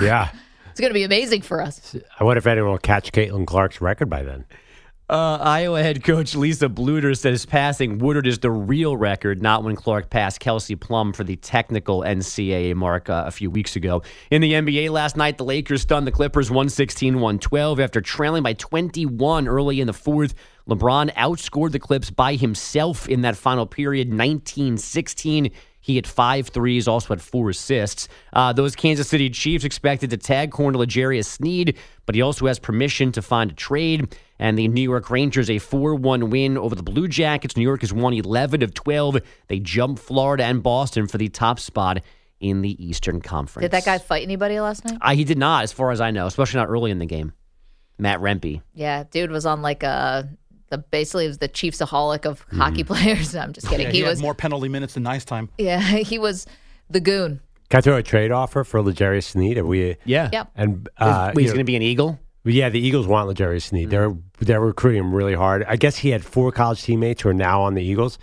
Yeah. 0.02 0.30
It's 0.74 0.80
going 0.80 0.90
to 0.90 0.96
be 0.96 1.04
amazing 1.04 1.44
for 1.44 1.62
us. 1.62 1.96
I 2.20 2.24
wonder 2.24 2.40
if 2.40 2.48
anyone 2.48 2.72
will 2.72 2.80
catch 2.80 3.12
Caitlin 3.12 3.46
Clark's 3.46 3.80
record 3.80 4.10
by 4.10 4.24
then. 4.24 4.44
Uh, 5.08 5.38
Iowa 5.40 5.84
head 5.84 6.04
coach 6.04 6.34
Lisa 6.34 6.68
Bluder 6.68 7.16
says 7.16 7.46
passing 7.46 8.00
Woodard 8.00 8.26
is 8.26 8.40
the 8.40 8.50
real 8.50 8.98
record, 8.98 9.40
not 9.40 9.64
when 9.64 9.76
Clark 9.76 10.10
passed 10.10 10.40
Kelsey 10.40 10.76
Plum 10.76 11.14
for 11.14 11.24
the 11.24 11.36
technical 11.36 12.00
NCAA 12.00 12.74
mark 12.74 13.08
uh, 13.08 13.26
a 13.28 13.30
few 13.30 13.52
weeks 13.52 13.76
ago. 13.76 14.02
In 14.32 14.42
the 14.42 14.54
NBA 14.54 14.90
last 14.90 15.16
night, 15.16 15.38
the 15.38 15.46
Lakers 15.46 15.84
stunned 15.84 16.08
the 16.08 16.12
Clippers 16.12 16.50
116 16.50 17.14
112 17.14 17.80
after 17.80 18.02
trailing 18.02 18.42
by 18.42 18.54
21 18.54 19.48
early 19.48 19.80
in 19.80 19.86
the 19.86 19.94
fourth. 19.94 20.34
LeBron 20.68 21.14
outscored 21.14 21.72
the 21.74 21.80
Clips 21.80 22.10
by 22.10 22.34
himself 22.34 23.08
in 23.08 23.22
that 23.22 23.36
final 23.36 23.68
period 23.68 24.12
19 24.12 24.80
16. 24.80 25.52
He 25.84 25.98
had 25.98 26.08
five 26.08 26.48
threes, 26.48 26.88
also 26.88 27.10
had 27.10 27.22
four 27.22 27.50
assists. 27.50 28.08
Uh, 28.32 28.54
those 28.54 28.74
Kansas 28.74 29.10
City 29.10 29.30
Chiefs 29.30 29.66
expected 29.66 30.10
to 30.12 30.18
tag 30.18 30.50
corner 30.50 30.78
L'Jarius 30.80 31.26
Sneed, 31.26 31.78
but 32.06 32.16
he 32.16 32.22
also 32.22 32.48
has 32.48 32.58
permission 32.58 33.12
to 33.12 33.22
find 33.22 33.52
a 33.52 33.54
trade. 33.54 34.16
And 34.40 34.58
the 34.58 34.70
New 34.70 34.82
York 34.82 35.10
Rangers 35.10 35.50
a 35.50 35.60
4 35.60 35.96
1 35.96 36.30
win 36.30 36.58
over 36.58 36.74
the 36.74 36.84
Blue 36.84 37.10
Jackets. 37.10 37.58
New 37.58 37.64
York 37.64 37.82
has 37.82 37.92
won 37.92 38.14
11 38.14 38.64
of 38.64 38.74
12. 38.74 39.18
They 39.50 39.60
jump 39.60 40.00
Florida 40.00 40.46
and 40.46 40.64
Boston 40.64 41.06
for 41.06 41.18
the 41.18 41.28
top 41.28 41.60
spot 41.60 42.02
in 42.40 42.62
the 42.62 42.82
Eastern 42.84 43.20
Conference. 43.20 43.64
Did 43.64 43.72
that 43.72 43.84
guy 43.84 43.98
fight 43.98 44.24
anybody 44.24 44.62
last 44.62 44.86
night? 44.86 44.98
Uh, 45.02 45.16
he 45.16 45.26
did 45.26 45.38
not, 45.38 45.64
as 45.64 45.74
far 45.74 45.92
as 45.92 46.00
I 46.00 46.12
know, 46.12 46.28
especially 46.28 46.60
not 46.60 46.70
early 46.70 46.92
in 46.92 47.00
the 47.00 47.06
game. 47.06 47.34
Matt 47.98 48.20
Rempe. 48.20 48.62
Yeah, 48.74 49.04
dude 49.12 49.32
was 49.32 49.46
on 49.46 49.62
like 49.62 49.84
a 49.84 50.30
the 50.74 50.80
basically 50.80 51.28
was 51.28 51.38
the 51.38 51.48
ChiefsAholic 51.48 52.26
of 52.26 52.44
hockey 52.52 52.84
players. 52.92 53.36
I'm 53.36 53.54
just 53.54 53.68
kidding. 53.68 53.86
Yeah, 53.86 53.92
he, 53.92 53.98
he, 54.00 54.04
was 54.04 54.18
had 54.18 54.24
more 54.24 54.34
penalty 54.34 54.70
minutes 54.70 54.96
than 54.96 55.04
nice 55.04 55.24
time. 55.24 55.50
yeah, 55.58 55.80
he 55.82 56.18
was 56.18 56.48
the 56.90 57.00
goon. 57.00 57.40
Can 57.70 57.78
I 57.78 57.82
throw 57.82 57.96
a 57.96 58.04
trade 58.04 58.32
offer 58.32 58.64
for 58.64 58.82
L'Jarius 58.82 59.26
Sneed? 59.26 59.58
Are 59.58 59.66
we? 59.66 59.98
Yeah. 60.06 60.30
Yep. 60.34 60.52
And 60.56 60.90
uh, 60.98 61.32
Wait, 61.34 61.44
he's 61.44 61.52
going 61.52 61.60
to 61.60 61.64
be 61.64 61.76
an 61.76 61.82
Eagle? 61.82 62.20
Yeah, 62.44 62.70
the 62.70 62.80
Eagles 62.80 63.08
want 63.08 63.30
L'Jarius 63.30 63.64
Sneed. 63.64 63.90
They're 63.90 64.12
they're 64.40 64.60
recruiting 64.60 65.00
him 65.00 65.14
really 65.14 65.36
hard. 65.36 65.64
I 65.68 65.76
guess 65.76 65.98
he 65.98 66.10
had 66.10 66.26
four 66.26 66.52
college 66.52 66.84
teammates 66.84 67.22
who 67.22 67.30
are 67.30 67.34
now 67.34 67.62
on 67.62 67.76
the 67.76 67.84
Eagles. 67.84 68.18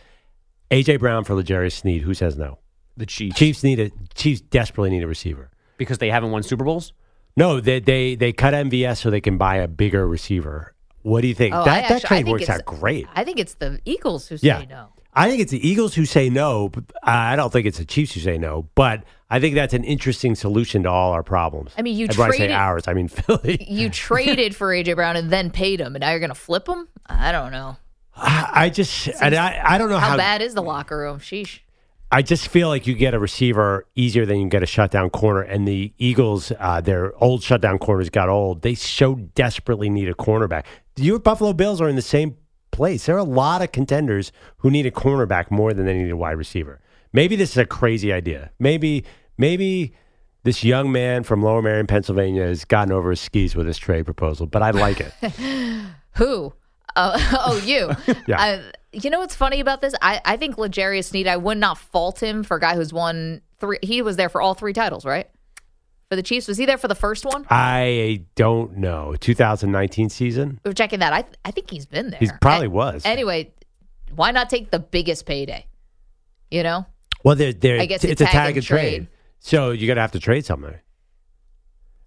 AJ 0.70 0.98
Brown 0.98 1.24
for 1.24 1.34
L'Jarius 1.34 1.72
Sneed. 1.72 2.02
Who 2.02 2.14
says 2.14 2.36
no? 2.36 2.58
The 2.96 3.06
Chiefs. 3.06 3.36
Chiefs 3.36 3.64
need 3.64 3.80
a 3.80 3.90
Chiefs 4.14 4.40
desperately 4.40 4.90
need 4.90 5.02
a 5.02 5.08
receiver. 5.08 5.50
Because 5.78 5.98
they 5.98 6.10
haven't 6.10 6.32
won 6.32 6.42
Super 6.42 6.64
Bowls? 6.64 6.92
No, 7.36 7.60
they 7.60 7.80
they 7.80 8.16
they 8.16 8.32
cut 8.32 8.54
MVS 8.54 8.98
so 8.98 9.10
they 9.10 9.20
can 9.20 9.38
buy 9.38 9.56
a 9.56 9.68
bigger 9.68 10.06
receiver. 10.06 10.74
What 11.02 11.22
do 11.22 11.28
you 11.28 11.34
think? 11.34 11.54
Oh, 11.54 11.64
that 11.64 11.84
I 11.84 11.88
that 11.88 11.90
actually- 12.04 12.08
trade 12.22 12.28
works 12.28 12.48
out 12.48 12.64
great. 12.64 13.06
I 13.14 13.24
think 13.24 13.38
it's 13.38 13.54
the 13.54 13.80
Eagles 13.84 14.28
who 14.28 14.36
say 14.36 14.46
Yeah. 14.48 14.64
no. 14.68 14.88
I 15.12 15.28
think 15.28 15.42
it's 15.42 15.50
the 15.50 15.66
Eagles 15.68 15.94
who 15.94 16.04
say 16.06 16.30
no. 16.30 16.68
But 16.68 16.84
I 17.02 17.34
don't 17.36 17.52
think 17.52 17.66
it's 17.66 17.78
the 17.78 17.84
Chiefs 17.84 18.12
who 18.14 18.20
say 18.20 18.38
no. 18.38 18.68
But 18.76 19.02
I 19.28 19.40
think 19.40 19.54
that's 19.56 19.74
an 19.74 19.82
interesting 19.82 20.34
solution 20.36 20.84
to 20.84 20.90
all 20.90 21.12
our 21.12 21.22
problems. 21.24 21.72
I 21.76 21.82
mean, 21.82 21.96
you 21.96 22.06
and 22.06 22.14
when 22.16 22.30
I 22.32 22.36
say 22.36 22.52
ours, 22.52 22.84
I 22.86 22.94
mean 22.94 23.08
Philly. 23.18 23.66
You 23.68 23.90
traded 24.08 24.54
for 24.54 24.68
AJ 24.68 24.94
Brown 24.94 25.16
and 25.16 25.30
then 25.30 25.50
paid 25.50 25.80
him, 25.80 25.94
and 25.96 26.00
now 26.02 26.10
you're 26.10 26.20
going 26.20 26.28
to 26.30 26.34
flip 26.36 26.68
him? 26.68 26.86
I 27.06 27.32
don't 27.32 27.50
know. 27.50 27.76
I, 28.14 28.50
I 28.66 28.70
just 28.70 29.08
and 29.20 29.34
I, 29.34 29.60
I 29.64 29.78
don't 29.78 29.88
know 29.88 29.98
How 29.98 30.10
how, 30.10 30.16
bad 30.16 30.42
is 30.42 30.54
the 30.54 30.62
locker 30.62 30.98
room? 30.98 31.18
Sheesh. 31.20 31.60
I 32.12 32.22
just 32.22 32.48
feel 32.48 32.68
like 32.68 32.86
you 32.86 32.94
get 32.94 33.14
a 33.14 33.18
receiver 33.20 33.86
easier 33.94 34.26
than 34.26 34.40
you 34.40 34.48
get 34.48 34.62
a 34.62 34.66
shutdown 34.66 35.10
corner. 35.10 35.42
And 35.42 35.66
the 35.66 35.92
Eagles, 35.96 36.50
uh, 36.58 36.80
their 36.80 37.14
old 37.22 37.42
shutdown 37.42 37.78
corners 37.78 38.10
got 38.10 38.28
old. 38.28 38.62
They 38.62 38.74
so 38.74 39.14
desperately 39.34 39.88
need 39.88 40.08
a 40.08 40.14
cornerback. 40.14 40.64
Your 40.96 41.20
Buffalo 41.20 41.52
Bills 41.52 41.80
are 41.80 41.88
in 41.88 41.94
the 41.96 42.02
same 42.02 42.36
place. 42.72 43.06
There 43.06 43.14
are 43.14 43.18
a 43.18 43.24
lot 43.24 43.62
of 43.62 43.70
contenders 43.72 44.32
who 44.58 44.70
need 44.70 44.86
a 44.86 44.90
cornerback 44.90 45.50
more 45.52 45.72
than 45.72 45.86
they 45.86 45.94
need 45.94 46.10
a 46.10 46.16
wide 46.16 46.32
receiver. 46.32 46.80
Maybe 47.12 47.36
this 47.36 47.50
is 47.50 47.58
a 47.58 47.64
crazy 47.64 48.12
idea. 48.12 48.50
Maybe, 48.58 49.04
maybe 49.38 49.94
This 50.42 50.64
young 50.64 50.90
man 50.90 51.22
from 51.22 51.42
Lower 51.42 51.60
Merion, 51.60 51.86
Pennsylvania, 51.86 52.44
has 52.44 52.64
gotten 52.64 52.92
over 52.92 53.10
his 53.10 53.20
skis 53.20 53.54
with 53.54 53.66
this 53.66 53.76
trade 53.76 54.06
proposal, 54.06 54.46
but 54.46 54.62
I 54.62 54.70
like 54.70 54.98
it. 55.00 55.12
Who? 56.16 56.54
Uh, 56.96 57.18
oh, 57.46 57.62
you. 57.64 57.90
Yeah. 58.26 58.40
Uh, 58.40 58.62
you 58.92 59.10
know 59.10 59.20
what's 59.20 59.34
funny 59.34 59.60
about 59.60 59.80
this? 59.80 59.94
I, 60.02 60.20
I 60.24 60.36
think 60.36 60.58
L'Jarius 60.58 61.06
Sneed, 61.06 61.26
I 61.26 61.36
would 61.36 61.58
not 61.58 61.78
fault 61.78 62.22
him 62.22 62.42
for 62.42 62.56
a 62.56 62.60
guy 62.60 62.74
who's 62.74 62.92
won 62.92 63.40
three. 63.58 63.78
He 63.82 64.02
was 64.02 64.16
there 64.16 64.28
for 64.28 64.40
all 64.40 64.54
three 64.54 64.72
titles, 64.72 65.04
right? 65.04 65.28
For 66.08 66.16
the 66.16 66.22
Chiefs. 66.22 66.48
Was 66.48 66.58
he 66.58 66.66
there 66.66 66.78
for 66.78 66.88
the 66.88 66.96
first 66.96 67.24
one? 67.24 67.46
I 67.50 68.24
don't 68.34 68.78
know. 68.78 69.14
2019 69.20 70.08
season? 70.08 70.60
We're 70.64 70.72
checking 70.72 70.98
that. 71.00 71.12
I, 71.12 71.24
I 71.44 71.52
think 71.52 71.70
he's 71.70 71.86
been 71.86 72.10
there. 72.10 72.18
He 72.18 72.28
probably 72.40 72.66
was. 72.66 73.02
Anyway, 73.04 73.52
why 74.14 74.32
not 74.32 74.50
take 74.50 74.70
the 74.70 74.80
biggest 74.80 75.24
payday? 75.24 75.66
You 76.50 76.64
know? 76.64 76.86
Well, 77.22 77.36
they're, 77.36 77.52
they're, 77.52 77.80
I 77.80 77.86
guess 77.86 78.02
it's 78.02 78.12
it's 78.12 78.20
a 78.22 78.24
tag 78.24 78.32
tag 78.32 78.48
and 78.48 78.56
and 78.56 78.66
trade. 78.66 78.96
trade. 78.96 79.08
So 79.38 79.70
you're 79.70 79.94
to 79.94 80.00
have 80.00 80.12
to 80.12 80.20
trade 80.20 80.44
something. 80.44 80.74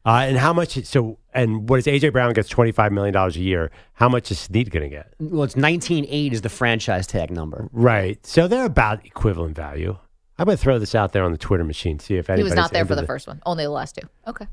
Uh, 0.06 0.26
and 0.28 0.38
how 0.38 0.52
much? 0.52 0.84
So, 0.86 1.18
and 1.34 1.70
what 1.70 1.80
is 1.80 1.86
AJ 1.86 2.12
Brown 2.12 2.34
gets 2.34 2.50
$25 2.50 2.92
million 2.92 3.16
a 3.16 3.30
year? 3.32 3.72
How 3.94 4.10
much 4.10 4.32
is 4.32 4.40
Sneed 4.40 4.70
going 4.70 4.84
to 4.84 4.96
get? 4.96 5.14
Well, 5.20 5.44
it's 5.44 5.56
19.8 5.56 6.34
is 6.34 6.42
the 6.42 6.50
franchise 6.50 7.08
tag 7.08 7.32
number. 7.32 7.70
Right. 7.72 8.24
So 8.26 8.48
they're 8.48 8.66
about 8.66 9.06
equivalent 9.06 9.56
value. 9.56 9.98
I'm 10.38 10.46
going 10.46 10.58
to 10.58 10.62
throw 10.62 10.80
this 10.80 10.96
out 10.96 11.14
there 11.14 11.24
on 11.24 11.32
the 11.32 11.38
Twitter 11.38 11.64
machine, 11.64 12.00
see 12.00 12.16
if 12.16 12.28
He 12.28 12.44
was 12.44 12.56
not 12.56 12.72
there 12.74 12.86
for 12.86 12.96
the 12.96 13.06
first 13.06 13.28
one, 13.28 13.42
only 13.46 13.64
the 13.64 13.70
last 13.70 13.96
two. 13.96 14.08
Okay. 14.28 14.48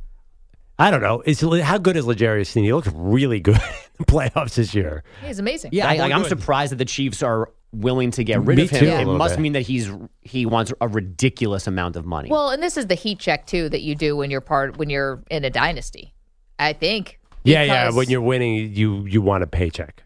I 0.79 0.91
don't 0.91 1.03
know. 1.03 1.23
Is 1.27 1.41
how 1.41 1.77
good 1.79 1.97
is 1.97 2.07
L'Jarius 2.07 2.47
Sneed? 2.47 2.65
He 2.65 2.73
looks 2.73 2.89
really 2.95 3.41
good 3.41 3.57
in 3.57 3.61
the 3.99 4.05
playoffs 4.05 4.55
this 4.55 4.75
year. 4.75 5.05
He's 5.25 5.39
amazing. 5.39 5.71
Yeah, 5.75 5.89
I, 5.89 5.97
like, 5.97 6.13
I'm 6.13 6.25
surprised 6.25 6.73
that 6.73 6.77
the 6.77 6.87
Chiefs 6.87 7.23
are 7.23 7.51
willing 7.73 8.11
to 8.13 8.25
get 8.25 8.41
rid 8.43 8.57
Me 8.57 8.65
of 8.65 8.71
him. 8.71 8.81
too, 8.81 8.89
a 8.91 8.95
It 8.95 8.99
little 8.99 9.17
must 9.17 9.37
bit. 9.37 9.43
mean 9.43 9.53
that 9.53 9.63
he's 9.63 9.91
he 10.23 10.45
wants 10.47 10.73
a 10.81 10.89
ridiculous 10.89 11.67
amount 11.67 11.97
of 11.97 12.05
money. 12.05 12.29
Well, 12.31 12.51
and 12.51 12.63
this 12.63 12.77
is 12.77 12.87
the 12.87 12.95
heat 12.95 13.19
check 13.19 13.47
too 13.47 13.69
that 13.69 13.83
you 13.83 13.95
do 13.95 14.17
when 14.17 14.31
you're 14.31 14.41
part 14.41 14.77
when 14.77 14.91
you're 14.91 15.23
in 15.31 15.45
a 15.45 15.51
dynasty. 15.51 16.13
I 16.59 16.73
think. 16.73 17.19
Yeah, 17.45 17.63
yeah. 17.63 17.85
Because- 17.85 17.95
When 17.97 18.11
you're 18.11 18.21
winning, 18.21 18.75
you 18.75 19.05
you 19.07 19.23
want 19.23 19.43
a 19.43 19.47
paycheck. 19.47 20.03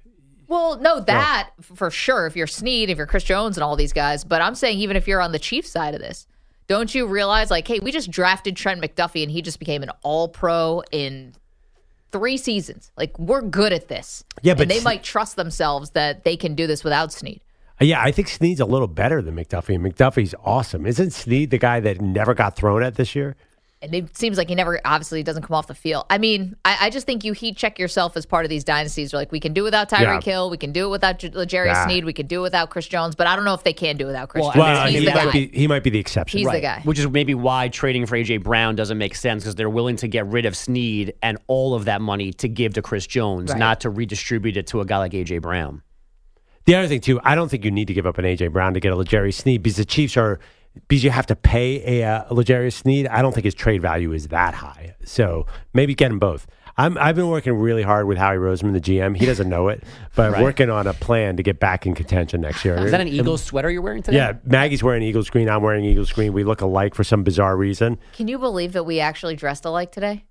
Well, 0.46 0.78
no, 0.78 1.00
that 1.00 1.50
for 1.62 1.90
sure. 1.90 2.26
If 2.26 2.36
you're 2.36 2.46
Sneed, 2.46 2.90
if 2.90 2.98
you're 2.98 3.06
Chris 3.06 3.24
Jones, 3.24 3.56
and 3.56 3.64
all 3.64 3.76
these 3.76 3.92
guys, 3.94 4.22
but 4.24 4.40
I'm 4.42 4.54
saying 4.54 4.78
even 4.78 4.96
if 4.96 5.08
you're 5.08 5.20
on 5.22 5.32
the 5.32 5.38
Chiefs 5.38 5.70
side 5.70 5.94
of 5.94 6.00
this, 6.00 6.26
don't 6.68 6.94
you 6.94 7.06
realize 7.06 7.50
like, 7.50 7.66
hey, 7.66 7.80
we 7.80 7.90
just 7.90 8.10
drafted 8.10 8.54
Trent 8.56 8.80
McDuffie 8.80 9.22
and 9.22 9.32
he 9.32 9.42
just 9.42 9.58
became 9.58 9.82
an 9.82 9.90
All 10.02 10.28
Pro 10.28 10.82
in 10.92 11.32
three 12.12 12.36
seasons. 12.36 12.92
Like 12.96 13.18
we're 13.18 13.42
good 13.42 13.72
at 13.72 13.88
this. 13.88 14.22
Yeah, 14.42 14.54
but 14.54 14.62
and 14.62 14.70
they 14.70 14.76
S- 14.78 14.84
might 14.84 15.02
trust 15.02 15.34
themselves 15.36 15.90
that 15.90 16.22
they 16.24 16.36
can 16.36 16.54
do 16.54 16.66
this 16.68 16.84
without 16.84 17.10
Sneed. 17.12 17.40
Uh, 17.80 17.84
Yeah, 17.84 18.00
I 18.02 18.10
think 18.12 18.28
Sneed's 18.28 18.60
a 18.60 18.64
little 18.66 18.88
better 18.88 19.20
than 19.22 19.36
McDuffie. 19.36 19.74
and 19.74 19.84
McDuffie's 19.84 20.34
awesome. 20.44 20.86
Isn't 20.86 21.12
Sneed 21.12 21.50
the 21.50 21.58
guy 21.58 21.80
that 21.80 22.00
never 22.00 22.34
got 22.34 22.56
thrown 22.56 22.82
at 22.82 22.94
this 22.96 23.14
year? 23.14 23.36
And 23.82 23.94
it 23.94 24.16
seems 24.16 24.38
like 24.38 24.48
he 24.48 24.54
never 24.54 24.80
obviously 24.86 25.22
doesn't 25.22 25.42
come 25.42 25.54
off 25.54 25.66
the 25.66 25.74
field. 25.74 26.06
I 26.08 26.16
mean, 26.16 26.56
I, 26.64 26.86
I 26.86 26.90
just 26.90 27.04
think 27.04 27.22
you 27.22 27.34
heat 27.34 27.58
check 27.58 27.78
yourself 27.78 28.16
as 28.16 28.24
part 28.24 28.46
of 28.46 28.48
these 28.48 28.64
dynasties. 28.64 29.12
You're 29.12 29.20
like, 29.20 29.30
we 29.30 29.40
can 29.40 29.52
do 29.52 29.62
without 29.62 29.90
Tyreek 29.90 30.24
Yeah. 30.24 30.32
Hill, 30.32 30.48
we 30.48 30.56
can 30.56 30.72
do 30.72 30.86
it 30.86 30.88
without 30.88 31.18
J- 31.18 31.28
L'Jarius 31.34 31.66
Yeah. 31.66 31.84
Sneed, 31.84 32.06
we 32.06 32.14
can 32.14 32.26
do 32.26 32.38
it 32.38 32.42
without 32.44 32.70
Chris 32.70 32.86
Jones, 32.88 33.14
but 33.14 33.26
I 33.26 33.36
don't 33.36 33.44
know 33.44 33.52
if 33.52 33.62
they 33.62 33.74
can 33.74 33.98
do 33.98 34.04
it 34.04 34.06
without 34.06 34.30
Chris 34.30 34.40
Well, 34.40 34.52
Jones. 34.52 34.58
Well, 34.78 34.86
He's 34.86 35.00
he 35.00 35.04
the 35.04 35.12
might 35.14 35.24
guy. 35.26 35.32
be 35.32 35.46
he 35.48 35.66
might 35.66 35.82
be 35.82 35.90
the 35.90 35.98
exception. 35.98 36.38
He's 36.38 36.48
the 36.50 36.62
guy. 36.62 36.80
Which 36.84 36.98
is 36.98 37.10
maybe 37.10 37.34
why 37.34 37.68
trading 37.68 38.06
for 38.06 38.16
AJ 38.16 38.42
Brown 38.42 38.74
doesn't 38.74 38.96
make 38.96 39.14
sense 39.14 39.42
because 39.42 39.54
they're 39.54 39.68
willing 39.68 39.96
to 39.96 40.08
get 40.08 40.26
rid 40.28 40.46
of 40.46 40.56
Sneed 40.56 41.12
and 41.22 41.36
all 41.46 41.74
of 41.74 41.84
that 41.84 42.00
money 42.00 42.32
to 42.34 42.48
give 42.48 42.72
to 42.74 42.80
Chris 42.82 43.06
Jones, 43.06 43.50
Right. 43.50 43.58
not 43.58 43.80
to 43.82 43.90
redistribute 43.90 44.56
it 44.56 44.66
to 44.68 44.80
a 44.80 44.86
guy 44.86 44.96
like 44.96 45.12
AJ 45.12 45.42
Brown. 45.42 45.82
The 46.66 46.74
other 46.76 46.88
thing 46.88 47.00
too, 47.00 47.20
I 47.22 47.34
don't 47.34 47.48
think 47.48 47.64
you 47.64 47.70
need 47.70 47.88
to 47.88 47.94
give 47.94 48.06
up 48.06 48.18
an 48.18 48.24
AJ 48.24 48.52
Brown 48.52 48.74
to 48.74 48.80
get 48.80 48.92
a 48.92 48.96
L'Jarius 48.96 49.34
Sneed 49.34 49.62
because 49.62 49.76
the 49.76 49.84
Chiefs 49.84 50.16
are 50.16 50.38
because 50.88 51.04
you 51.04 51.10
have 51.10 51.26
to 51.26 51.36
pay 51.36 52.00
a, 52.00 52.08
uh, 52.08 52.24
L'Jarius 52.34 52.72
Sneed. 52.72 53.06
I 53.06 53.22
don't 53.22 53.32
think 53.32 53.44
his 53.44 53.54
trade 53.54 53.80
value 53.82 54.12
is 54.12 54.28
that 54.28 54.54
high. 54.54 54.96
So 55.04 55.46
maybe 55.72 55.94
get 55.94 56.08
them 56.08 56.18
both. 56.18 56.46
I'm, 56.76 56.98
I've 56.98 57.14
been 57.14 57.28
working 57.28 57.52
really 57.52 57.82
hard 57.82 58.08
with 58.08 58.18
Howie 58.18 58.36
Roseman, 58.38 58.72
the 58.72 58.80
GM. 58.80 59.16
He 59.16 59.24
doesn't 59.26 59.48
know 59.48 59.68
it, 59.68 59.84
but 60.16 60.32
Right. 60.32 60.42
working 60.42 60.70
on 60.70 60.88
a 60.88 60.92
plan 60.92 61.36
to 61.36 61.42
get 61.44 61.60
back 61.60 61.86
in 61.86 61.94
contention 61.94 62.40
next 62.40 62.64
year. 62.64 62.74
Is 62.84 62.90
that 62.90 63.00
an 63.00 63.06
Eagles 63.06 63.44
sweater 63.44 63.70
you're 63.70 63.80
wearing 63.82 64.02
today? 64.02 64.16
Yeah, 64.16 64.32
Maggie's 64.44 64.82
wearing 64.82 65.04
Eagles 65.04 65.30
green. 65.30 65.48
I'm 65.48 65.62
wearing 65.62 65.84
Eagles 65.84 66.10
green. 66.10 66.32
We 66.32 66.42
look 66.42 66.60
alike 66.62 66.96
for 66.96 67.04
some 67.04 67.22
bizarre 67.22 67.56
reason. 67.56 67.98
Can 68.14 68.26
you 68.26 68.38
believe 68.40 68.72
that 68.72 68.82
we 68.82 68.98
actually 68.98 69.36
dressed 69.36 69.64
alike 69.64 69.92
today? 69.92 70.24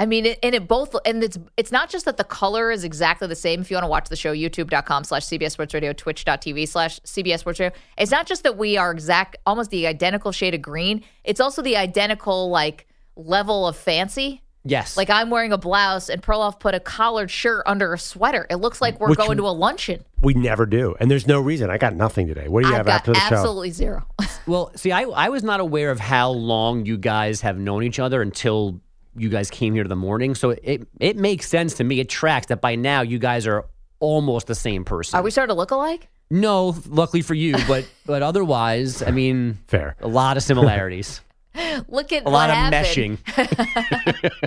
I 0.00 0.06
mean, 0.06 0.26
it, 0.26 0.38
and 0.44 0.54
it 0.54 0.68
both, 0.68 0.94
and 1.04 1.24
it's 1.24 1.36
it's 1.56 1.72
not 1.72 1.90
just 1.90 2.04
that 2.04 2.16
the 2.16 2.24
color 2.24 2.70
is 2.70 2.84
exactly 2.84 3.26
the 3.26 3.34
same. 3.34 3.60
If 3.60 3.70
you 3.70 3.74
want 3.74 3.84
to 3.84 3.88
watch 3.88 4.08
the 4.08 4.16
show, 4.16 4.32
youtube.com 4.32 5.02
slash 5.04 5.26
CBS 5.26 5.50
Sports 5.50 5.74
Radio, 5.74 5.92
twitch.tv 5.92 6.68
slash 6.68 7.00
CBS 7.00 7.40
Sports 7.40 7.58
Radio. 7.58 7.76
It's 7.96 8.12
not 8.12 8.26
just 8.26 8.44
that 8.44 8.56
we 8.56 8.76
are 8.76 8.92
exact, 8.92 9.36
almost 9.44 9.70
the 9.70 9.86
identical 9.88 10.30
shade 10.32 10.54
of 10.54 10.62
green. 10.62 11.02
It's 11.24 11.40
also 11.40 11.62
the 11.62 11.76
identical, 11.76 12.48
like, 12.48 12.86
level 13.16 13.66
of 13.66 13.76
fancy. 13.76 14.42
Yes. 14.64 14.96
Like, 14.96 15.08
I'm 15.08 15.30
wearing 15.30 15.52
a 15.52 15.58
blouse 15.58 16.08
and 16.10 16.22
Perloff 16.22 16.60
put 16.60 16.74
a 16.74 16.80
collared 16.80 17.30
shirt 17.30 17.62
under 17.64 17.92
a 17.94 17.98
sweater. 17.98 18.46
It 18.50 18.56
looks 18.56 18.80
like 18.80 19.00
we're 19.00 19.08
Which- 19.08 19.18
going 19.18 19.38
to 19.38 19.48
a 19.48 19.50
luncheon. 19.50 20.04
We 20.20 20.34
never 20.34 20.66
do, 20.66 20.94
and 21.00 21.10
there's 21.10 21.26
no 21.26 21.40
reason. 21.40 21.70
I 21.70 21.78
got 21.78 21.94
nothing 21.94 22.26
today. 22.26 22.48
What 22.48 22.62
do 22.64 22.68
you 22.68 22.74
I've 22.74 22.86
have 22.86 22.88
after 22.88 23.12
the 23.12 23.20
show? 23.20 23.34
absolutely 23.36 23.70
zero. 23.70 24.06
Well, 24.46 24.72
see, 24.76 24.92
I, 24.92 25.02
I 25.02 25.28
was 25.28 25.42
not 25.42 25.60
aware 25.60 25.90
of 25.90 26.00
how 26.00 26.30
long 26.30 26.86
you 26.86 26.96
guys 26.96 27.42
have 27.42 27.58
known 27.58 27.82
each 27.82 27.98
other 27.98 28.22
until 28.22 28.80
you 29.18 29.28
guys 29.28 29.50
came 29.50 29.74
here 29.74 29.82
to 29.82 29.88
the 29.88 29.96
morning. 29.96 30.34
So 30.34 30.50
it 30.50 30.86
it 31.00 31.16
makes 31.16 31.48
sense 31.48 31.74
to 31.74 31.84
me. 31.84 32.00
It 32.00 32.08
tracks 32.08 32.46
that 32.46 32.60
by 32.60 32.74
now 32.76 33.02
you 33.02 33.18
guys 33.18 33.46
are 33.46 33.66
almost 34.00 34.46
the 34.46 34.54
same 34.54 34.84
person. 34.84 35.18
Are 35.18 35.22
we 35.22 35.30
starting 35.30 35.54
to 35.54 35.58
look 35.58 35.70
alike? 35.70 36.08
no, 36.30 36.76
luckily 36.88 37.22
for 37.22 37.34
you, 37.34 37.56
but 37.66 37.88
but 38.06 38.22
otherwise, 38.22 39.02
I 39.02 39.10
mean, 39.10 39.58
Fair. 39.66 39.96
a 40.00 40.08
lot 40.08 40.36
of 40.36 40.42
similarities, 40.42 41.20
Look 41.88 42.12
at 42.12 42.22
a 42.22 42.24
what 42.24 42.32
lot 42.32 42.50
of 42.50 42.56
happened. 42.56 43.18
meshing. 43.26 44.38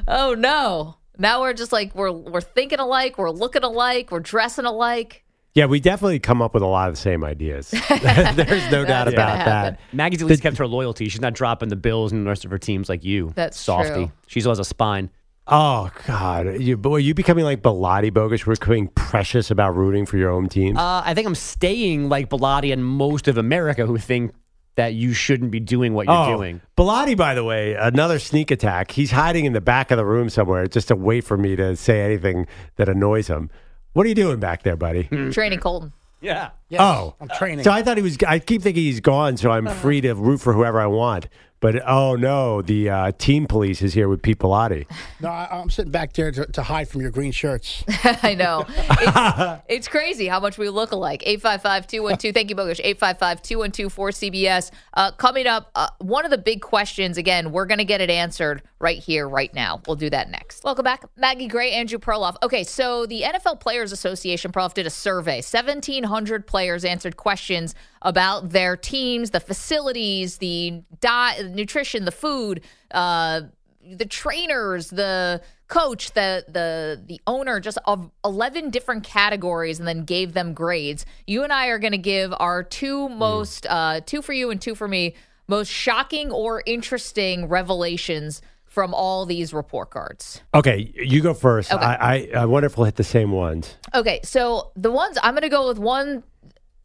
Oh 0.08 0.34
no. 0.38 0.96
Now 1.18 1.40
we're 1.40 1.54
just 1.54 1.72
like 1.72 1.94
we're 1.94 2.12
we're 2.12 2.40
thinking 2.40 2.78
alike, 2.78 3.18
we're 3.18 3.30
looking 3.30 3.64
alike, 3.64 4.10
we're 4.10 4.20
dressing 4.20 4.64
alike. 4.66 5.24
Yeah, 5.56 5.64
we 5.64 5.80
definitely 5.80 6.18
come 6.18 6.42
up 6.42 6.52
with 6.52 6.62
a 6.62 6.66
lot 6.66 6.90
of 6.90 6.96
the 6.96 7.00
same 7.00 7.24
ideas. 7.24 7.70
There's 7.88 8.70
no 8.70 8.84
doubt 8.84 9.08
about 9.08 9.38
happen. 9.38 9.44
that. 9.46 9.80
Maggie's 9.90 10.20
at 10.20 10.28
least 10.28 10.42
kept 10.42 10.58
her 10.58 10.66
loyalty. 10.66 11.08
She's 11.08 11.22
not 11.22 11.32
dropping 11.32 11.70
the 11.70 11.76
Bills 11.76 12.12
and 12.12 12.26
the 12.26 12.28
rest 12.28 12.44
of 12.44 12.50
her 12.50 12.58
teams 12.58 12.90
like 12.90 13.02
you. 13.04 13.32
That's 13.34 13.58
softy. 13.58 13.88
true. 13.88 14.12
She 14.26 14.40
still 14.40 14.50
has 14.50 14.58
a 14.58 14.64
spine. 14.64 15.08
Oh 15.46 15.90
God, 16.06 16.60
you 16.60 16.76
boy, 16.76 16.98
you 16.98 17.14
becoming 17.14 17.44
like 17.44 17.62
Bilotti 17.62 18.12
bogus. 18.12 18.46
We're 18.46 18.56
becoming 18.56 18.88
precious 18.88 19.50
about 19.50 19.74
rooting 19.74 20.04
for 20.04 20.18
your 20.18 20.30
own 20.30 20.50
team. 20.50 20.76
Uh, 20.76 21.00
I 21.02 21.14
think 21.14 21.26
I'm 21.26 21.34
staying 21.34 22.10
like 22.10 22.28
Bilotti 22.28 22.70
and 22.70 22.84
most 22.84 23.26
of 23.26 23.38
America 23.38 23.86
who 23.86 23.96
think 23.96 24.34
that 24.74 24.92
you 24.92 25.14
shouldn't 25.14 25.52
be 25.52 25.60
doing 25.60 25.94
what 25.94 26.06
you're 26.06 26.14
oh, 26.14 26.36
doing. 26.36 26.60
Bilotti, 26.76 27.16
by 27.16 27.34
the 27.34 27.44
way, 27.44 27.72
another 27.74 28.18
sneak 28.18 28.50
attack. 28.50 28.90
He's 28.90 29.10
hiding 29.10 29.46
in 29.46 29.54
the 29.54 29.62
back 29.62 29.90
of 29.90 29.96
the 29.96 30.04
room 30.04 30.28
somewhere 30.28 30.66
just 30.66 30.88
to 30.88 30.96
wait 30.96 31.24
for 31.24 31.38
me 31.38 31.56
to 31.56 31.76
say 31.76 32.02
anything 32.02 32.46
that 32.74 32.90
annoys 32.90 33.28
him. 33.28 33.48
What 33.96 34.04
are 34.04 34.10
you 34.10 34.14
doing 34.14 34.40
back 34.40 34.62
there, 34.62 34.76
buddy? 34.76 35.04
Training 35.32 35.58
Colton. 35.58 35.90
Yeah. 36.20 36.50
Yes, 36.68 36.80
Oh, 36.80 37.14
I'm 37.20 37.28
training. 37.28 37.64
So 37.64 37.70
I 37.70 37.82
thought 37.82 37.96
he 37.96 38.02
was. 38.02 38.18
I 38.26 38.38
keep 38.40 38.62
thinking 38.62 38.82
he's 38.82 39.00
gone, 39.00 39.36
so 39.36 39.50
I'm 39.50 39.66
free 39.68 40.00
to 40.00 40.14
root 40.14 40.38
for 40.40 40.52
whoever 40.52 40.80
I 40.80 40.86
want. 40.86 41.28
But 41.58 41.80
oh 41.88 42.16
no, 42.16 42.60
the 42.60 42.90
uh, 42.90 43.12
team 43.16 43.46
police 43.46 43.80
is 43.80 43.94
here 43.94 44.08
with 44.10 44.20
Pete 44.20 44.38
Bilotti. 44.38 44.84
no, 45.20 45.30
I, 45.30 45.48
I'm 45.50 45.70
sitting 45.70 45.90
back 45.90 46.12
there 46.12 46.30
to, 46.30 46.44
to 46.52 46.62
hide 46.62 46.86
from 46.88 47.00
your 47.00 47.10
green 47.10 47.32
shirts. 47.32 47.82
I 48.22 48.34
know. 48.34 48.66
It's, 48.68 49.62
it's 49.68 49.88
crazy 49.88 50.26
how 50.28 50.38
much 50.38 50.58
we 50.58 50.68
look 50.68 50.92
alike. 50.92 51.22
855-212. 51.26 52.34
Thank 52.34 52.50
you, 52.50 52.56
Bogus. 52.56 52.78
855-212 52.80 53.90
for 53.90 54.10
CBS. 54.10 54.70
Uh, 54.92 55.12
coming 55.12 55.46
up, 55.46 55.70
uh, 55.74 55.88
one 55.98 56.26
of 56.26 56.30
the 56.30 56.38
big 56.38 56.60
questions, 56.60 57.16
again, 57.16 57.50
we're 57.52 57.66
going 57.66 57.78
to 57.78 57.84
get 57.86 58.02
it 58.02 58.10
answered 58.10 58.62
right 58.78 58.98
here, 58.98 59.26
right 59.26 59.52
now. 59.54 59.80
We'll 59.86 59.96
do 59.96 60.10
that 60.10 60.28
next. 60.28 60.62
Welcome 60.62 60.84
back. 60.84 61.04
Maggie 61.16 61.48
Gray, 61.48 61.72
Andrew 61.72 61.98
Perloff. 61.98 62.36
Okay, 62.42 62.64
so 62.64 63.06
the 63.06 63.22
NFL 63.22 63.60
Players 63.60 63.92
Association, 63.92 64.52
Perloff, 64.52 64.74
did 64.74 64.86
a 64.86 64.90
survey. 64.90 65.36
1,700 65.36 66.46
players 66.46 66.55
answered 66.58 67.16
questions 67.16 67.74
about 68.02 68.50
their 68.50 68.76
teams, 68.76 69.30
the 69.30 69.40
facilities, 69.40 70.38
the 70.38 70.82
diet, 71.00 71.50
nutrition, 71.50 72.04
the 72.04 72.12
food, 72.12 72.62
uh, 72.90 73.42
the 73.88 74.06
trainers, 74.06 74.90
the 74.90 75.40
coach, 75.68 76.12
the 76.12 76.44
the 76.48 77.00
the 77.06 77.20
owner, 77.26 77.60
just 77.60 77.78
of 77.84 78.10
eleven 78.24 78.70
different 78.70 79.04
categories, 79.04 79.78
and 79.78 79.86
then 79.86 80.04
gave 80.04 80.32
them 80.32 80.54
grades. 80.54 81.06
You 81.26 81.44
and 81.44 81.52
I 81.52 81.68
are 81.68 81.78
going 81.78 81.92
to 81.92 81.98
give 81.98 82.34
our 82.38 82.62
two 82.62 83.08
most, 83.08 83.66
uh, 83.68 84.00
two 84.04 84.22
for 84.22 84.32
you 84.32 84.50
and 84.50 84.60
two 84.60 84.74
for 84.74 84.88
me, 84.88 85.14
most 85.46 85.68
shocking 85.68 86.30
or 86.30 86.62
interesting 86.66 87.48
revelations 87.48 88.42
from 88.64 88.92
all 88.92 89.24
these 89.24 89.54
report 89.54 89.90
cards. 89.90 90.42
Okay, 90.52 90.92
you 90.94 91.22
go 91.22 91.32
first. 91.32 91.72
Okay. 91.72 91.82
I, 91.82 92.16
I 92.16 92.28
I 92.42 92.44
wonder 92.44 92.66
if 92.66 92.76
we'll 92.76 92.84
hit 92.84 92.96
the 92.96 93.04
same 93.04 93.32
ones. 93.32 93.74
Okay, 93.94 94.20
so 94.22 94.72
the 94.76 94.90
ones 94.90 95.16
I'm 95.22 95.32
going 95.32 95.42
to 95.42 95.48
go 95.48 95.68
with 95.68 95.78
one 95.78 96.22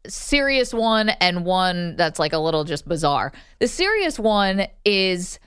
serious 0.06 0.74
one 0.74 1.10
and 1.10 1.44
one 1.44 1.96
that's 1.96 2.18
like 2.18 2.32
a 2.32 2.38
little 2.38 2.64
just 2.64 2.88
bizarre. 2.88 3.32
The 3.60 3.68
serious 3.68 4.18
one 4.18 4.66
is 4.84 5.38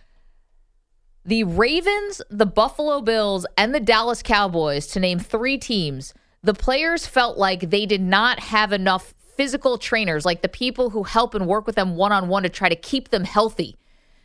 the 1.26 1.44
Ravens, 1.44 2.22
the 2.30 2.46
Buffalo 2.46 3.02
Bills, 3.02 3.46
and 3.58 3.74
the 3.74 3.80
Dallas 3.80 4.22
Cowboys, 4.22 4.88
to 4.88 5.00
name 5.00 5.20
three 5.20 5.58
teams. 5.58 6.14
The 6.44 6.54
players 6.54 7.08
felt 7.08 7.38
like 7.38 7.72
they 7.72 7.86
did 7.86 8.02
not 8.02 8.40
have 8.40 8.72
enough 8.72 9.16
physical 9.36 9.78
trainers, 9.78 10.26
like 10.26 10.42
the 10.42 10.48
people 10.48 10.92
who 10.92 11.04
help 11.04 11.34
and 11.34 11.48
work 11.48 11.66
with 11.66 11.76
them 11.76 11.96
one 11.96 12.12
on 12.12 12.28
one 12.28 12.44
to 12.44 12.50
try 12.50 12.70
to 12.70 12.76
keep 12.76 13.10
them 13.10 13.24
healthy. 13.24 13.76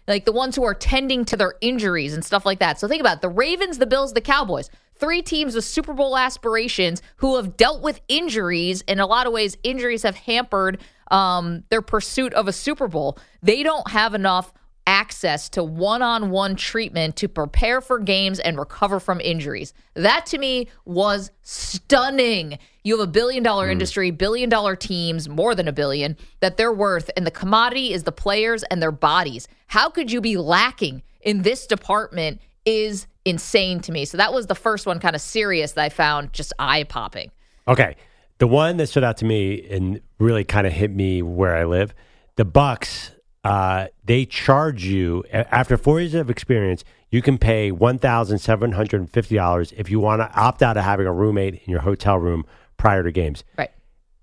like 0.06 0.24
the 0.24 0.32
ones 0.32 0.56
who 0.56 0.64
are 0.64 0.74
tending 0.74 1.24
to 1.24 1.36
their 1.36 1.54
injuries 1.60 2.12
and 2.14 2.24
stuff 2.24 2.44
like 2.44 2.58
that. 2.58 2.80
So 2.80 2.88
think 2.88 3.00
about 3.00 3.18
it. 3.18 3.20
the 3.22 3.28
Ravens, 3.28 3.78
the 3.78 3.86
Bills, 3.86 4.12
the 4.12 4.20
Cowboys. 4.20 4.68
Three 5.00 5.22
teams 5.22 5.54
with 5.54 5.64
Super 5.64 5.94
Bowl 5.94 6.16
aspirations 6.16 7.00
who 7.16 7.36
have 7.36 7.56
dealt 7.56 7.80
with 7.80 8.00
injuries. 8.06 8.82
In 8.82 9.00
a 9.00 9.06
lot 9.06 9.26
of 9.26 9.32
ways, 9.32 9.56
injuries 9.62 10.02
have 10.02 10.14
hampered 10.14 10.78
um, 11.10 11.64
their 11.70 11.82
pursuit 11.82 12.34
of 12.34 12.46
a 12.46 12.52
Super 12.52 12.86
Bowl. 12.86 13.18
They 13.42 13.62
don't 13.62 13.90
have 13.90 14.14
enough 14.14 14.52
access 14.86 15.48
to 15.48 15.62
one 15.62 16.02
on 16.02 16.30
one 16.30 16.56
treatment 16.56 17.16
to 17.16 17.28
prepare 17.28 17.80
for 17.80 17.98
games 17.98 18.40
and 18.40 18.58
recover 18.58 19.00
from 19.00 19.20
injuries. 19.20 19.72
That 19.94 20.26
to 20.26 20.38
me 20.38 20.68
was 20.84 21.30
stunning. 21.42 22.58
You 22.82 22.98
have 22.98 23.08
a 23.08 23.10
billion 23.10 23.42
dollar 23.42 23.70
industry, 23.70 24.10
billion 24.10 24.50
dollar 24.50 24.76
teams, 24.76 25.28
more 25.28 25.54
than 25.54 25.68
a 25.68 25.72
billion, 25.72 26.16
that 26.40 26.56
they're 26.56 26.72
worth, 26.72 27.10
and 27.16 27.26
the 27.26 27.30
commodity 27.30 27.92
is 27.92 28.04
the 28.04 28.12
players 28.12 28.64
and 28.64 28.82
their 28.82 28.92
bodies. 28.92 29.48
How 29.68 29.90
could 29.90 30.10
you 30.10 30.20
be 30.20 30.36
lacking 30.36 31.02
in 31.20 31.42
this 31.42 31.66
department 31.66 32.40
is 32.66 33.06
insane 33.30 33.80
to 33.80 33.92
me. 33.92 34.04
So 34.04 34.16
that 34.16 34.32
was 34.32 34.46
the 34.46 34.54
first 34.54 34.86
one 34.86 35.00
kind 35.00 35.14
of 35.14 35.22
serious 35.22 35.72
that 35.72 35.82
I 35.82 35.88
found 35.88 36.32
just 36.32 36.52
eye 36.58 36.84
popping. 36.84 37.30
Okay. 37.66 37.96
The 38.38 38.46
one 38.46 38.76
that 38.78 38.88
stood 38.88 39.04
out 39.04 39.16
to 39.18 39.24
me 39.24 39.66
and 39.70 40.00
really 40.18 40.44
kind 40.44 40.66
of 40.66 40.72
hit 40.72 40.90
me 40.90 41.22
where 41.22 41.56
I 41.56 41.64
live, 41.64 41.94
the 42.36 42.44
Bucks, 42.44 43.12
uh, 43.44 43.86
they 44.04 44.26
charge 44.26 44.84
you 44.84 45.24
after 45.32 45.76
four 45.76 46.00
years 46.00 46.14
of 46.14 46.30
experience, 46.30 46.84
you 47.10 47.22
can 47.22 47.38
pay 47.38 47.72
one 47.72 47.98
thousand 47.98 48.38
seven 48.38 48.72
hundred 48.72 49.00
and 49.00 49.10
fifty 49.10 49.34
dollars 49.34 49.72
if 49.76 49.90
you 49.90 49.98
want 49.98 50.20
to 50.20 50.30
opt 50.38 50.62
out 50.62 50.76
of 50.76 50.84
having 50.84 51.06
a 51.06 51.12
roommate 51.12 51.54
in 51.54 51.70
your 51.70 51.80
hotel 51.80 52.18
room 52.18 52.44
prior 52.76 53.02
to 53.02 53.10
games. 53.10 53.44
Right. 53.58 53.70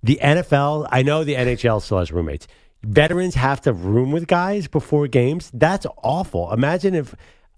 The 0.03 0.19
NFL, 0.21 0.87
I 0.91 1.01
know 1.03 1.23
the 1.23 1.35
NHL 1.35 1.81
still 1.81 1.99
has 1.99 2.11
roommates. 2.11 2.47
Veterans 2.83 3.35
have 3.35 3.59
to 3.61 3.73
room 3.73 4.11
with 4.11 4.27
guys 4.27 4.67
before 4.67 5.07
games. 5.07 5.51
That's 5.53 5.85
awful. 5.97 6.51
Imagine 6.53 6.93
if 6.93 7.15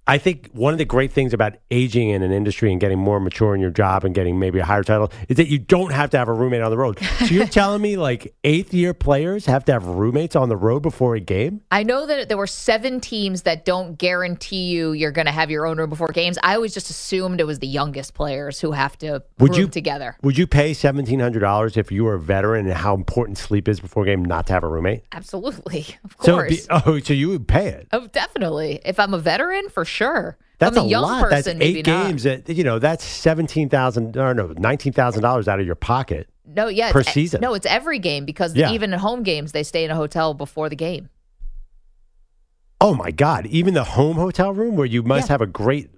I 0.09 0.17
think 0.17 0.49
one 0.53 0.73
of 0.73 0.79
the 0.79 0.85
great 0.85 1.11
things 1.11 1.33
about 1.33 1.53
aging 1.69 2.09
in 2.09 2.23
an 2.23 2.31
industry 2.31 2.71
and 2.71 2.81
getting 2.81 2.97
more 2.97 3.19
mature 3.19 3.53
in 3.53 3.61
your 3.61 3.69
job 3.69 4.03
and 4.05 4.15
getting 4.15 4.39
maybe 4.39 4.57
a 4.57 4.65
higher 4.65 4.81
title 4.83 5.11
is 5.27 5.37
that 5.37 5.49
you 5.49 5.59
don't 5.59 5.91
have 5.91 6.09
to 6.09 6.17
have 6.17 6.27
a 6.27 6.33
roommate 6.33 6.61
on 6.61 6.71
the 6.71 6.77
road. 6.77 6.97
So 7.19 7.25
you're 7.35 7.45
telling 7.47 7.81
me 7.81 7.95
like 7.97 8.33
eighth 8.43 8.73
year 8.73 8.93
players 8.95 9.45
have 9.45 9.63
to 9.65 9.71
have 9.73 9.85
roommates 9.85 10.35
on 10.35 10.49
the 10.49 10.55
road 10.57 10.79
before 10.81 11.13
a 11.15 11.19
game? 11.19 11.61
I 11.69 11.83
know 11.83 12.07
that 12.07 12.27
there 12.27 12.37
were 12.37 12.47
seven 12.47 12.99
teams 13.01 13.43
that 13.43 13.65
don't 13.65 13.97
guarantee 13.99 14.69
you 14.69 14.93
you're 14.93 15.11
going 15.11 15.25
to 15.27 15.31
have 15.31 15.51
your 15.51 15.67
own 15.67 15.77
room 15.77 15.89
before 15.91 16.07
games. 16.07 16.39
I 16.41 16.55
always 16.55 16.73
just 16.73 16.89
assumed 16.89 17.39
it 17.39 17.43
was 17.43 17.59
the 17.59 17.67
youngest 17.67 18.15
players 18.15 18.59
who 18.59 18.71
have 18.71 18.97
to 18.99 19.21
Would 19.37 19.51
room 19.51 19.59
you- 19.59 19.67
together. 19.67 20.15
Would 20.23 20.37
you 20.39 20.47
pay 20.47 20.73
seventeen 20.73 21.19
hundred 21.19 21.41
dollars 21.41 21.77
if 21.77 21.91
you 21.91 22.05
were 22.05 22.15
a 22.15 22.19
veteran 22.19 22.65
and 22.65 22.75
how 22.75 22.95
important 22.95 23.37
sleep 23.37 23.67
is 23.67 23.79
before 23.79 24.03
a 24.03 24.05
game 24.07 24.25
not 24.25 24.47
to 24.47 24.53
have 24.53 24.63
a 24.63 24.67
roommate? 24.67 25.03
Absolutely, 25.11 25.85
of 26.03 26.17
course. 26.17 26.51
it'd 26.51 26.67
be- 26.67 26.73
oh, 26.87 26.99
so 26.99 27.13
you 27.13 27.29
would 27.29 27.47
pay 27.47 27.67
it? 27.67 27.87
oh, 27.91 28.07
definitely. 28.07 28.79
If 28.85 28.99
I'm 28.99 29.13
a 29.13 29.19
veteran, 29.19 29.69
for 29.69 29.85
sure. 29.85 29.98
That's 30.59 30.75
a, 30.75 30.81
lot. 30.81 31.29
person. 31.29 31.59
that's 31.59 31.65
eight 31.65 31.85
games. 31.85 32.23
That 32.23 32.49
you 32.49 32.63
know, 32.63 32.79
that's 32.79 33.03
seventeen 33.03 33.69
thousand 33.69 34.17
or 34.17 34.33
no, 34.33 34.47
nineteen 34.57 34.91
thousand 34.93 35.21
dollars 35.21 35.47
out 35.47 35.59
of 35.59 35.65
your 35.65 35.75
pocket. 35.75 36.27
No, 36.45 36.67
yeah, 36.67 36.91
per 36.91 37.03
season. 37.03 37.41
No, 37.41 37.53
it's 37.53 37.65
every 37.65 37.99
game 37.99 38.25
because 38.25 38.55
Yeah. 38.55 38.71
even 38.71 38.93
at 38.93 38.99
home 38.99 39.23
games 39.23 39.51
they 39.51 39.63
stay 39.63 39.83
in 39.85 39.91
a 39.91 39.95
hotel 39.95 40.33
before 40.33 40.67
the 40.67 40.75
game. 40.75 41.09
Oh 42.81 42.93
my 42.95 43.11
God! 43.11 43.45
Even 43.47 43.73
the 43.73 43.83
home 43.83 44.15
hotel 44.15 44.53
room 44.53 44.75
where 44.75 44.85
you 44.85 45.03
must 45.03 45.27
Yeah. 45.27 45.33
have 45.33 45.41
a 45.41 45.45
great. 45.47 45.89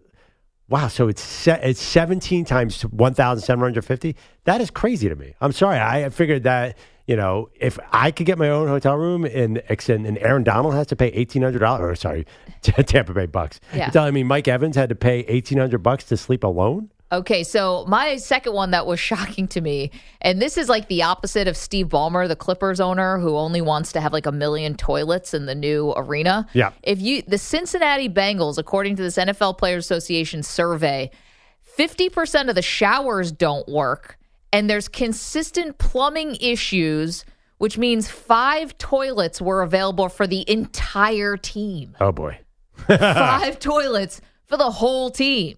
Wow, 0.68 0.88
so 0.88 1.08
it's 1.08 1.22
se- 1.22 1.60
it's 1.64 1.82
seventeen 1.82 2.46
times 2.46 2.82
one 2.84 3.14
thousand 3.14 3.44
seven 3.46 3.62
hundred 3.64 3.86
fifty. 3.86 4.16
That 4.46 4.62
is 4.62 4.72
crazy 4.72 5.08
to 5.10 5.16
me. 5.16 5.34
I'm 5.42 5.52
sorry. 5.52 5.80
I 5.80 6.10
figured 6.10 6.44
that 6.44 6.78
you 7.12 7.18
know 7.18 7.50
if 7.60 7.78
I 7.92 8.10
could 8.10 8.26
get 8.26 8.38
my 8.38 8.48
own 8.48 8.70
hotel 8.70 8.96
room 8.96 9.26
and 9.26 9.62
extend, 9.68 10.06
and 10.06 10.18
Aaron 10.20 10.44
Donald 10.44 10.74
has 10.76 10.88
to 10.88 10.96
pay 10.96 11.08
eighteen 11.08 11.42
hundred 11.42 11.60
dollars. 11.60 11.82
Or 11.82 11.96
sorry, 11.96 12.26
Tampa 12.62 13.14
Bay 13.14 13.26
Bucks. 13.26 13.60
Yeah. 13.74 13.80
You're 13.80 13.92
telling 13.92 14.14
me 14.14 14.24
Mike 14.24 14.48
Evans 14.48 14.78
had 14.78 14.88
to 14.88 14.96
pay 14.96 15.20
eighteen 15.28 15.58
hundred 15.58 15.80
bucks 15.80 16.06
to 16.06 16.16
sleep 16.16 16.46
alone? 16.46 16.90
Okay, 17.12 17.44
so 17.44 17.84
my 17.90 18.16
second 18.16 18.54
one 18.54 18.72
that 18.72 18.86
was 18.86 18.98
shocking 19.12 19.46
to 19.50 19.60
me, 19.60 19.92
and 20.22 20.42
this 20.42 20.58
is 20.58 20.70
like 20.70 20.88
the 20.88 21.04
opposite 21.04 21.50
of 21.50 21.58
Steve 21.58 21.90
Ballmer, 21.90 22.30
the 22.30 22.38
Clippers 22.38 22.80
owner, 22.80 23.20
who 23.20 23.36
only 23.36 23.60
wants 23.60 23.92
to 23.92 24.00
have 24.00 24.14
like 24.14 24.26
a 24.26 24.32
million 24.32 24.76
toilets 24.76 25.34
in 25.34 25.48
the 25.48 25.56
new 25.56 25.92
arena. 25.98 26.48
Yeah. 26.54 26.72
If 26.82 27.02
you, 27.02 27.24
the 27.24 27.38
Cincinnati 27.38 28.08
Bengals, 28.08 28.58
according 28.58 28.96
to 28.96 29.04
this 29.04 29.18
NFL 29.18 29.58
Players 29.58 29.84
Association 29.84 30.44
survey, 30.44 31.12
50% 31.78 32.48
of 32.48 32.56
the 32.56 32.62
showers 32.62 33.34
don't 33.34 33.68
work, 33.68 34.18
and 34.54 34.70
there's 34.70 34.88
consistent 34.88 35.78
plumbing 35.78 36.36
issues, 36.40 37.26
which 37.58 37.78
means 37.78 38.08
five 38.10 38.78
toilets 38.78 39.42
were 39.42 39.62
available 39.62 40.10
for 40.10 40.28
the 40.28 40.50
entire 40.50 41.38
team. 41.38 41.96
Oh 42.00 42.12
boy. 42.12 42.40
five 42.88 43.60
toilets 43.60 44.22
for 44.46 44.58
the 44.58 44.72
whole 44.72 45.10
team. 45.10 45.58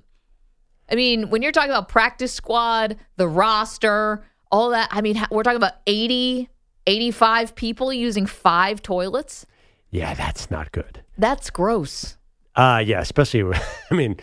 I 0.91 0.95
mean, 0.95 1.29
when 1.29 1.41
you're 1.41 1.51
talking 1.51 1.71
about 1.71 1.89
practice 1.89 2.33
squad, 2.33 2.97
the 3.15 3.27
roster, 3.27 4.23
all 4.51 4.69
that, 4.71 4.89
I 4.91 5.01
mean, 5.01 5.19
we're 5.31 5.43
talking 5.43 5.57
about 5.57 5.75
80, 5.87 6.49
85 6.85 7.55
people 7.55 7.93
using 7.93 8.25
five 8.25 8.81
toilets. 8.81 9.45
Yeah, 9.89 10.13
that's 10.13 10.51
not 10.51 10.71
good. 10.71 11.03
That's 11.17 11.49
gross. 11.49 12.17
Uh 12.55 12.83
yeah, 12.85 12.99
especially. 12.99 13.57
I 13.91 13.93
mean, 13.95 14.17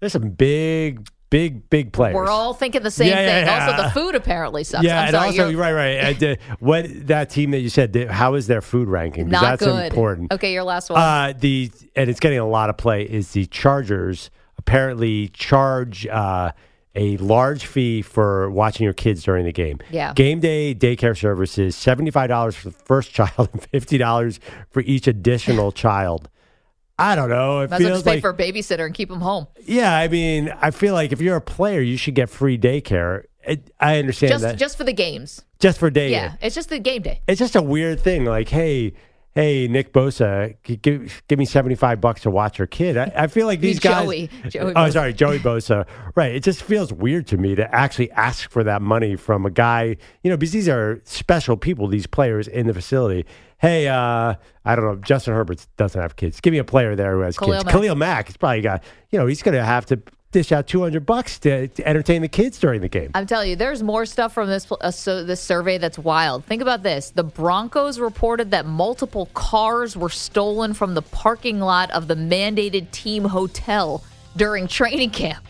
there's 0.00 0.12
some 0.12 0.30
big, 0.30 1.08
big, 1.30 1.68
big 1.70 1.92
players. 1.92 2.14
We're 2.14 2.28
all 2.28 2.54
thinking 2.54 2.82
the 2.82 2.90
same 2.90 3.08
Yeah, 3.08 3.20
yeah, 3.20 3.26
thing. 3.26 3.46
yeah. 3.46 3.66
Also, 3.70 3.82
the 3.82 3.90
food 3.90 4.14
apparently 4.14 4.64
sucks. 4.64 4.84
Yeah, 4.84 4.98
I'm 5.00 5.06
and 5.08 5.14
sorry, 5.14 5.26
also 5.28 5.48
you're 5.48 5.60
right, 5.60 5.72
right. 5.72 6.22
Uh, 6.22 6.36
what 6.60 6.86
that 7.08 7.30
team 7.30 7.50
that 7.52 7.60
you 7.60 7.68
said? 7.68 7.94
How 8.10 8.34
is 8.34 8.46
their 8.46 8.60
food 8.62 8.88
ranking? 8.88 9.28
not 9.28 9.42
that's 9.42 9.64
good. 9.64 9.86
important. 9.86 10.32
Okay, 10.32 10.52
your 10.52 10.64
last 10.64 10.90
one. 10.90 11.00
Uh, 11.00 11.32
the 11.38 11.70
and 11.94 12.08
it's 12.10 12.20
getting 12.20 12.38
a 12.38 12.46
lot 12.48 12.70
of 12.70 12.76
play. 12.76 13.02
Is 13.02 13.32
the 13.32 13.46
Chargers 13.46 14.30
apparently 14.58 15.28
charge 15.28 16.06
uh, 16.06 16.52
a 16.94 17.16
large 17.18 17.66
fee 17.66 18.00
for 18.02 18.50
watching 18.50 18.84
your 18.84 18.92
kids 18.94 19.22
during 19.22 19.44
the 19.44 19.52
game? 19.52 19.78
Yeah. 19.90 20.12
Game 20.14 20.40
day 20.40 20.74
daycare 20.74 21.16
services 21.18 21.76
seventy 21.76 22.10
five 22.10 22.28
dollars 22.28 22.54
for 22.56 22.68
the 22.70 22.74
first 22.78 23.12
child 23.14 23.50
and 23.52 23.62
fifty 23.62 23.98
dollars 23.98 24.40
for 24.70 24.80
each 24.82 25.06
additional 25.06 25.72
child. 25.86 26.28
I 26.98 27.14
don't 27.14 27.28
know. 27.28 27.60
It 27.60 27.70
Might 27.70 27.76
as 27.76 27.82
well 27.82 27.90
feels 27.94 28.02
pay 28.04 28.10
like 28.12 28.20
for 28.22 28.30
a 28.30 28.34
babysitter 28.34 28.86
and 28.86 28.94
keep 28.94 29.08
them 29.08 29.20
home. 29.20 29.46
yeah. 29.66 29.94
I 29.96 30.08
mean, 30.08 30.52
I 30.60 30.70
feel 30.70 30.94
like 30.94 31.12
if 31.12 31.20
you're 31.20 31.36
a 31.36 31.40
player, 31.42 31.80
you 31.80 31.96
should 31.96 32.14
get 32.14 32.30
free 32.30 32.56
daycare. 32.58 33.24
It, 33.46 33.70
I 33.78 33.98
understand 33.98 34.30
Just, 34.32 34.42
that 34.42 34.56
just 34.58 34.76
for 34.76 34.84
the 34.84 34.92
games. 34.92 35.44
just 35.60 35.78
for 35.78 35.88
day. 35.90 36.10
Yeah, 36.10 36.34
it's 36.40 36.54
just 36.54 36.68
the 36.68 36.78
game 36.80 37.02
day. 37.02 37.20
it's 37.28 37.38
just 37.38 37.54
a 37.54 37.62
weird 37.62 38.00
thing. 38.00 38.24
Like, 38.24 38.48
hey, 38.48 38.94
hey, 39.36 39.68
Nick 39.68 39.92
Bosa, 39.92 40.56
give, 40.64 41.22
give 41.28 41.38
me 41.38 41.44
seventy 41.44 41.76
five 41.76 42.00
bucks 42.00 42.22
to 42.22 42.30
watch 42.30 42.58
your 42.58 42.66
kid. 42.66 42.96
I, 42.96 43.12
I 43.14 43.26
feel 43.28 43.46
like 43.46 43.60
these 43.68 43.78
guys. 43.78 44.04
Joey. 44.04 44.30
Joey 44.48 44.72
oh, 44.72 44.74
Bosa. 44.74 44.92
sorry, 44.92 45.12
Joey 45.12 45.38
Bosa. 45.38 45.86
Right. 46.16 46.34
It 46.34 46.42
just 46.42 46.62
feels 46.64 46.92
weird 46.92 47.28
to 47.28 47.36
me 47.36 47.54
to 47.54 47.72
actually 47.72 48.10
ask 48.12 48.50
for 48.50 48.64
that 48.64 48.82
money 48.82 49.14
from 49.14 49.46
a 49.46 49.50
guy. 49.50 49.96
You 50.24 50.30
know, 50.30 50.36
because 50.36 50.50
these 50.52 50.68
are 50.68 51.00
special 51.04 51.56
people. 51.56 51.86
These 51.86 52.08
players 52.08 52.48
in 52.48 52.66
the 52.66 52.74
facility. 52.74 53.26
Hey, 53.58 53.88
uh, 53.88 54.34
I 54.64 54.76
don't 54.76 54.84
know. 54.84 54.96
Justin 54.96 55.34
Herbert 55.34 55.66
doesn't 55.76 56.00
have 56.00 56.16
kids. 56.16 56.40
Give 56.40 56.52
me 56.52 56.58
a 56.58 56.64
player 56.64 56.94
there 56.94 57.14
who 57.14 57.20
has 57.20 57.38
Khalil 57.38 57.54
kids. 57.54 57.64
Mack. 57.64 57.74
Khalil 57.74 57.94
Mack. 57.94 58.26
He's 58.26 58.36
probably 58.36 58.60
got. 58.60 58.84
You 59.10 59.18
know, 59.18 59.26
he's 59.26 59.42
going 59.42 59.56
to 59.56 59.64
have 59.64 59.86
to 59.86 60.00
dish 60.32 60.52
out 60.52 60.66
two 60.66 60.82
hundred 60.82 61.06
bucks 61.06 61.38
to, 61.38 61.68
to 61.68 61.88
entertain 61.88 62.20
the 62.20 62.28
kids 62.28 62.58
during 62.58 62.82
the 62.82 62.88
game. 62.88 63.10
I'm 63.14 63.26
telling 63.26 63.48
you, 63.48 63.56
there's 63.56 63.82
more 63.82 64.04
stuff 64.04 64.34
from 64.34 64.48
this 64.48 64.70
uh, 64.70 64.90
so 64.90 65.24
this 65.24 65.40
survey 65.40 65.78
that's 65.78 65.98
wild. 65.98 66.44
Think 66.44 66.60
about 66.60 66.82
this: 66.82 67.10
the 67.10 67.24
Broncos 67.24 67.98
reported 67.98 68.50
that 68.50 68.66
multiple 68.66 69.26
cars 69.32 69.96
were 69.96 70.10
stolen 70.10 70.74
from 70.74 70.92
the 70.92 71.02
parking 71.02 71.60
lot 71.60 71.90
of 71.92 72.08
the 72.08 72.14
mandated 72.14 72.90
team 72.90 73.24
hotel 73.24 74.04
during 74.36 74.68
training 74.68 75.10
camp. 75.10 75.42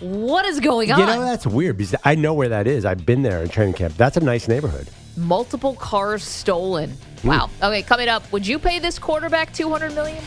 What 0.00 0.46
is 0.46 0.60
going 0.60 0.90
on? 0.90 1.00
You 1.00 1.06
know, 1.06 1.20
that's 1.20 1.46
weird 1.46 1.76
because 1.76 1.94
I 2.04 2.14
know 2.14 2.32
where 2.32 2.48
that 2.48 2.66
is. 2.66 2.86
I've 2.86 3.04
been 3.04 3.22
there 3.22 3.42
in 3.42 3.50
training 3.50 3.74
camp. 3.74 3.96
That's 3.98 4.16
a 4.16 4.20
nice 4.20 4.48
neighborhood. 4.48 4.88
Multiple 5.16 5.74
cars 5.74 6.22
stolen. 6.22 6.90
Hmm. 7.22 7.28
Wow. 7.28 7.50
Okay, 7.62 7.82
coming 7.82 8.08
up, 8.08 8.30
would 8.32 8.46
you 8.46 8.58
pay 8.58 8.78
this 8.78 8.98
quarterback 8.98 9.52
200 9.52 9.94
million? 9.94 10.22